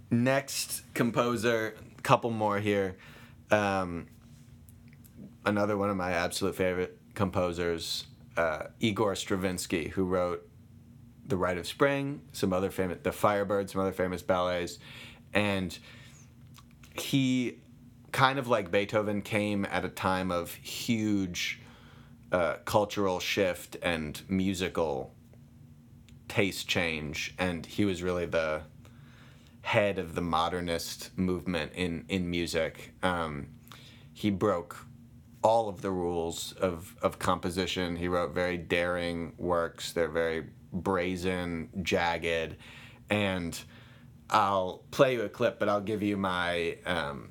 next 0.10 0.84
composer, 0.93 1.76
couple 2.04 2.32
more 2.32 2.60
here. 2.60 2.96
Um, 3.52 4.08
another 5.46 5.78
one 5.78 5.89
of 5.89 5.98
my 5.98 6.12
absolute 6.12 6.56
favorite 6.56 6.98
composers, 7.14 8.06
uh, 8.38 8.64
Igor 8.80 9.16
Stravinsky, 9.16 9.89
who 9.89 10.06
wrote 10.06 10.48
The 11.26 11.38
Rite 11.38 11.58
of 11.58 11.68
Spring, 11.68 12.22
some 12.34 12.54
other 12.54 12.72
famous 12.72 13.00
The 13.04 13.12
Firebird, 13.12 13.70
some 13.70 13.82
other 13.82 13.91
famous 13.93 14.22
ballets, 14.22 14.80
and 15.34 15.78
he 16.93 17.60
kind 18.12 18.39
of 18.39 18.48
like 18.48 18.72
Beethoven 18.72 19.22
came 19.22 19.66
at 19.66 19.84
a 19.84 19.89
time 19.89 20.32
of 20.32 20.54
huge 20.54 21.62
uh, 22.32 22.56
cultural 22.66 23.20
shift 23.20 23.78
and 23.82 24.22
musical 24.30 25.14
taste 26.28 26.68
change, 26.68 27.34
and 27.38 27.66
he 27.66 27.86
was 27.86 28.02
really 28.02 28.26
the 28.26 28.62
head 29.66 29.97
of 29.97 30.13
the 30.13 30.22
modernist 30.22 31.18
movement 31.18 31.72
in 31.74 32.05
in 32.07 32.30
music. 32.30 32.93
Um, 33.01 33.47
he 34.13 34.30
broke 34.30 34.78
all 35.41 35.68
of 35.68 35.82
the 35.82 35.89
rules 35.89 36.53
of 36.53 36.95
of 37.01 37.18
composition. 37.18 37.95
He 37.95 38.07
wrote 38.07 38.32
very 38.32 38.57
daring 38.57 39.34
works. 39.38 39.91
They're 39.91 40.07
very 40.07 40.45
brazen, 40.72 41.70
jagged, 41.82 42.57
and 43.09 43.59
I'll 44.30 44.84
play 44.91 45.13
you 45.13 45.24
a 45.24 45.30
clip, 45.30 45.57
but 45.57 45.68
I'll 45.68 45.82
give 45.82 46.03
you 46.03 46.16
my 46.16 46.78
um, 46.86 47.30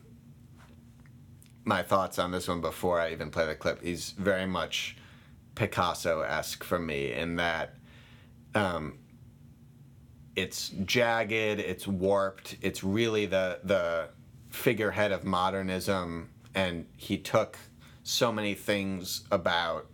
my 1.65 1.85
thoughts 1.85 2.19
on 2.19 2.33
this 2.33 2.49
one 2.49 2.61
before 2.61 3.01
I 3.01 3.13
even 3.13 3.31
play 3.31 3.47
the 3.47 3.55
clip. 3.55 3.81
He's 3.81 4.11
very 4.11 4.47
much 4.47 4.97
Picasso 5.55 6.23
esque 6.23 6.65
for 6.65 6.81
me 6.81 7.13
in 7.13 7.37
that 7.37 7.77
um, 8.57 8.99
it's 10.37 10.71
jagged, 10.85 11.61
it's 11.61 11.87
warped, 11.87 12.57
it's 12.61 12.83
really 12.83 13.27
the 13.27 13.61
the 13.65 14.09
figurehead 14.51 15.13
of 15.13 15.25
modernism, 15.25 16.31
and 16.55 16.87
he 16.97 17.19
took 17.19 17.59
so 18.03 18.31
many 18.31 18.55
things 18.55 19.25
about 19.31 19.87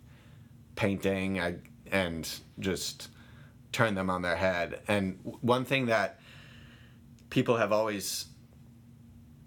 painting 0.76 1.40
and 1.90 2.28
just 2.58 3.08
turned 3.72 3.96
them 3.96 4.10
on 4.10 4.22
their 4.22 4.36
head. 4.36 4.80
And 4.88 5.18
one 5.40 5.64
thing 5.64 5.86
that 5.86 6.20
people 7.30 7.56
have 7.56 7.72
always 7.72 8.26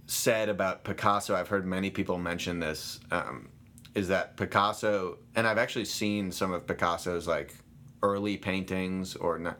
said 0.08 0.50
about 0.50 0.84
Picasso, 0.84 1.36
I've 1.36 1.48
heard 1.48 1.66
many 1.66 1.89
people 1.89 2.18
mention 2.18 2.60
this, 2.60 3.00
um, 3.12 3.50
is 3.96 4.08
that 4.08 4.38
Picasso, 4.38 5.18
and 5.36 5.46
I've 5.46 5.58
actually 5.58 5.86
seen 5.86 6.32
some 6.32 6.52
of 6.52 6.66
Picasso's 6.66 7.28
like 7.28 7.56
early 8.02 8.38
paintings 8.38 9.16
or 9.16 9.38
not. 9.39 9.60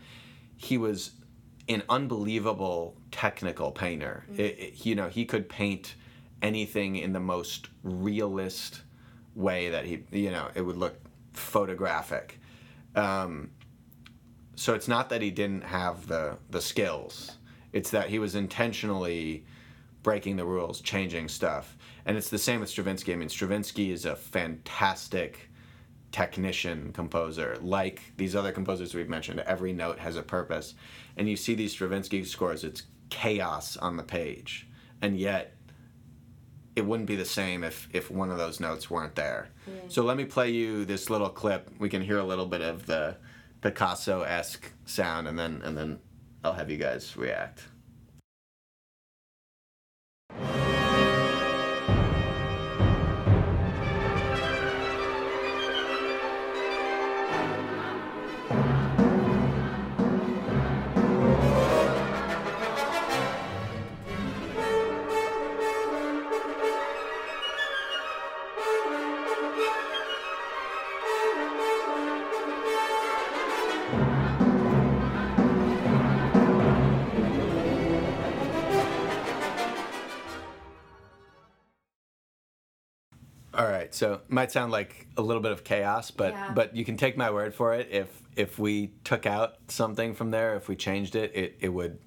He 0.56 0.78
was 0.78 1.12
an 1.70 1.84
unbelievable 1.90 2.96
technical 3.12 3.72
painter. 3.72 4.26
It, 4.36 4.42
it- 4.60 4.86
you 4.86 4.96
know, 4.96 5.08
he 5.10 5.26
could 5.26 5.48
paint 5.50 5.96
anything 6.42 6.98
in 6.98 7.14
the 7.14 7.20
most 7.20 7.70
realist 7.84 8.82
way 9.36 9.70
that 9.70 9.86
he, 9.86 10.04
you 10.12 10.30
know, 10.32 10.50
it 10.56 10.62
would 10.62 10.78
look 10.78 10.96
photographic. 11.32 12.40
Um, 12.96 13.52
so 14.56 14.74
it's 14.74 14.88
not 14.88 15.10
that 15.10 15.22
he 15.22 15.32
didn't 15.32 15.64
have 15.64 16.08
the 16.08 16.38
the 16.50 16.62
skills. 16.62 17.38
It's 17.72 17.90
that 17.92 18.10
he 18.10 18.20
was 18.20 18.36
intentionally 18.36 19.46
breaking 20.04 20.36
the 20.36 20.46
rules, 20.46 20.82
changing 20.82 21.28
stuff. 21.30 21.76
And 22.06 22.18
it's 22.18 22.30
the 22.30 22.38
same 22.38 22.60
with 22.60 22.70
Stravinsky. 22.70 23.14
I 23.14 23.16
mean, 23.16 23.30
Stravinsky 23.30 23.90
is 23.92 24.06
a 24.06 24.16
fantastic 24.16 25.50
technician 26.12 26.92
composer. 26.94 27.58
Like 27.62 28.02
these 28.18 28.36
other 28.36 28.52
composers 28.52 28.94
we've 28.94 29.10
mentioned, 29.10 29.40
every 29.40 29.74
note 29.74 29.98
has 30.00 30.16
a 30.18 30.22
purpose. 30.22 30.76
And 31.18 31.30
you 31.30 31.36
see 31.36 31.56
these 31.56 31.72
Stravinsky 31.74 32.24
scores, 32.24 32.64
it's 32.64 32.84
chaos 33.10 33.78
on 33.78 33.98
the 33.98 34.04
page. 34.04 34.68
And 35.02 35.18
yet 35.18 35.56
it 36.76 36.86
wouldn't 36.86 37.08
be 37.08 37.16
the 37.16 37.26
same 37.26 37.64
if 37.64 37.88
if 37.94 38.10
one 38.10 38.32
of 38.32 38.38
those 38.38 38.60
notes 38.60 38.90
weren't 38.90 39.16
there. 39.16 39.50
So 39.88 40.04
let 40.04 40.18
me 40.18 40.26
play 40.26 40.50
you 40.50 40.86
this 40.86 41.10
little 41.10 41.30
clip. 41.30 41.70
We 41.80 41.90
can 41.90 42.02
hear 42.02 42.18
a 42.18 42.24
little 42.24 42.48
bit 42.48 42.62
of 42.62 42.86
the 42.86 43.18
Picasso-esque 43.62 44.72
sound 44.86 45.28
and 45.28 45.38
then 45.38 45.62
and 45.64 45.78
then 45.78 46.00
I'll 46.44 46.54
have 46.54 46.70
you 46.70 46.78
guys 46.78 47.16
react. 47.16 47.64
All 83.64 83.70
right, 83.70 83.96
so 83.96 84.16
it 84.16 84.30
might 84.30 84.52
sound 84.52 84.74
like 84.74 85.08
a 85.16 85.22
little 85.22 85.42
bit 85.42 85.54
of 85.54 85.64
chaos, 85.64 86.12
but 86.12 86.34
Yeah. 86.34 86.52
but 86.54 86.76
you 86.76 86.84
can 86.84 86.98
take 86.98 87.16
my 87.16 87.32
word 87.32 87.56
for 87.56 87.74
it. 87.74 87.88
If 87.92 88.10
if 88.36 88.60
we 88.60 88.92
took 89.06 89.26
out 89.26 89.56
something 89.70 90.14
from 90.14 90.32
there, 90.32 90.56
if 90.58 90.68
we 90.68 90.76
changed 90.76 91.16
it, 91.16 91.32
it, 91.34 91.56
it 91.62 91.70
would 91.70 91.98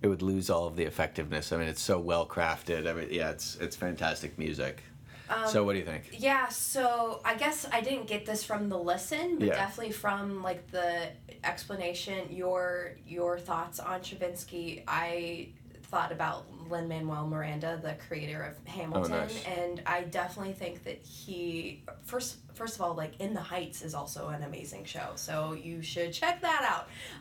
it 0.00 0.06
would 0.06 0.22
lose 0.22 0.48
all 0.48 0.68
of 0.68 0.76
the 0.76 0.84
effectiveness. 0.84 1.50
I 1.50 1.56
mean, 1.56 1.66
it's 1.66 1.80
so 1.82 1.98
well 1.98 2.24
crafted. 2.24 2.86
Every 2.86 3.16
yeah, 3.16 3.30
it's 3.30 3.56
it's 3.56 3.74
fantastic 3.74 4.38
music. 4.38 4.84
Um, 5.28 5.48
so 5.48 5.64
what 5.64 5.72
do 5.72 5.80
you 5.80 5.84
think? 5.84 6.04
Yeah, 6.12 6.46
so 6.50 7.20
I 7.24 7.34
guess 7.34 7.66
I 7.72 7.80
didn't 7.80 8.06
get 8.06 8.24
this 8.24 8.44
from 8.44 8.68
the 8.68 8.78
listen, 8.78 9.40
but 9.40 9.48
Yeah. 9.48 9.54
definitely 9.56 9.92
from 9.92 10.40
like 10.40 10.70
the 10.70 11.08
explanation, 11.42 12.28
your 12.30 12.92
your 13.04 13.40
thoughts 13.40 13.80
on 13.80 14.04
Stravinsky. 14.04 14.84
I 14.86 15.48
thought 15.90 16.12
about 16.12 16.44
Lin 16.70 16.88
Manuel 16.88 17.26
Miranda, 17.26 17.78
the 17.82 17.94
creator 18.08 18.42
of 18.42 18.66
Hamilton, 18.70 19.12
Oh, 19.12 19.18
nice. 19.18 19.44
and 19.44 19.82
I 19.86 20.02
definitely 20.02 20.52
think 20.54 20.84
that 20.84 21.02
he 21.02 21.82
first 22.02 22.36
first 22.54 22.76
of 22.76 22.80
all, 22.82 22.94
like 22.94 23.20
In 23.20 23.34
the 23.34 23.40
Heights 23.40 23.82
is 23.82 23.94
also 23.94 24.28
an 24.28 24.42
amazing 24.42 24.84
show, 24.84 25.10
so 25.16 25.52
you 25.52 25.82
should 25.82 26.12
check 26.12 26.40
that 26.42 26.62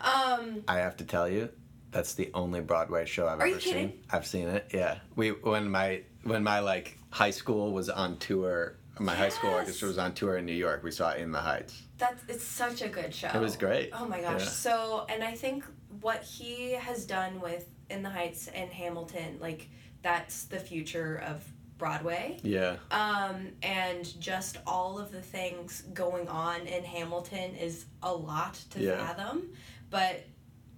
out. 0.01 0.39
Um, 0.39 0.63
I 0.67 0.77
have 0.77 0.97
to 0.97 1.03
tell 1.03 1.27
you, 1.29 1.49
that's 1.91 2.13
the 2.13 2.29
only 2.33 2.61
Broadway 2.61 3.05
show 3.05 3.27
I've 3.27 3.39
Are 3.39 3.43
ever 3.43 3.47
you 3.47 3.57
kidding? 3.57 3.89
seen. 3.89 3.99
I've 4.11 4.27
seen 4.27 4.47
it. 4.47 4.67
Yeah, 4.73 4.99
we 5.15 5.29
when 5.29 5.69
my 5.69 6.01
when 6.23 6.43
my 6.43 6.59
like 6.59 6.97
high 7.09 7.31
school 7.31 7.71
was 7.71 7.89
on 7.89 8.17
tour. 8.17 8.77
My 8.97 9.13
high 9.13 9.27
school 9.27 9.49
orchestra 9.49 9.89
was 9.89 9.97
on 9.97 10.13
tour 10.13 10.37
in 10.37 10.45
New 10.45 10.53
York. 10.53 10.81
We 10.81 10.89
saw 10.91 11.11
in 11.15 11.33
the 11.33 11.39
Heights. 11.41 11.81
That's 11.97 12.23
it's 12.29 12.45
such 12.45 12.81
a 12.81 12.87
good 12.87 13.13
show. 13.13 13.27
It 13.27 13.41
was 13.41 13.57
great. 13.57 13.89
Oh 13.91 14.05
my 14.07 14.21
gosh. 14.21 14.43
Yeah. 14.43 14.47
So, 14.47 15.05
and 15.09 15.21
I 15.21 15.33
think 15.35 15.65
what 15.99 16.23
he 16.23 16.71
has 16.71 17.05
done 17.05 17.41
with 17.41 17.67
In 17.89 18.01
the 18.03 18.09
Heights 18.09 18.47
and 18.47 18.69
Hamilton, 18.71 19.38
like 19.39 19.69
that's 20.01 20.45
the 20.45 20.59
future 20.59 21.17
of 21.25 21.43
Broadway. 21.77 22.38
Yeah, 22.41 22.77
Um, 22.89 23.49
and 23.61 24.19
just 24.21 24.57
all 24.65 24.97
of 24.97 25.11
the 25.11 25.21
things 25.21 25.83
going 25.93 26.27
on 26.29 26.61
in 26.67 26.83
Hamilton 26.86 27.53
is 27.55 27.86
a 28.01 28.13
lot 28.13 28.53
to 28.71 28.79
Yeah. 28.79 29.05
fathom, 29.05 29.49
but 29.89 30.23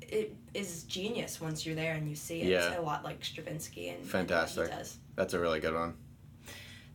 it 0.01 0.35
is 0.55 0.83
genius 0.83 1.39
once 1.39 1.65
you're 1.65 1.75
there 1.75 1.93
and 1.93 2.09
you 2.09 2.15
see 2.15 2.41
it. 2.41 2.47
Yeah. 2.47 2.67
It's 2.69 2.77
a 2.77 2.81
lot 2.81 3.03
like 3.03 3.23
Stravinsky 3.23 3.89
and, 3.89 3.99
and 3.99 4.07
Fantastic. 4.09 4.69
he 4.69 4.75
does. 4.75 4.97
that's 5.15 5.33
a 5.33 5.39
really 5.39 5.59
good 5.59 5.75
one. 5.75 5.93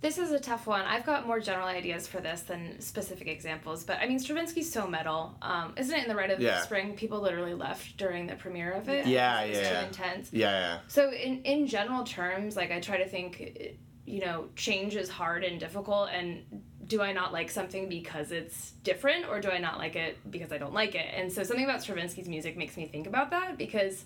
This 0.03 0.18
is 0.18 0.32
a 0.32 0.40
tough 0.40 0.66
one. 0.66 0.84
I've 0.84 1.07
got 1.07 1.26
more 1.28 1.38
general 1.38 1.68
ideas 1.68 2.09
for 2.09 2.20
this 2.20 2.42
than 2.42 2.80
specific 2.80 3.28
examples, 3.28 3.84
but 3.84 3.98
I 4.00 4.09
mean 4.09 4.18
Stravinsky's 4.18 4.70
so 4.70 4.86
metal. 4.88 5.36
Um, 5.40 5.74
isn't 5.76 5.94
it 5.96 6.03
in 6.03 6.09
the 6.09 6.16
Rite 6.16 6.30
of 6.30 6.40
Yeah. 6.40 6.61
Spring? 6.62 6.94
People 6.96 7.20
literally 7.20 7.55
left 7.55 7.96
during 7.96 8.26
the 8.26 8.34
premiere 8.34 8.72
of 8.72 8.88
it. 8.88 9.07
Yeah, 9.07 9.44
because 9.46 9.57
it 9.57 9.61
was 9.61 9.68
yeah. 9.70 9.80
Too 9.80 9.86
intense. 9.86 10.32
Yeah, 10.32 10.50
yeah. 10.50 10.78
So 10.88 11.11
in 11.12 11.42
in 11.44 11.66
general 11.68 12.03
terms, 12.05 12.57
like 12.57 12.72
I 12.72 12.80
try 12.80 12.96
to 12.98 13.09
think, 13.09 13.78
you 14.05 14.20
know, 14.20 14.48
change 14.57 14.96
is 14.96 15.09
hard 15.09 15.44
and 15.44 15.61
difficult, 15.61 16.11
and 16.11 16.42
do 16.84 17.00
I 17.00 17.12
not 17.12 17.32
like 17.32 17.48
something 17.48 17.88
because 17.88 18.32
it's 18.32 18.72
different, 18.82 19.26
or 19.28 19.40
do 19.40 19.50
I 19.50 19.59
not 19.59 19.78
like 19.78 19.94
it 19.94 20.18
because 20.30 20.50
I 20.50 20.59
don't 20.59 20.74
like 20.74 20.96
it? 20.96 21.07
And 21.14 21.32
so 21.32 21.44
something 21.44 21.64
about 21.64 21.80
Stravinsky's 21.80 22.28
music 22.28 22.57
makes 22.57 22.76
me 22.76 22.86
think 22.88 23.07
about 23.07 23.30
that 23.30 23.57
because 23.57 24.05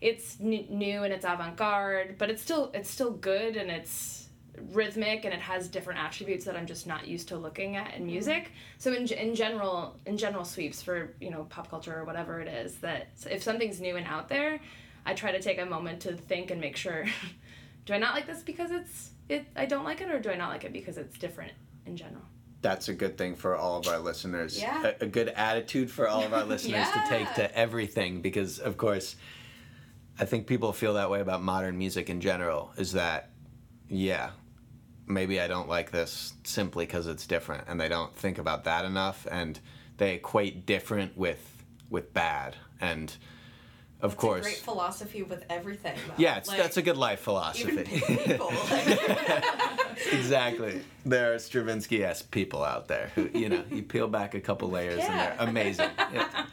it's 0.00 0.38
n- 0.40 0.66
new 0.68 1.04
and 1.04 1.12
it's 1.14 1.24
avant-garde, 1.24 2.16
but 2.18 2.30
it's 2.30 2.42
still 2.42 2.72
it's 2.74 2.90
still 2.90 3.12
good 3.12 3.56
and 3.56 3.70
it's 3.70 4.25
rhythmic 4.72 5.24
and 5.24 5.32
it 5.32 5.40
has 5.40 5.68
different 5.68 6.00
attributes 6.00 6.44
that 6.44 6.56
I'm 6.56 6.66
just 6.66 6.86
not 6.86 7.06
used 7.06 7.28
to 7.28 7.36
looking 7.36 7.76
at 7.76 7.94
in 7.94 8.06
music. 8.06 8.52
So 8.78 8.92
in, 8.92 9.06
in 9.08 9.34
general, 9.34 9.96
in 10.06 10.16
general 10.16 10.44
sweeps 10.44 10.82
for 10.82 11.14
you 11.20 11.30
know 11.30 11.44
pop 11.44 11.70
culture 11.70 11.96
or 11.96 12.04
whatever 12.04 12.40
it 12.40 12.48
is, 12.48 12.76
that 12.76 13.08
if 13.30 13.42
something's 13.42 13.80
new 13.80 13.96
and 13.96 14.06
out 14.06 14.28
there, 14.28 14.60
I 15.04 15.14
try 15.14 15.32
to 15.32 15.40
take 15.40 15.60
a 15.60 15.66
moment 15.66 16.00
to 16.00 16.14
think 16.14 16.50
and 16.50 16.60
make 16.60 16.76
sure, 16.76 17.06
do 17.86 17.94
I 17.94 17.98
not 17.98 18.14
like 18.14 18.26
this 18.26 18.42
because 18.42 18.70
it's 18.70 19.10
it 19.28 19.46
I 19.56 19.66
don't 19.66 19.84
like 19.84 20.00
it 20.00 20.10
or 20.10 20.20
do 20.20 20.30
I 20.30 20.36
not 20.36 20.50
like 20.50 20.64
it 20.64 20.72
because 20.72 20.98
it's 20.98 21.18
different 21.18 21.52
in 21.86 21.96
general? 21.96 22.22
That's 22.62 22.88
a 22.88 22.94
good 22.94 23.16
thing 23.16 23.36
for 23.36 23.56
all 23.56 23.78
of 23.78 23.86
our 23.86 23.98
listeners. 23.98 24.60
Yeah. 24.60 24.92
A, 25.00 25.04
a 25.04 25.06
good 25.06 25.28
attitude 25.28 25.90
for 25.90 26.08
all 26.08 26.22
of 26.22 26.32
our 26.32 26.44
listeners 26.54 26.86
to 26.88 27.04
take 27.08 27.32
to 27.34 27.56
everything 27.56 28.22
because, 28.22 28.58
of 28.58 28.76
course, 28.76 29.14
I 30.18 30.24
think 30.24 30.46
people 30.46 30.72
feel 30.72 30.94
that 30.94 31.10
way 31.10 31.20
about 31.20 31.42
modern 31.42 31.76
music 31.76 32.08
in 32.08 32.20
general 32.20 32.72
is 32.76 32.92
that, 32.92 33.30
yeah, 33.88 34.30
maybe 35.06 35.40
I 35.40 35.46
don't 35.48 35.68
like 35.68 35.90
this 35.90 36.34
simply 36.44 36.86
because 36.86 37.06
it's 37.06 37.26
different. 37.26 37.64
And 37.68 37.80
they 37.80 37.88
don't 37.88 38.14
think 38.16 38.38
about 38.38 38.64
that 38.64 38.84
enough. 38.84 39.26
And 39.30 39.58
they 39.98 40.14
equate 40.14 40.66
different 40.66 41.16
with, 41.16 41.64
with 41.90 42.12
bad. 42.12 42.56
And 42.80 43.14
of 44.00 44.16
course. 44.16 44.40
a 44.40 44.42
great 44.42 44.56
philosophy 44.56 45.22
with 45.22 45.44
everything. 45.48 45.96
Though. 46.06 46.14
yeah, 46.18 46.36
it's, 46.36 46.48
Like, 46.48 46.58
that's 46.58 46.76
a 46.76 46.82
good 46.82 46.96
life 46.98 47.20
philosophy. 47.20 47.84
people. 47.84 48.50
exactly. 50.12 50.82
There 51.04 51.32
are 51.34 51.38
Stravinsky 51.38 52.04
esque 52.04 52.30
people 52.30 52.62
out 52.64 52.88
there 52.88 53.10
who, 53.14 53.30
you 53.32 53.48
know, 53.48 53.64
you 53.70 53.82
peel 53.82 54.08
back 54.08 54.34
a 54.34 54.40
couple 54.40 54.68
layers 54.70 55.00
and 55.00 55.14
Yeah. 55.14 55.36
they're 55.36 55.48
amazing. 55.48 55.90
Yeah. 56.12 56.46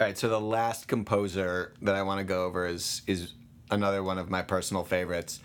All 0.00 0.06
right, 0.08 0.18
so 0.18 0.28
the 0.28 0.40
last 0.40 0.88
composer 0.88 1.74
that 1.82 1.94
I 1.94 2.02
want 2.02 2.18
to 2.18 2.24
go 2.24 2.44
over 2.44 2.66
is 2.66 3.02
is 3.06 3.34
another 3.70 4.02
one 4.02 4.18
of 4.18 4.30
my 4.30 4.42
personal 4.42 4.82
favorites. 4.84 5.38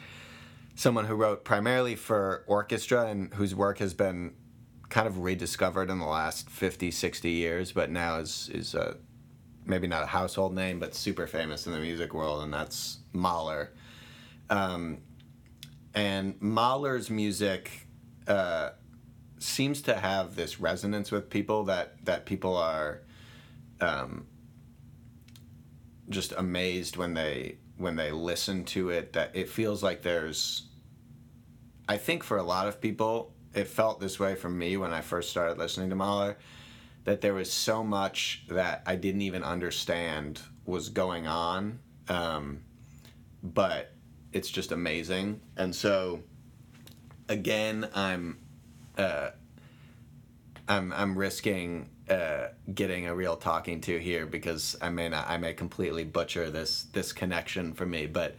Someone 0.78 1.06
who 1.06 1.16
wrote 1.16 1.44
primarily 1.44 1.96
for 1.96 2.44
orchestra 2.46 3.08
and 3.08 3.34
whose 3.34 3.56
work 3.56 3.80
has 3.80 3.96
been 3.96 4.36
kind 4.90 5.08
of 5.08 5.18
rediscovered 5.18 5.90
in 5.90 5.98
the 5.98 6.06
last 6.06 6.52
50, 6.52 6.92
60 6.92 7.32
years, 7.32 7.72
but 7.72 7.90
now 7.90 8.20
is 8.20 8.48
is 8.54 8.76
a 8.76 8.98
maybe 9.66 9.88
not 9.88 10.04
a 10.04 10.06
household 10.06 10.54
name, 10.54 10.80
but 10.80 10.94
super 10.94 11.26
famous 11.26 11.66
in 11.66 11.74
the 11.74 11.80
music 11.80 12.14
world, 12.14 12.44
and 12.44 12.54
that's 12.54 13.00
Mahler. 13.12 13.72
Um, 14.52 15.00
and 15.96 16.40
Mahler's 16.40 17.10
music 17.10 17.88
uh, 18.28 18.70
seems 19.40 19.82
to 19.82 19.96
have 19.96 20.36
this 20.36 20.60
resonance 20.60 21.12
with 21.12 21.28
people 21.32 21.64
that 21.64 22.06
that 22.06 22.28
people 22.28 22.56
are 22.56 23.02
um, 23.82 24.28
just 26.08 26.34
amazed 26.34 26.98
when 26.98 27.16
they 27.16 27.58
when 27.78 27.96
they 27.96 28.12
listen 28.12 28.64
to 28.66 28.90
it. 28.90 29.14
That 29.14 29.32
it 29.36 29.50
feels 29.50 29.84
like 29.84 30.02
there's. 30.02 30.64
I 31.88 31.98
think 31.98 32.24
for 32.24 32.38
a 32.38 32.44
lot 32.44 32.68
of 32.68 32.82
people, 32.82 33.34
it 33.54 33.68
felt 33.68 34.00
this 34.00 34.20
way 34.20 34.36
for 34.36 34.50
me 34.50 34.78
when 34.78 34.94
I 34.94 35.02
first 35.02 35.30
started 35.30 35.58
listening 35.58 35.90
to 35.90 35.96
Mahler. 35.96 36.38
That 37.06 37.22
there 37.22 37.34
was 37.34 37.52
so 37.52 37.84
much 37.84 38.44
that 38.50 38.84
I 38.86 38.96
didn't 38.96 39.22
even 39.22 39.44
understand 39.44 40.42
was 40.66 40.90
going 40.90 41.26
on, 41.26 41.80
um, 42.10 42.62
but 43.42 43.94
it's 44.34 44.50
just 44.50 44.74
amazing. 44.74 45.40
And 45.56 45.74
so, 45.74 46.24
again, 47.30 47.88
I'm, 47.96 48.40
uh, 48.98 49.30
I'm 50.68 50.92
I'm 50.92 51.18
risking 51.18 51.90
uh, 52.10 52.48
getting 52.74 53.08
a 53.08 53.16
real 53.16 53.36
talking 53.36 53.82
to 53.82 53.98
here 54.00 54.26
because 54.26 54.76
I 54.82 54.90
may 54.90 55.10
not 55.10 55.30
I 55.30 55.38
may 55.38 55.54
completely 55.54 56.04
butcher 56.04 56.50
this 56.50 56.84
this 56.94 57.12
connection 57.14 57.74
for 57.74 57.86
me, 57.86 58.06
but 58.08 58.36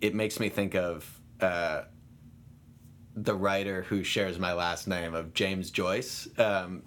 it 0.00 0.14
makes 0.14 0.40
me 0.40 0.48
think 0.48 0.74
of 0.74 1.20
uh, 1.40 1.82
the 3.14 3.34
writer 3.34 3.82
who 3.82 4.02
shares 4.02 4.38
my 4.38 4.52
last 4.52 4.88
name 4.88 5.14
of 5.14 5.34
James 5.34 5.70
Joyce. 5.70 6.28
Um, 6.38 6.82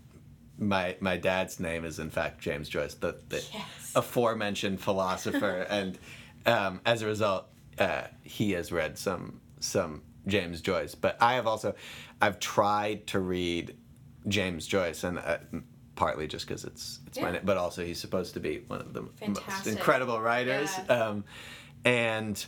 my 0.57 0.97
my 0.99 1.17
dad's 1.17 1.59
name 1.59 1.85
is 1.85 1.99
in 1.99 2.09
fact 2.09 2.41
James 2.41 2.67
Joyce, 2.67 2.95
the, 2.95 3.17
the 3.29 3.43
Yes. 3.53 3.91
aforementioned 3.95 4.81
philosopher, 4.81 5.59
and 5.69 5.97
um, 6.45 6.81
as 6.85 7.01
a 7.01 7.05
result, 7.05 7.45
uh, 7.77 8.03
he 8.23 8.51
has 8.51 8.71
read 8.71 8.97
some 8.97 9.39
some 9.59 10.01
James 10.25 10.61
Joyce. 10.61 10.95
But 10.95 11.17
I 11.21 11.35
have 11.35 11.45
also 11.47 11.75
I've 12.21 12.39
tried 12.39 13.05
to 13.07 13.19
read 13.19 13.77
James 14.27 14.65
Joyce, 14.67 15.03
and 15.03 15.19
uh, 15.19 15.37
partly 15.97 16.27
just 16.27 16.47
because 16.47 16.63
it's 16.63 16.99
it's 17.07 17.19
my 17.19 17.27
Yeah. 17.27 17.31
name, 17.33 17.41
but 17.43 17.57
also 17.57 17.83
he's 17.83 17.99
supposed 17.99 18.33
to 18.35 18.39
be 18.39 18.63
one 18.67 18.79
of 18.79 18.93
the 18.93 19.01
most 19.27 19.67
incredible 19.67 20.21
writers. 20.21 20.71
Yeah. 20.87 20.95
Um, 21.07 21.25
and 21.83 22.45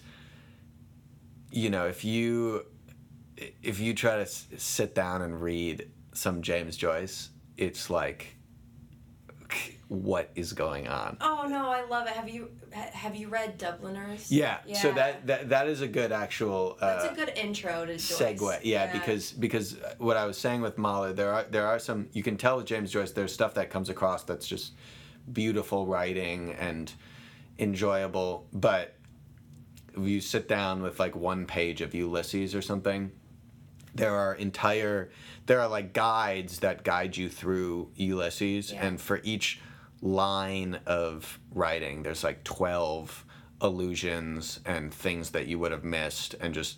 you 1.51 1.69
know, 1.69 1.87
if 1.87 2.05
you 2.05 2.65
if 3.61 3.79
you 3.79 3.93
try 3.93 4.15
to 4.15 4.21
s- 4.21 4.47
sit 4.57 4.95
down 4.95 5.21
and 5.21 5.41
read 5.41 5.89
some 6.13 6.41
James 6.41 6.77
Joyce, 6.77 7.29
it's 7.57 7.89
like, 7.89 8.35
what 9.87 10.29
is 10.35 10.53
going 10.53 10.87
on? 10.87 11.17
Oh 11.21 11.45
no, 11.49 11.69
I 11.69 11.83
love 11.85 12.07
it. 12.07 12.13
Have 12.13 12.29
you 12.29 12.51
have 12.71 13.15
you 13.15 13.27
read 13.29 13.57
Dubliners? 13.57 14.31
Yeah. 14.31 14.57
So 14.73 14.91
that, 14.93 15.25
that 15.27 15.49
that 15.49 15.67
is 15.67 15.81
a 15.81 15.87
good 15.87 16.11
actual. 16.11 16.77
Uh, 16.79 16.97
That's 17.01 17.11
a 17.11 17.15
good 17.15 17.37
intro 17.37 17.85
to 17.85 17.93
Joyce. 17.93 18.11
segue 18.19 18.59
yeah, 18.63 18.91
because 18.91 19.31
because 19.31 19.77
what 19.97 20.17
i 20.17 20.25
was 20.25 20.37
saying 20.37 20.61
with 20.61 20.77
mahler 20.77 21.13
there 21.13 21.33
are 21.33 21.43
there 21.43 21.65
are 21.67 21.79
some 21.79 22.07
you 22.13 22.23
can 22.23 22.37
tell 22.37 22.57
with 22.57 22.65
james 22.65 22.91
joyce 22.91 23.11
there's 23.11 23.33
stuff 23.33 23.53
that 23.55 23.69
comes 23.69 23.89
across 23.89 24.23
that's 24.23 24.47
just 24.47 24.73
beautiful 25.31 25.85
writing 25.85 26.51
and 26.59 26.93
enjoyable 27.57 28.47
but 28.53 28.95
if 29.95 30.07
you 30.07 30.21
sit 30.21 30.47
down 30.47 30.81
with 30.81 30.99
like 30.99 31.15
one 31.15 31.45
page 31.45 31.81
of 31.81 31.93
ulysses 31.93 32.55
or 32.55 32.61
something 32.61 33.11
there 33.95 34.15
are 34.15 34.35
entire 34.35 35.09
there 35.45 35.59
are 35.59 35.67
like 35.67 35.93
guides 35.93 36.59
that 36.59 36.83
guide 36.83 37.17
you 37.17 37.27
through 37.29 37.89
ulysses 37.95 38.71
Yeah. 38.71 38.85
and 38.87 39.01
for 39.01 39.19
each 39.23 39.59
line 40.01 40.79
of 40.85 41.39
writing. 41.53 42.03
There's 42.03 42.23
like 42.23 42.43
12 42.43 43.25
allusions 43.61 44.59
and 44.65 44.93
things 44.93 45.31
that 45.31 45.47
you 45.47 45.59
would 45.59 45.71
have 45.71 45.83
missed 45.83 46.33
and 46.39 46.53
just 46.53 46.77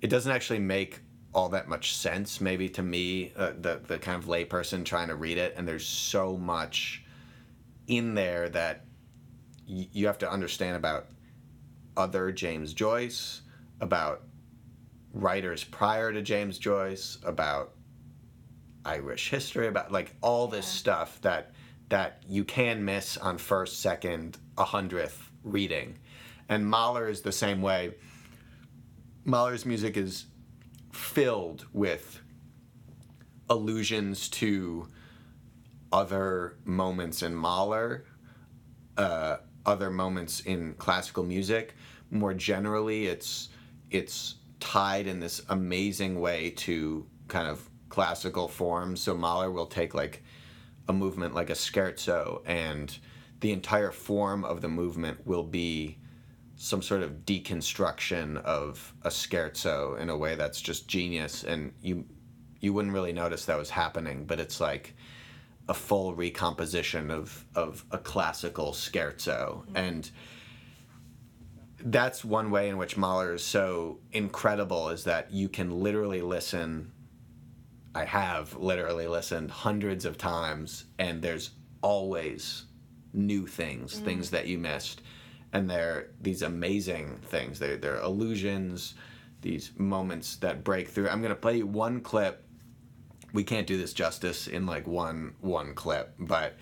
it 0.00 0.06
doesn't 0.06 0.30
actually 0.30 0.60
make 0.60 1.00
all 1.34 1.48
that 1.48 1.66
much 1.66 1.96
sense 1.96 2.40
maybe 2.40 2.68
to 2.68 2.84
me 2.84 3.32
uh, 3.36 3.50
the 3.60 3.80
the 3.88 3.98
kind 3.98 4.22
of 4.22 4.28
layperson 4.28 4.84
trying 4.84 5.08
to 5.08 5.16
read 5.16 5.36
it 5.38 5.52
and 5.56 5.66
there's 5.66 5.84
so 5.84 6.36
much 6.36 7.04
in 7.88 8.14
there 8.14 8.48
that 8.48 8.84
y- 9.68 9.88
you 9.90 10.06
have 10.06 10.18
to 10.18 10.30
understand 10.30 10.76
about 10.76 11.08
other 11.96 12.30
James 12.30 12.72
Joyce 12.72 13.42
about 13.80 14.22
writers 15.12 15.64
prior 15.64 16.12
to 16.12 16.22
James 16.22 16.58
Joyce, 16.58 17.18
about 17.24 17.72
Irish 18.84 19.30
history, 19.30 19.66
about 19.66 19.92
like 19.92 20.14
all 20.20 20.46
this 20.46 20.66
stuff 20.66 21.20
that 21.22 21.52
that 21.90 22.22
you 22.28 22.44
can 22.44 22.84
miss 22.84 23.16
on 23.16 23.36
first, 23.38 23.80
second, 23.80 24.38
a 24.56 24.64
hundredth 24.64 25.30
reading. 25.44 25.98
And 26.48 26.66
Mahler 26.66 27.08
is 27.08 27.20
the 27.20 27.32
same 27.32 27.60
way. 27.62 27.94
Mahler's 29.24 29.66
music 29.66 29.96
is 29.96 30.26
filled 30.92 31.66
with 31.72 32.20
allusions 33.48 34.28
to 34.28 34.88
other 35.92 36.56
moments 36.64 37.22
in 37.22 37.34
Mahler, 37.34 38.04
uh, 38.96 39.38
other 39.66 39.90
moments 39.90 40.40
in 40.40 40.74
classical 40.74 41.24
music. 41.24 41.74
More 42.10 42.34
generally, 42.34 43.06
it's 43.06 43.50
it's 43.90 44.36
tied 44.60 45.06
in 45.06 45.18
this 45.20 45.42
amazing 45.48 46.20
way 46.20 46.50
to 46.50 47.06
kind 47.28 47.48
of 47.48 47.68
classical 47.88 48.46
forms. 48.46 49.00
So 49.00 49.16
Mahler 49.16 49.50
will 49.50 49.66
take 49.66 49.94
like 49.94 50.22
a 50.90 50.92
movement 50.92 51.34
like 51.34 51.50
a 51.50 51.54
scherzo, 51.54 52.42
and 52.44 52.98
the 53.38 53.52
entire 53.52 53.92
form 53.92 54.44
of 54.44 54.60
the 54.60 54.68
movement 54.68 55.24
will 55.24 55.44
be 55.44 55.96
some 56.56 56.82
sort 56.82 57.00
of 57.02 57.24
deconstruction 57.24 58.36
of 58.42 58.92
a 59.02 59.08
scherzo 59.08 59.98
in 59.98 60.10
a 60.10 60.16
way 60.16 60.34
that's 60.34 60.60
just 60.60 60.88
genius, 60.88 61.44
and 61.44 61.72
you 61.80 62.04
you 62.60 62.72
wouldn't 62.74 62.92
really 62.92 63.12
notice 63.12 63.46
that 63.46 63.56
was 63.56 63.70
happening, 63.70 64.24
but 64.26 64.40
it's 64.40 64.60
like 64.60 64.94
a 65.68 65.74
full 65.74 66.12
recomposition 66.14 67.08
of 67.10 67.46
of 67.54 67.84
a 67.92 67.98
classical 67.98 68.72
scherzo. 68.72 69.64
Mm-hmm. 69.64 69.76
And 69.76 70.10
that's 71.84 72.24
one 72.24 72.50
way 72.50 72.68
in 72.68 72.76
which 72.76 72.96
Mahler 72.96 73.34
is 73.34 73.44
so 73.44 74.00
incredible 74.12 74.88
is 74.88 75.04
that 75.04 75.32
you 75.32 75.48
can 75.48 75.70
literally 75.70 76.20
listen 76.20 76.90
I 77.94 78.04
have 78.04 78.56
literally 78.56 79.06
listened 79.06 79.50
hundreds 79.50 80.04
of 80.04 80.16
times 80.16 80.84
and 80.98 81.20
there's 81.22 81.50
always 81.82 82.64
new 83.12 83.46
things 83.46 83.98
things 83.98 84.30
that 84.30 84.46
you 84.46 84.58
missed. 84.58 85.02
And 85.52 85.68
they're 85.68 86.10
these 86.20 86.42
amazing 86.42 87.18
things. 87.24 87.58
They're, 87.58 87.76
they're 87.76 88.00
illusions 88.00 88.94
these 89.42 89.72
moments 89.76 90.36
that 90.36 90.62
break 90.62 90.88
through. 90.88 91.08
I'm 91.08 91.20
going 91.20 91.30
to 91.30 91.40
play 91.40 91.58
you 91.58 91.66
one 91.66 92.00
clip. 92.00 92.44
We 93.32 93.42
can't 93.42 93.66
do 93.66 93.76
this 93.76 93.92
justice 93.92 94.46
in 94.46 94.66
like 94.66 94.86
one 94.86 95.34
one 95.40 95.74
clip 95.74 96.14
but 96.18 96.56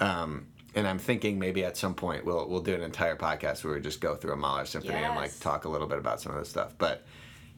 um 0.00 0.46
and 0.74 0.86
i'm 0.86 0.98
thinking 0.98 1.38
maybe 1.38 1.64
at 1.64 1.76
some 1.76 1.94
point 1.94 2.24
we'll 2.24 2.48
we'll 2.48 2.62
do 2.62 2.74
an 2.74 2.82
entire 2.82 3.14
podcast 3.16 3.62
where 3.62 3.74
we 3.74 3.80
just 3.80 4.00
go 4.00 4.14
through 4.14 4.32
a 4.32 4.36
mahler 4.36 4.64
symphony 4.64 4.94
and 4.94 5.16
like 5.16 5.38
talk 5.40 5.64
a 5.66 5.68
little 5.68 5.86
bit 5.86 5.98
about 5.98 6.20
some 6.20 6.32
of 6.32 6.38
this 6.38 6.48
stuff. 6.48 6.74
But 6.78 7.04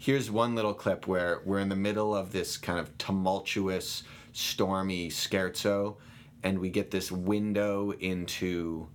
here's 0.00 0.30
one 0.30 0.54
little 0.54 0.72
clip 0.72 1.06
where 1.06 1.42
we're 1.44 1.58
in 1.58 1.68
the 1.68 1.76
middle 1.76 2.16
of 2.16 2.32
this 2.32 2.56
kind 2.56 2.78
of 2.78 2.96
tumultuous 2.96 4.02
stormy 4.32 5.10
scherzo 5.10 5.96
and 6.42 6.58
we 6.58 6.70
get 6.70 6.90
this 6.90 7.12
window 7.12 7.92
into 8.00 8.88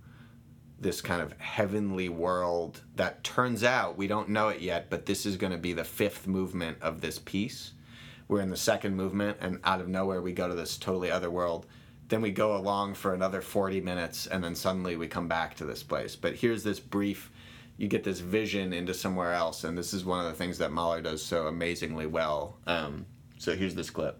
this 0.80 1.00
kind 1.00 1.22
of 1.22 1.32
heavenly 1.38 2.08
world 2.08 2.82
that 2.96 3.22
turns 3.22 3.62
out 3.62 3.96
we 3.96 4.08
don't 4.08 4.28
know 4.28 4.48
it 4.48 4.60
yet 4.60 4.90
but 4.90 5.06
this 5.06 5.24
is 5.24 5.36
going 5.36 5.52
to 5.52 5.58
be 5.58 5.72
the 5.72 5.84
fifth 5.84 6.26
movement 6.26 6.76
of 6.82 7.00
this 7.00 7.20
piece. 7.20 7.70
We're 8.26 8.40
in 8.40 8.50
the 8.50 8.56
second 8.56 8.96
movement 8.96 9.36
and 9.40 9.60
out 9.62 9.80
of 9.80 9.86
nowhere 9.86 10.20
we 10.20 10.32
go 10.32 10.48
to 10.48 10.56
this 10.56 10.76
totally 10.76 11.12
other 11.12 11.30
world. 11.30 11.66
Then 12.08 12.20
we 12.20 12.32
go 12.32 12.56
along 12.56 12.94
for 12.94 13.14
another 13.14 13.40
40 13.40 13.80
minutes 13.80 14.26
and 14.26 14.42
then 14.42 14.56
suddenly 14.56 14.96
we 14.96 15.06
come 15.06 15.28
back 15.28 15.54
to 15.56 15.64
this 15.64 15.84
place. 15.84 16.16
But 16.16 16.34
here's 16.34 16.64
this 16.64 16.80
brief 16.80 17.30
you 17.76 17.88
get 17.88 18.04
this 18.04 18.20
vision 18.20 18.72
into 18.72 18.94
somewhere 18.94 19.32
else 19.32 19.64
and 19.64 19.76
this 19.76 19.92
is 19.92 20.04
one 20.04 20.24
of 20.24 20.26
the 20.26 20.36
things 20.36 20.58
that 20.58 20.72
mahler 20.72 21.00
does 21.00 21.22
so 21.22 21.46
amazingly 21.46 22.06
well. 22.06 22.58
Um, 22.66 23.06
so 23.38 23.54
here's 23.54 23.74
this 23.74 23.90
clip 23.90 24.18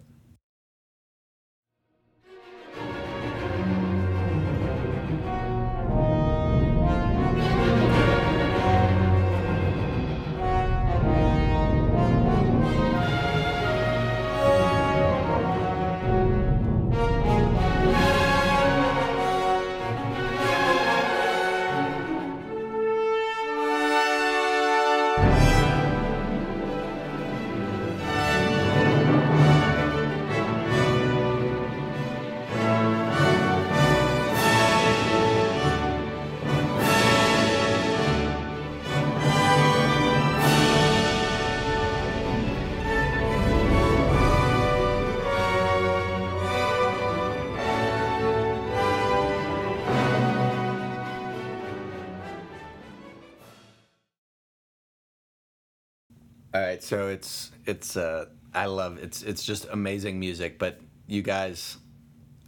All 56.56 56.62
right, 56.62 56.82
so 56.82 57.08
it's 57.08 57.50
it's 57.66 57.98
uh 57.98 58.24
I 58.54 58.64
love 58.64 58.96
it's 58.96 59.22
it's 59.22 59.44
just 59.44 59.66
amazing 59.70 60.18
music, 60.18 60.58
but 60.58 60.80
you 61.06 61.20
guys 61.20 61.76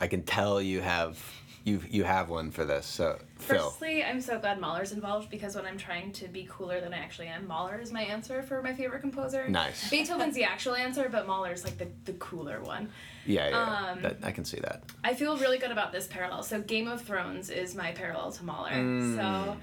I 0.01 0.07
can 0.07 0.23
tell 0.23 0.63
you 0.63 0.81
have 0.81 1.23
you 1.65 1.83
you 1.91 2.05
have 2.05 2.31
one 2.31 2.51
for 2.51 2.65
this. 2.65 2.87
So 2.87 3.19
Phil, 3.37 3.69
Firstly, 3.69 4.03
I'm 4.03 4.23
so 4.23 4.39
glad 4.39 4.61
Mahler's 4.61 4.93
involved 4.93 5.29
because 5.29 5.57
when 5.57 5.67
I'm 5.67 5.77
trying 5.77 6.13
to 6.13 6.29
be 6.29 6.49
cooler 6.51 6.81
than 6.81 6.95
I 6.95 6.99
actually 7.01 7.27
am, 7.27 7.47
Mahler 7.47 7.79
is 7.83 7.93
my 7.93 8.01
answer 8.01 8.43
for 8.43 8.63
my 8.63 8.73
favorite 8.73 9.03
composer. 9.03 9.47
Nice. 9.47 9.91
Beethoven's 9.91 10.35
the 10.35 10.45
actual 10.45 10.75
answer, 10.75 11.11
but 11.13 11.27
Mahler's 11.27 11.63
like 11.63 11.77
the, 11.77 11.89
the 12.07 12.15
cooler 12.15 12.63
one. 12.63 12.89
yeah, 13.27 13.51
yeah, 13.51 13.51
yeah. 13.51 13.91
Um, 13.91 14.03
that, 14.03 14.17
I 14.23 14.31
can 14.31 14.47
see 14.47 14.61
that. 14.61 14.85
I 15.05 15.13
feel 15.13 15.37
really 15.37 15.59
good 15.59 15.71
about 15.71 15.93
this 15.93 16.07
parallel. 16.07 16.45
So 16.45 16.63
Game 16.63 16.89
of 16.89 17.03
Thrones 17.03 17.51
is 17.51 17.75
my 17.75 17.93
parallel 17.93 18.33
to 18.33 18.43
Mahler. 18.43 18.71
Mm. 18.71 19.17
So 19.17 19.59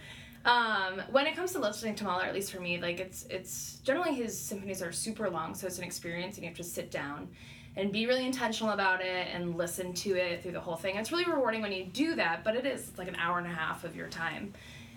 um, 0.46 1.02
when 1.10 1.26
it 1.26 1.36
comes 1.36 1.54
to 1.54 1.60
listening 1.60 1.96
to 1.96 2.04
Mahler, 2.04 2.24
at 2.24 2.34
least 2.34 2.52
for 2.52 2.60
me, 2.60 2.80
like 2.80 3.00
it's 3.00 3.26
it's 3.30 3.80
generally 3.84 4.14
his 4.14 4.40
symphonies 4.40 4.82
are 4.82 4.92
super 4.92 5.30
long, 5.30 5.56
so 5.56 5.66
it's 5.66 5.80
an 5.80 5.84
experience 5.84 6.36
and 6.36 6.44
you 6.44 6.50
have 6.50 6.58
to 6.58 6.64
sit 6.64 6.92
down 6.92 7.30
and 7.76 7.92
be 7.92 8.06
really 8.06 8.26
intentional 8.26 8.72
about 8.72 9.02
it 9.02 9.28
and 9.34 9.58
listen 9.58 9.92
to 9.94 10.16
it 10.16 10.44
through 10.44 10.52
the 10.52 10.60
whole 10.60 10.76
thing. 10.76 10.96
It's 10.96 11.12
really 11.12 11.26
rewarding 11.26 11.62
when 11.62 11.72
you 11.72 11.86
do 11.86 12.16
that, 12.16 12.44
but 12.44 12.56
it 12.56 12.66
is 12.66 12.92
like 12.98 13.08
an 13.08 13.16
hour 13.16 13.40
and 13.40 13.48
a 13.48 13.50
half 13.50 13.84
of 13.84 13.96
your 13.96 14.08
time. 14.08 14.54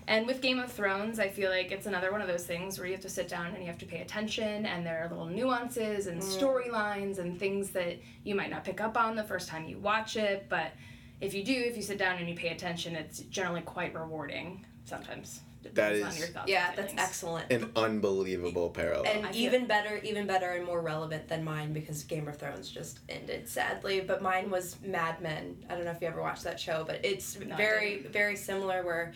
And 0.07 0.27
with 0.27 0.41
Game 0.41 0.59
of 0.59 0.71
Thrones, 0.71 1.19
I 1.19 1.29
feel 1.29 1.51
like 1.51 1.73
it's 1.73 1.87
another 1.87 2.13
one 2.13 2.21
of 2.23 2.29
those 2.29 2.45
things 2.45 2.79
where 2.79 2.87
you 2.87 2.93
have 2.93 3.03
to 3.03 3.11
sit 3.11 3.29
down 3.29 3.49
and 3.49 3.59
you 3.59 3.67
have 3.67 3.79
to 3.79 3.87
pay 3.87 4.01
attention, 4.01 4.67
and 4.67 4.85
there 4.85 5.03
are 5.03 5.09
little 5.09 5.27
nuances 5.27 6.07
and 6.07 6.21
storylines 6.21 7.19
and 7.19 7.39
things 7.39 7.71
that 7.71 7.99
you 8.23 8.35
might 8.35 8.51
not 8.51 8.65
pick 8.65 8.81
up 8.81 8.97
on 8.97 9.17
the 9.17 9.25
first 9.25 9.49
time 9.49 9.67
you 9.67 9.79
watch 9.79 10.17
it. 10.17 10.47
But 10.49 10.73
if 11.21 11.35
you 11.35 11.43
do, 11.43 11.53
if 11.53 11.77
you 11.77 11.83
sit 11.83 11.99
down 11.99 12.19
and 12.19 12.29
you 12.29 12.35
pay 12.35 12.49
attention, 12.49 12.95
it's 12.95 13.21
generally 13.21 13.63
quite 13.63 13.95
rewarding 13.95 14.65
sometimes. 14.89 15.41
Depends 15.63 16.05
on 16.05 16.17
your 16.17 16.29
thoughts 16.29 16.49
Yeah, 16.49 16.69
and 16.69 16.79
that's 16.79 16.93
feelings. 16.93 17.09
excellent. 17.09 17.53
An 17.53 17.71
unbelievable 17.75 18.71
parallel. 18.71 19.07
And 19.07 19.27
feel- 19.27 19.37
even 19.37 19.67
better, 19.67 19.97
even 20.05 20.27
better 20.27 20.51
and 20.53 20.65
more 20.65 20.81
relevant 20.81 21.29
than 21.29 21.43
mine 21.45 21.73
because 21.73 22.05
Game 22.05 22.29
of 22.29 22.37
Thrones 22.39 22.71
just 22.71 23.01
ended 23.09 23.49
sadly. 23.49 24.01
But 24.01 24.23
mine 24.23 24.51
was 24.51 24.77
Mad 24.83 25.21
Men. 25.21 25.57
I 25.69 25.75
don't 25.75 25.85
know 25.85 25.91
if 25.91 26.01
you 26.01 26.07
ever 26.07 26.23
watched 26.23 26.45
that 26.45 26.61
show, 26.61 26.85
but 26.87 27.05
it's 27.05 27.39
No, 27.41 27.55
I 27.55 27.57
very, 27.59 27.99
very 28.03 28.37
similar. 28.37 28.85
Where 28.85 29.13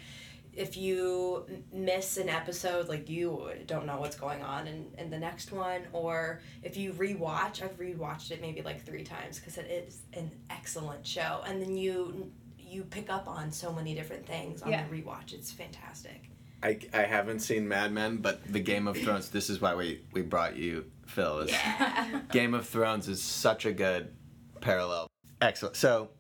if 0.53 0.77
you 0.77 1.47
m- 1.49 1.65
miss 1.73 2.17
an 2.19 2.29
episode, 2.29 2.89
like 2.89 3.09
you 3.09 3.51
don't 3.67 3.87
know 3.87 3.99
what's 4.01 4.17
going 4.17 4.43
on 4.43 4.67
in, 4.67 4.87
in 4.99 5.11
the 5.11 5.19
next 5.19 5.53
one, 5.53 5.83
or 5.93 6.41
if 6.65 6.77
you 6.77 6.93
rewatch, 6.93 7.63
I've 7.63 7.79
rewatched 7.79 8.33
it 8.33 8.41
maybe 8.43 8.63
like 8.63 8.85
three 8.85 9.05
times 9.05 9.39
because 9.39 9.57
it 9.59 9.71
is 9.71 10.03
an 10.15 10.31
excellent 10.51 11.07
show, 11.07 11.43
and 11.47 11.63
then 11.63 11.77
you 11.77 12.31
you 12.73 12.85
pick 12.85 13.11
up 13.11 13.29
on 13.29 13.53
so 13.53 13.73
many 13.73 13.95
different 13.95 14.27
things 14.27 14.63
on 14.63 14.71
Yeah. 14.71 14.87
the 14.89 14.97
rewatch. 15.03 15.33
It's 15.33 15.51
fantastic. 15.51 16.29
I, 16.63 16.79
I 16.95 17.03
haven't 17.03 17.41
seen 17.41 17.67
Mad 17.69 17.93
Men, 17.93 18.19
but 18.19 18.41
the 18.51 18.61
Game 18.61 18.87
of 18.87 18.97
Thrones. 18.97 19.29
This 19.31 19.51
is 19.51 19.61
why 19.61 19.75
we 19.75 20.03
we 20.13 20.23
brought 20.23 20.57
you, 20.57 20.85
Phil. 21.07 21.41
Is 21.41 21.55
Game 22.33 22.55
of 22.55 22.67
Thrones 22.69 23.09
is 23.09 23.21
such 23.23 23.67
a 23.67 23.73
good 23.73 24.13
parallel. 24.61 25.09
Excellent. 25.41 25.75
So, 25.75 26.11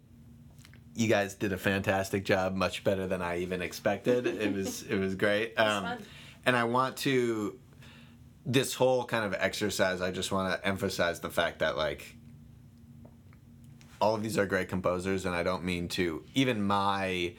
you 0.96 1.06
guys 1.08 1.34
did 1.34 1.52
a 1.52 1.56
fantastic 1.56 2.24
job, 2.24 2.54
much 2.56 2.82
better 2.82 3.06
than 3.06 3.22
I 3.22 3.38
even 3.38 3.62
expected. 3.62 4.26
It 4.26 4.52
was 4.54 4.82
it 4.82 4.96
was 4.98 5.14
great. 5.14 5.54
Um, 5.58 5.84
fun. 5.84 5.98
and 6.44 6.56
I 6.56 6.64
want 6.64 6.96
to 6.98 7.58
this 8.44 8.74
whole 8.74 9.04
kind 9.04 9.24
of 9.24 9.34
exercise. 9.40 10.00
I 10.00 10.10
just 10.10 10.32
want 10.32 10.52
to 10.60 10.68
emphasize 10.68 11.20
the 11.20 11.30
fact 11.30 11.60
that 11.60 11.76
like 11.76 12.16
all 14.02 14.16
of 14.16 14.22
these 14.22 14.36
are 14.36 14.46
great 14.46 14.68
composers, 14.68 15.24
and 15.24 15.34
I 15.34 15.44
don't 15.44 15.62
mean 15.62 15.86
to 15.90 16.24
even 16.34 16.60
my 16.60 17.34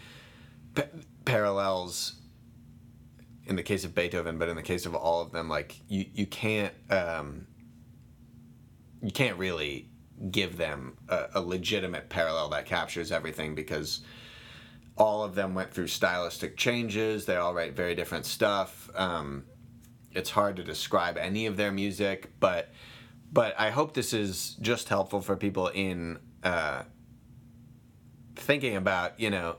pa- 0.74 0.84
parallels 1.26 2.22
in 3.46 3.58
the 3.58 3.64
case 3.64 3.84
of 3.84 3.94
Beethoven, 3.94 4.38
but 4.38 4.48
in 4.48 4.56
the 4.56 4.64
case 4.64 4.86
of 4.86 4.96
all 4.96 5.22
of 5.22 5.34
them, 5.34 5.50
like 5.50 5.76
you 5.90 6.06
you 6.14 6.26
can't 6.26 6.74
um, 6.90 7.48
you 9.02 9.12
can't 9.12 9.38
really 9.38 9.90
give 10.32 10.56
them 10.56 10.96
a, 11.10 11.26
a 11.36 11.42
legitimate 11.42 12.08
parallel 12.08 12.48
that 12.50 12.66
captures 12.66 13.12
everything 13.12 13.56
because 13.56 14.00
all 14.98 15.22
of 15.22 15.36
them 15.36 15.54
went 15.54 15.74
through 15.74 15.88
stylistic 15.88 16.56
changes. 16.56 17.26
They 17.26 17.36
all 17.36 17.54
write 17.54 17.76
very 17.76 17.94
different 17.94 18.26
stuff. 18.26 18.90
Um, 18.96 19.44
it's 20.14 20.30
hard 20.30 20.56
to 20.56 20.64
describe 20.64 21.18
any 21.18 21.46
of 21.46 21.58
their 21.58 21.74
music, 21.74 22.32
but 22.40 22.70
but 23.34 23.54
I 23.60 23.70
hope 23.72 23.96
this 23.96 24.14
is 24.14 24.56
just 24.62 24.88
helpful 24.88 25.20
for 25.20 25.36
people 25.36 25.68
in 25.68 26.20
uh, 26.44 26.84
thinking 28.36 28.76
about 28.76 29.20
you 29.20 29.30
know 29.30 29.56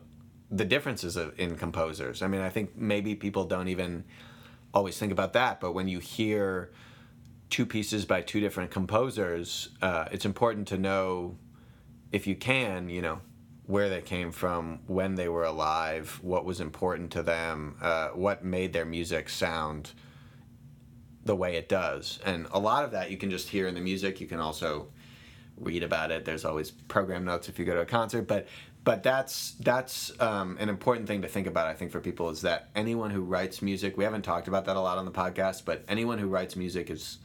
the 0.50 0.64
differences 0.64 1.16
of, 1.16 1.38
in 1.38 1.56
composers. 1.56 2.22
I 2.22 2.28
mean, 2.28 2.40
I 2.40 2.48
think 2.48 2.76
maybe 2.76 3.14
people 3.14 3.44
don't 3.44 3.68
even 3.68 4.04
always 4.72 4.98
think 4.98 5.12
about 5.12 5.32
that, 5.32 5.60
but 5.60 5.72
when 5.72 5.88
you 5.88 5.98
hear 5.98 6.72
two 7.50 7.66
pieces 7.66 8.04
by 8.04 8.20
two 8.20 8.40
different 8.40 8.70
composers, 8.70 9.70
uh, 9.82 10.06
it's 10.12 10.24
important 10.24 10.68
to 10.68 10.78
know, 10.78 11.36
if 12.12 12.26
you 12.26 12.34
can, 12.34 12.88
you 12.88 13.02
know, 13.02 13.20
where 13.66 13.88
they 13.88 14.00
came 14.00 14.30
from, 14.30 14.80
when 14.86 15.14
they 15.14 15.28
were 15.28 15.44
alive, 15.44 16.18
what 16.22 16.44
was 16.44 16.60
important 16.60 17.10
to 17.12 17.22
them, 17.22 17.76
uh, 17.80 18.08
what 18.08 18.44
made 18.44 18.72
their 18.72 18.84
music 18.84 19.28
sound 19.28 19.92
the 21.24 21.34
way 21.34 21.56
it 21.56 21.68
does. 21.68 22.18
And 22.24 22.46
a 22.52 22.58
lot 22.58 22.84
of 22.84 22.90
that 22.90 23.10
you 23.10 23.16
can 23.16 23.30
just 23.30 23.48
hear 23.48 23.66
in 23.66 23.74
the 23.74 23.80
music. 23.80 24.20
You 24.20 24.26
can 24.26 24.40
also 24.40 24.88
read 25.58 25.82
about 25.82 26.10
it. 26.10 26.24
There's 26.24 26.44
always 26.44 26.70
program 26.70 27.24
notes 27.24 27.48
if 27.48 27.58
you 27.58 27.64
go 27.64 27.74
to 27.74 27.80
a 27.80 27.86
concert, 27.86 28.22
but 28.22 28.46
but 28.84 29.02
that's 29.02 29.52
that's 29.60 30.12
um, 30.20 30.58
an 30.60 30.68
important 30.68 31.08
thing 31.08 31.22
to 31.22 31.28
think 31.28 31.46
about. 31.46 31.66
I 31.66 31.74
think 31.74 31.90
for 31.90 32.00
people 32.00 32.28
is 32.28 32.42
that 32.42 32.68
anyone 32.74 33.10
who 33.10 33.22
writes 33.22 33.62
music, 33.62 33.96
we 33.96 34.04
haven't 34.04 34.22
talked 34.22 34.46
about 34.46 34.66
that 34.66 34.76
a 34.76 34.80
lot 34.80 34.98
on 34.98 35.06
the 35.06 35.10
podcast, 35.10 35.64
but 35.64 35.84
anyone 35.88 36.18
who 36.18 36.28
writes 36.28 36.54
music 36.54 36.90
is 36.90 37.18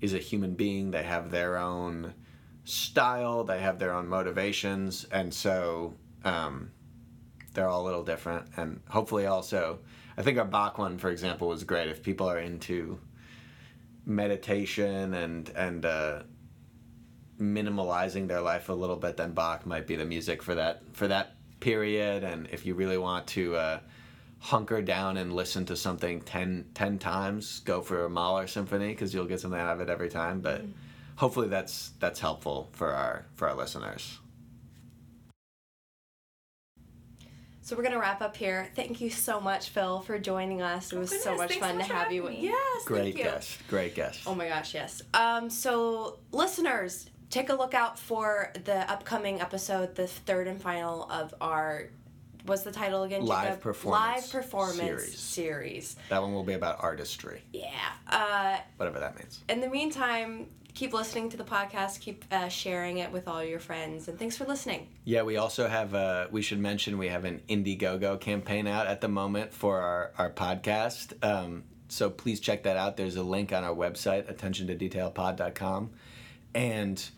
is 0.00 0.14
a 0.14 0.18
human 0.18 0.54
being. 0.54 0.90
They 0.90 1.02
have 1.02 1.30
their 1.30 1.56
own 1.56 2.12
style. 2.64 3.44
They 3.44 3.60
have 3.60 3.78
their 3.78 3.94
own 3.94 4.08
motivations, 4.08 5.04
and 5.10 5.32
so 5.32 5.94
um, 6.24 6.70
they're 7.54 7.68
all 7.68 7.82
a 7.82 7.86
little 7.86 8.04
different. 8.04 8.46
And 8.56 8.80
hopefully, 8.88 9.24
also, 9.24 9.78
I 10.18 10.22
think 10.22 10.38
our 10.38 10.44
Bach 10.44 10.76
one, 10.76 10.98
for 10.98 11.08
example, 11.08 11.48
was 11.48 11.64
great. 11.64 11.88
If 11.88 12.02
people 12.02 12.28
are 12.28 12.38
into 12.38 13.00
meditation 14.04 15.14
and 15.14 15.48
and 15.50 15.86
uh, 15.86 16.22
minimalizing 17.40 18.28
their 18.28 18.40
life 18.40 18.68
a 18.68 18.72
little 18.72 18.96
bit, 18.96 19.16
then 19.16 19.32
Bach 19.32 19.64
might 19.66 19.86
be 19.86 19.96
the 19.96 20.04
music 20.04 20.42
for 20.42 20.54
that 20.56 20.82
for 20.92 21.08
that 21.08 21.34
period. 21.60 22.24
And 22.24 22.48
if 22.52 22.64
you 22.66 22.74
really 22.74 22.98
want 22.98 23.26
to 23.28 23.56
uh, 23.56 23.80
hunker 24.40 24.82
down 24.82 25.16
and 25.16 25.34
listen 25.34 25.64
to 25.66 25.76
something 25.76 26.20
10, 26.20 26.66
10 26.74 26.98
times, 26.98 27.60
go 27.60 27.80
for 27.80 28.04
a 28.04 28.10
Mahler 28.10 28.46
symphony 28.46 28.88
because 28.88 29.12
you'll 29.14 29.24
get 29.26 29.40
something 29.40 29.60
out 29.60 29.74
of 29.74 29.80
it 29.80 29.88
every 29.88 30.08
time. 30.08 30.40
But 30.40 30.62
hopefully 31.16 31.48
that's 31.48 31.90
that's 32.00 32.20
helpful 32.20 32.68
for 32.72 32.92
our 32.92 33.24
for 33.34 33.48
our 33.48 33.54
listeners. 33.56 34.18
So 37.62 37.76
we're 37.76 37.82
gonna 37.82 37.98
wrap 37.98 38.22
up 38.22 38.34
here. 38.34 38.68
Thank 38.74 39.00
you 39.02 39.10
so 39.10 39.40
much, 39.42 39.68
Phil, 39.68 40.00
for 40.00 40.18
joining 40.18 40.62
us. 40.62 40.90
It 40.90 40.98
was 40.98 41.10
so 41.10 41.16
Oh, 41.16 41.36
goodness, 41.36 41.38
much 41.38 41.48
thanks 41.50 41.66
fun 41.66 41.68
so 41.68 41.72
to 41.72 41.78
much 41.80 41.88
for 41.88 41.94
have 41.94 42.12
you. 42.12 42.22
having 42.22 42.38
me. 42.40 42.44
Yes, 42.48 42.84
Great 42.86 43.02
thank 43.02 43.18
you. 43.18 43.24
guest, 43.24 43.58
great 43.68 43.94
guest. 43.94 44.20
Oh 44.26 44.34
my 44.34 44.48
gosh, 44.48 44.72
yes. 44.72 45.02
Um, 45.12 45.50
so 45.50 46.18
listeners, 46.32 47.10
take 47.30 47.48
a 47.50 47.54
look 47.54 47.74
out 47.74 47.98
for 47.98 48.52
the 48.64 48.90
upcoming 48.90 49.40
episode, 49.40 49.94
the 49.94 50.06
third 50.06 50.46
and 50.48 50.60
final 50.60 51.10
of 51.10 51.34
our. 51.40 51.90
What's 52.46 52.62
the 52.62 52.72
title 52.72 53.02
again? 53.02 53.26
Live 53.26 53.60
performance 53.60 54.22
Live 54.32 54.32
performance 54.32 54.78
series. 54.78 55.18
series. 55.18 55.96
That 56.08 56.22
one 56.22 56.32
will 56.32 56.44
be 56.44 56.54
about 56.54 56.82
artistry, 56.82 57.42
Yeah. 57.52 57.68
Uh, 58.06 58.56
whatever 58.78 59.00
that 59.00 59.18
means. 59.18 59.42
in 59.50 59.60
the 59.60 59.68
meantime, 59.68 60.46
keep 60.72 60.94
listening 60.94 61.28
to 61.30 61.36
the 61.36 61.44
podcast. 61.44 62.00
Keep 62.00 62.24
uh, 62.30 62.48
sharing 62.48 62.98
it 62.98 63.12
with 63.12 63.28
all 63.28 63.44
your 63.44 63.58
friends, 63.58 64.08
and 64.08 64.18
thanks 64.18 64.34
for 64.38 64.46
listening. 64.46 64.88
Yeah, 65.04 65.22
we 65.22 65.36
also 65.36 65.68
have. 65.68 65.94
Uh, 65.94 66.28
we 66.30 66.40
should 66.40 66.58
mention 66.60 66.96
we 66.96 67.08
have 67.08 67.26
an 67.26 67.42
Indiegogo 67.50 68.18
campaign 68.18 68.66
out 68.66 68.86
at 68.86 69.02
the 69.02 69.08
moment 69.08 69.52
for 69.52 69.80
our 69.80 70.12
our 70.16 70.30
podcast. 70.30 71.22
Um, 71.22 71.64
so 71.88 72.08
please 72.08 72.40
check 72.40 72.62
that 72.62 72.78
out. 72.78 72.96
There's 72.96 73.16
a 73.16 73.22
link 73.22 73.52
on 73.52 73.62
our 73.64 73.74
website, 73.74 74.28
attention-to-detail-pod.com. 74.30 75.90
and 76.54 77.10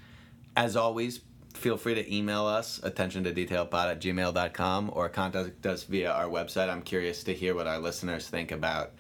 as 0.57 0.77
always, 0.77 1.21
feel 1.55 1.77
free 1.77 1.95
to 1.95 2.15
email 2.15 2.47
us 2.47 2.81
attention 2.83 3.25
to 3.25 3.33
detailpod 3.33 3.91
at 3.91 4.01
gmail.com 4.01 4.91
or 4.93 5.09
contact 5.09 5.67
us 5.67 5.85
via 5.85 6.11
our 6.11 6.27
website. 6.27 6.69
I'm 6.69 6.83
curious 6.83 7.25
to 7.25 7.35
hear 7.35 7.55
what 7.55 7.67
our 7.67 7.79
listeners 7.79 8.29
think 8.29 8.53
about 8.53 8.93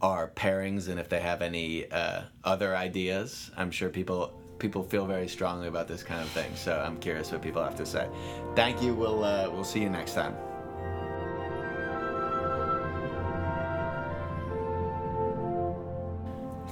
our 0.00 0.28
pairings 0.28 0.88
and 0.88 1.00
if 1.00 1.08
they 1.08 1.20
have 1.20 1.42
any 1.42 1.90
uh, 1.90 2.22
other 2.44 2.76
ideas. 2.76 3.50
I'm 3.56 3.70
sure 3.70 3.88
people 3.88 4.34
people 4.58 4.82
feel 4.82 5.06
very 5.06 5.28
strongly 5.28 5.68
about 5.68 5.86
this 5.86 6.02
kind 6.02 6.20
of 6.20 6.28
thing, 6.30 6.54
so 6.56 6.78
I'm 6.78 6.98
curious 6.98 7.30
what 7.30 7.42
people 7.42 7.62
have 7.62 7.76
to 7.76 7.86
say. 7.86 8.08
Thank 8.54 8.82
you. 8.82 8.94
We'll 8.94 9.24
uh, 9.24 9.50
we'll 9.50 9.64
see 9.64 9.80
you 9.80 9.90
next 9.90 10.14
time. 10.14 10.47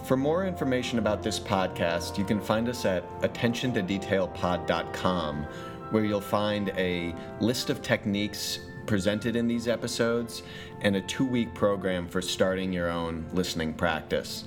For 0.06 0.16
more 0.16 0.46
information 0.46 0.98
about 1.00 1.24
this 1.24 1.40
podcast, 1.40 2.16
you 2.16 2.24
can 2.24 2.40
find 2.40 2.68
us 2.68 2.84
at 2.84 3.02
attentiontodetailpod.com, 3.22 5.42
where 5.90 6.04
you'll 6.04 6.20
find 6.20 6.68
a 6.76 7.12
list 7.40 7.70
of 7.70 7.82
techniques 7.82 8.60
presented 8.86 9.34
in 9.34 9.48
these 9.48 9.66
episodes 9.66 10.44
and 10.82 10.94
a 10.94 11.00
two 11.00 11.26
week 11.26 11.52
program 11.54 12.06
for 12.06 12.22
starting 12.22 12.72
your 12.72 12.88
own 12.88 13.26
listening 13.32 13.74
practice. 13.74 14.44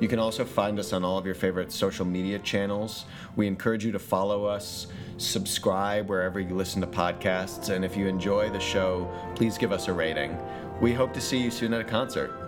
You 0.00 0.08
can 0.08 0.18
also 0.18 0.44
find 0.44 0.80
us 0.80 0.92
on 0.92 1.04
all 1.04 1.18
of 1.18 1.24
your 1.24 1.36
favorite 1.36 1.70
social 1.70 2.04
media 2.04 2.40
channels. 2.40 3.04
We 3.36 3.46
encourage 3.46 3.84
you 3.84 3.92
to 3.92 4.00
follow 4.00 4.44
us, 4.44 4.88
subscribe 5.18 6.08
wherever 6.08 6.40
you 6.40 6.56
listen 6.56 6.80
to 6.80 6.88
podcasts, 6.88 7.70
and 7.70 7.84
if 7.84 7.96
you 7.96 8.08
enjoy 8.08 8.50
the 8.50 8.58
show, 8.58 9.08
please 9.36 9.56
give 9.56 9.70
us 9.70 9.86
a 9.86 9.92
rating. 9.92 10.36
We 10.80 10.92
hope 10.92 11.14
to 11.14 11.20
see 11.20 11.38
you 11.38 11.52
soon 11.52 11.74
at 11.74 11.80
a 11.80 11.84
concert. 11.84 12.45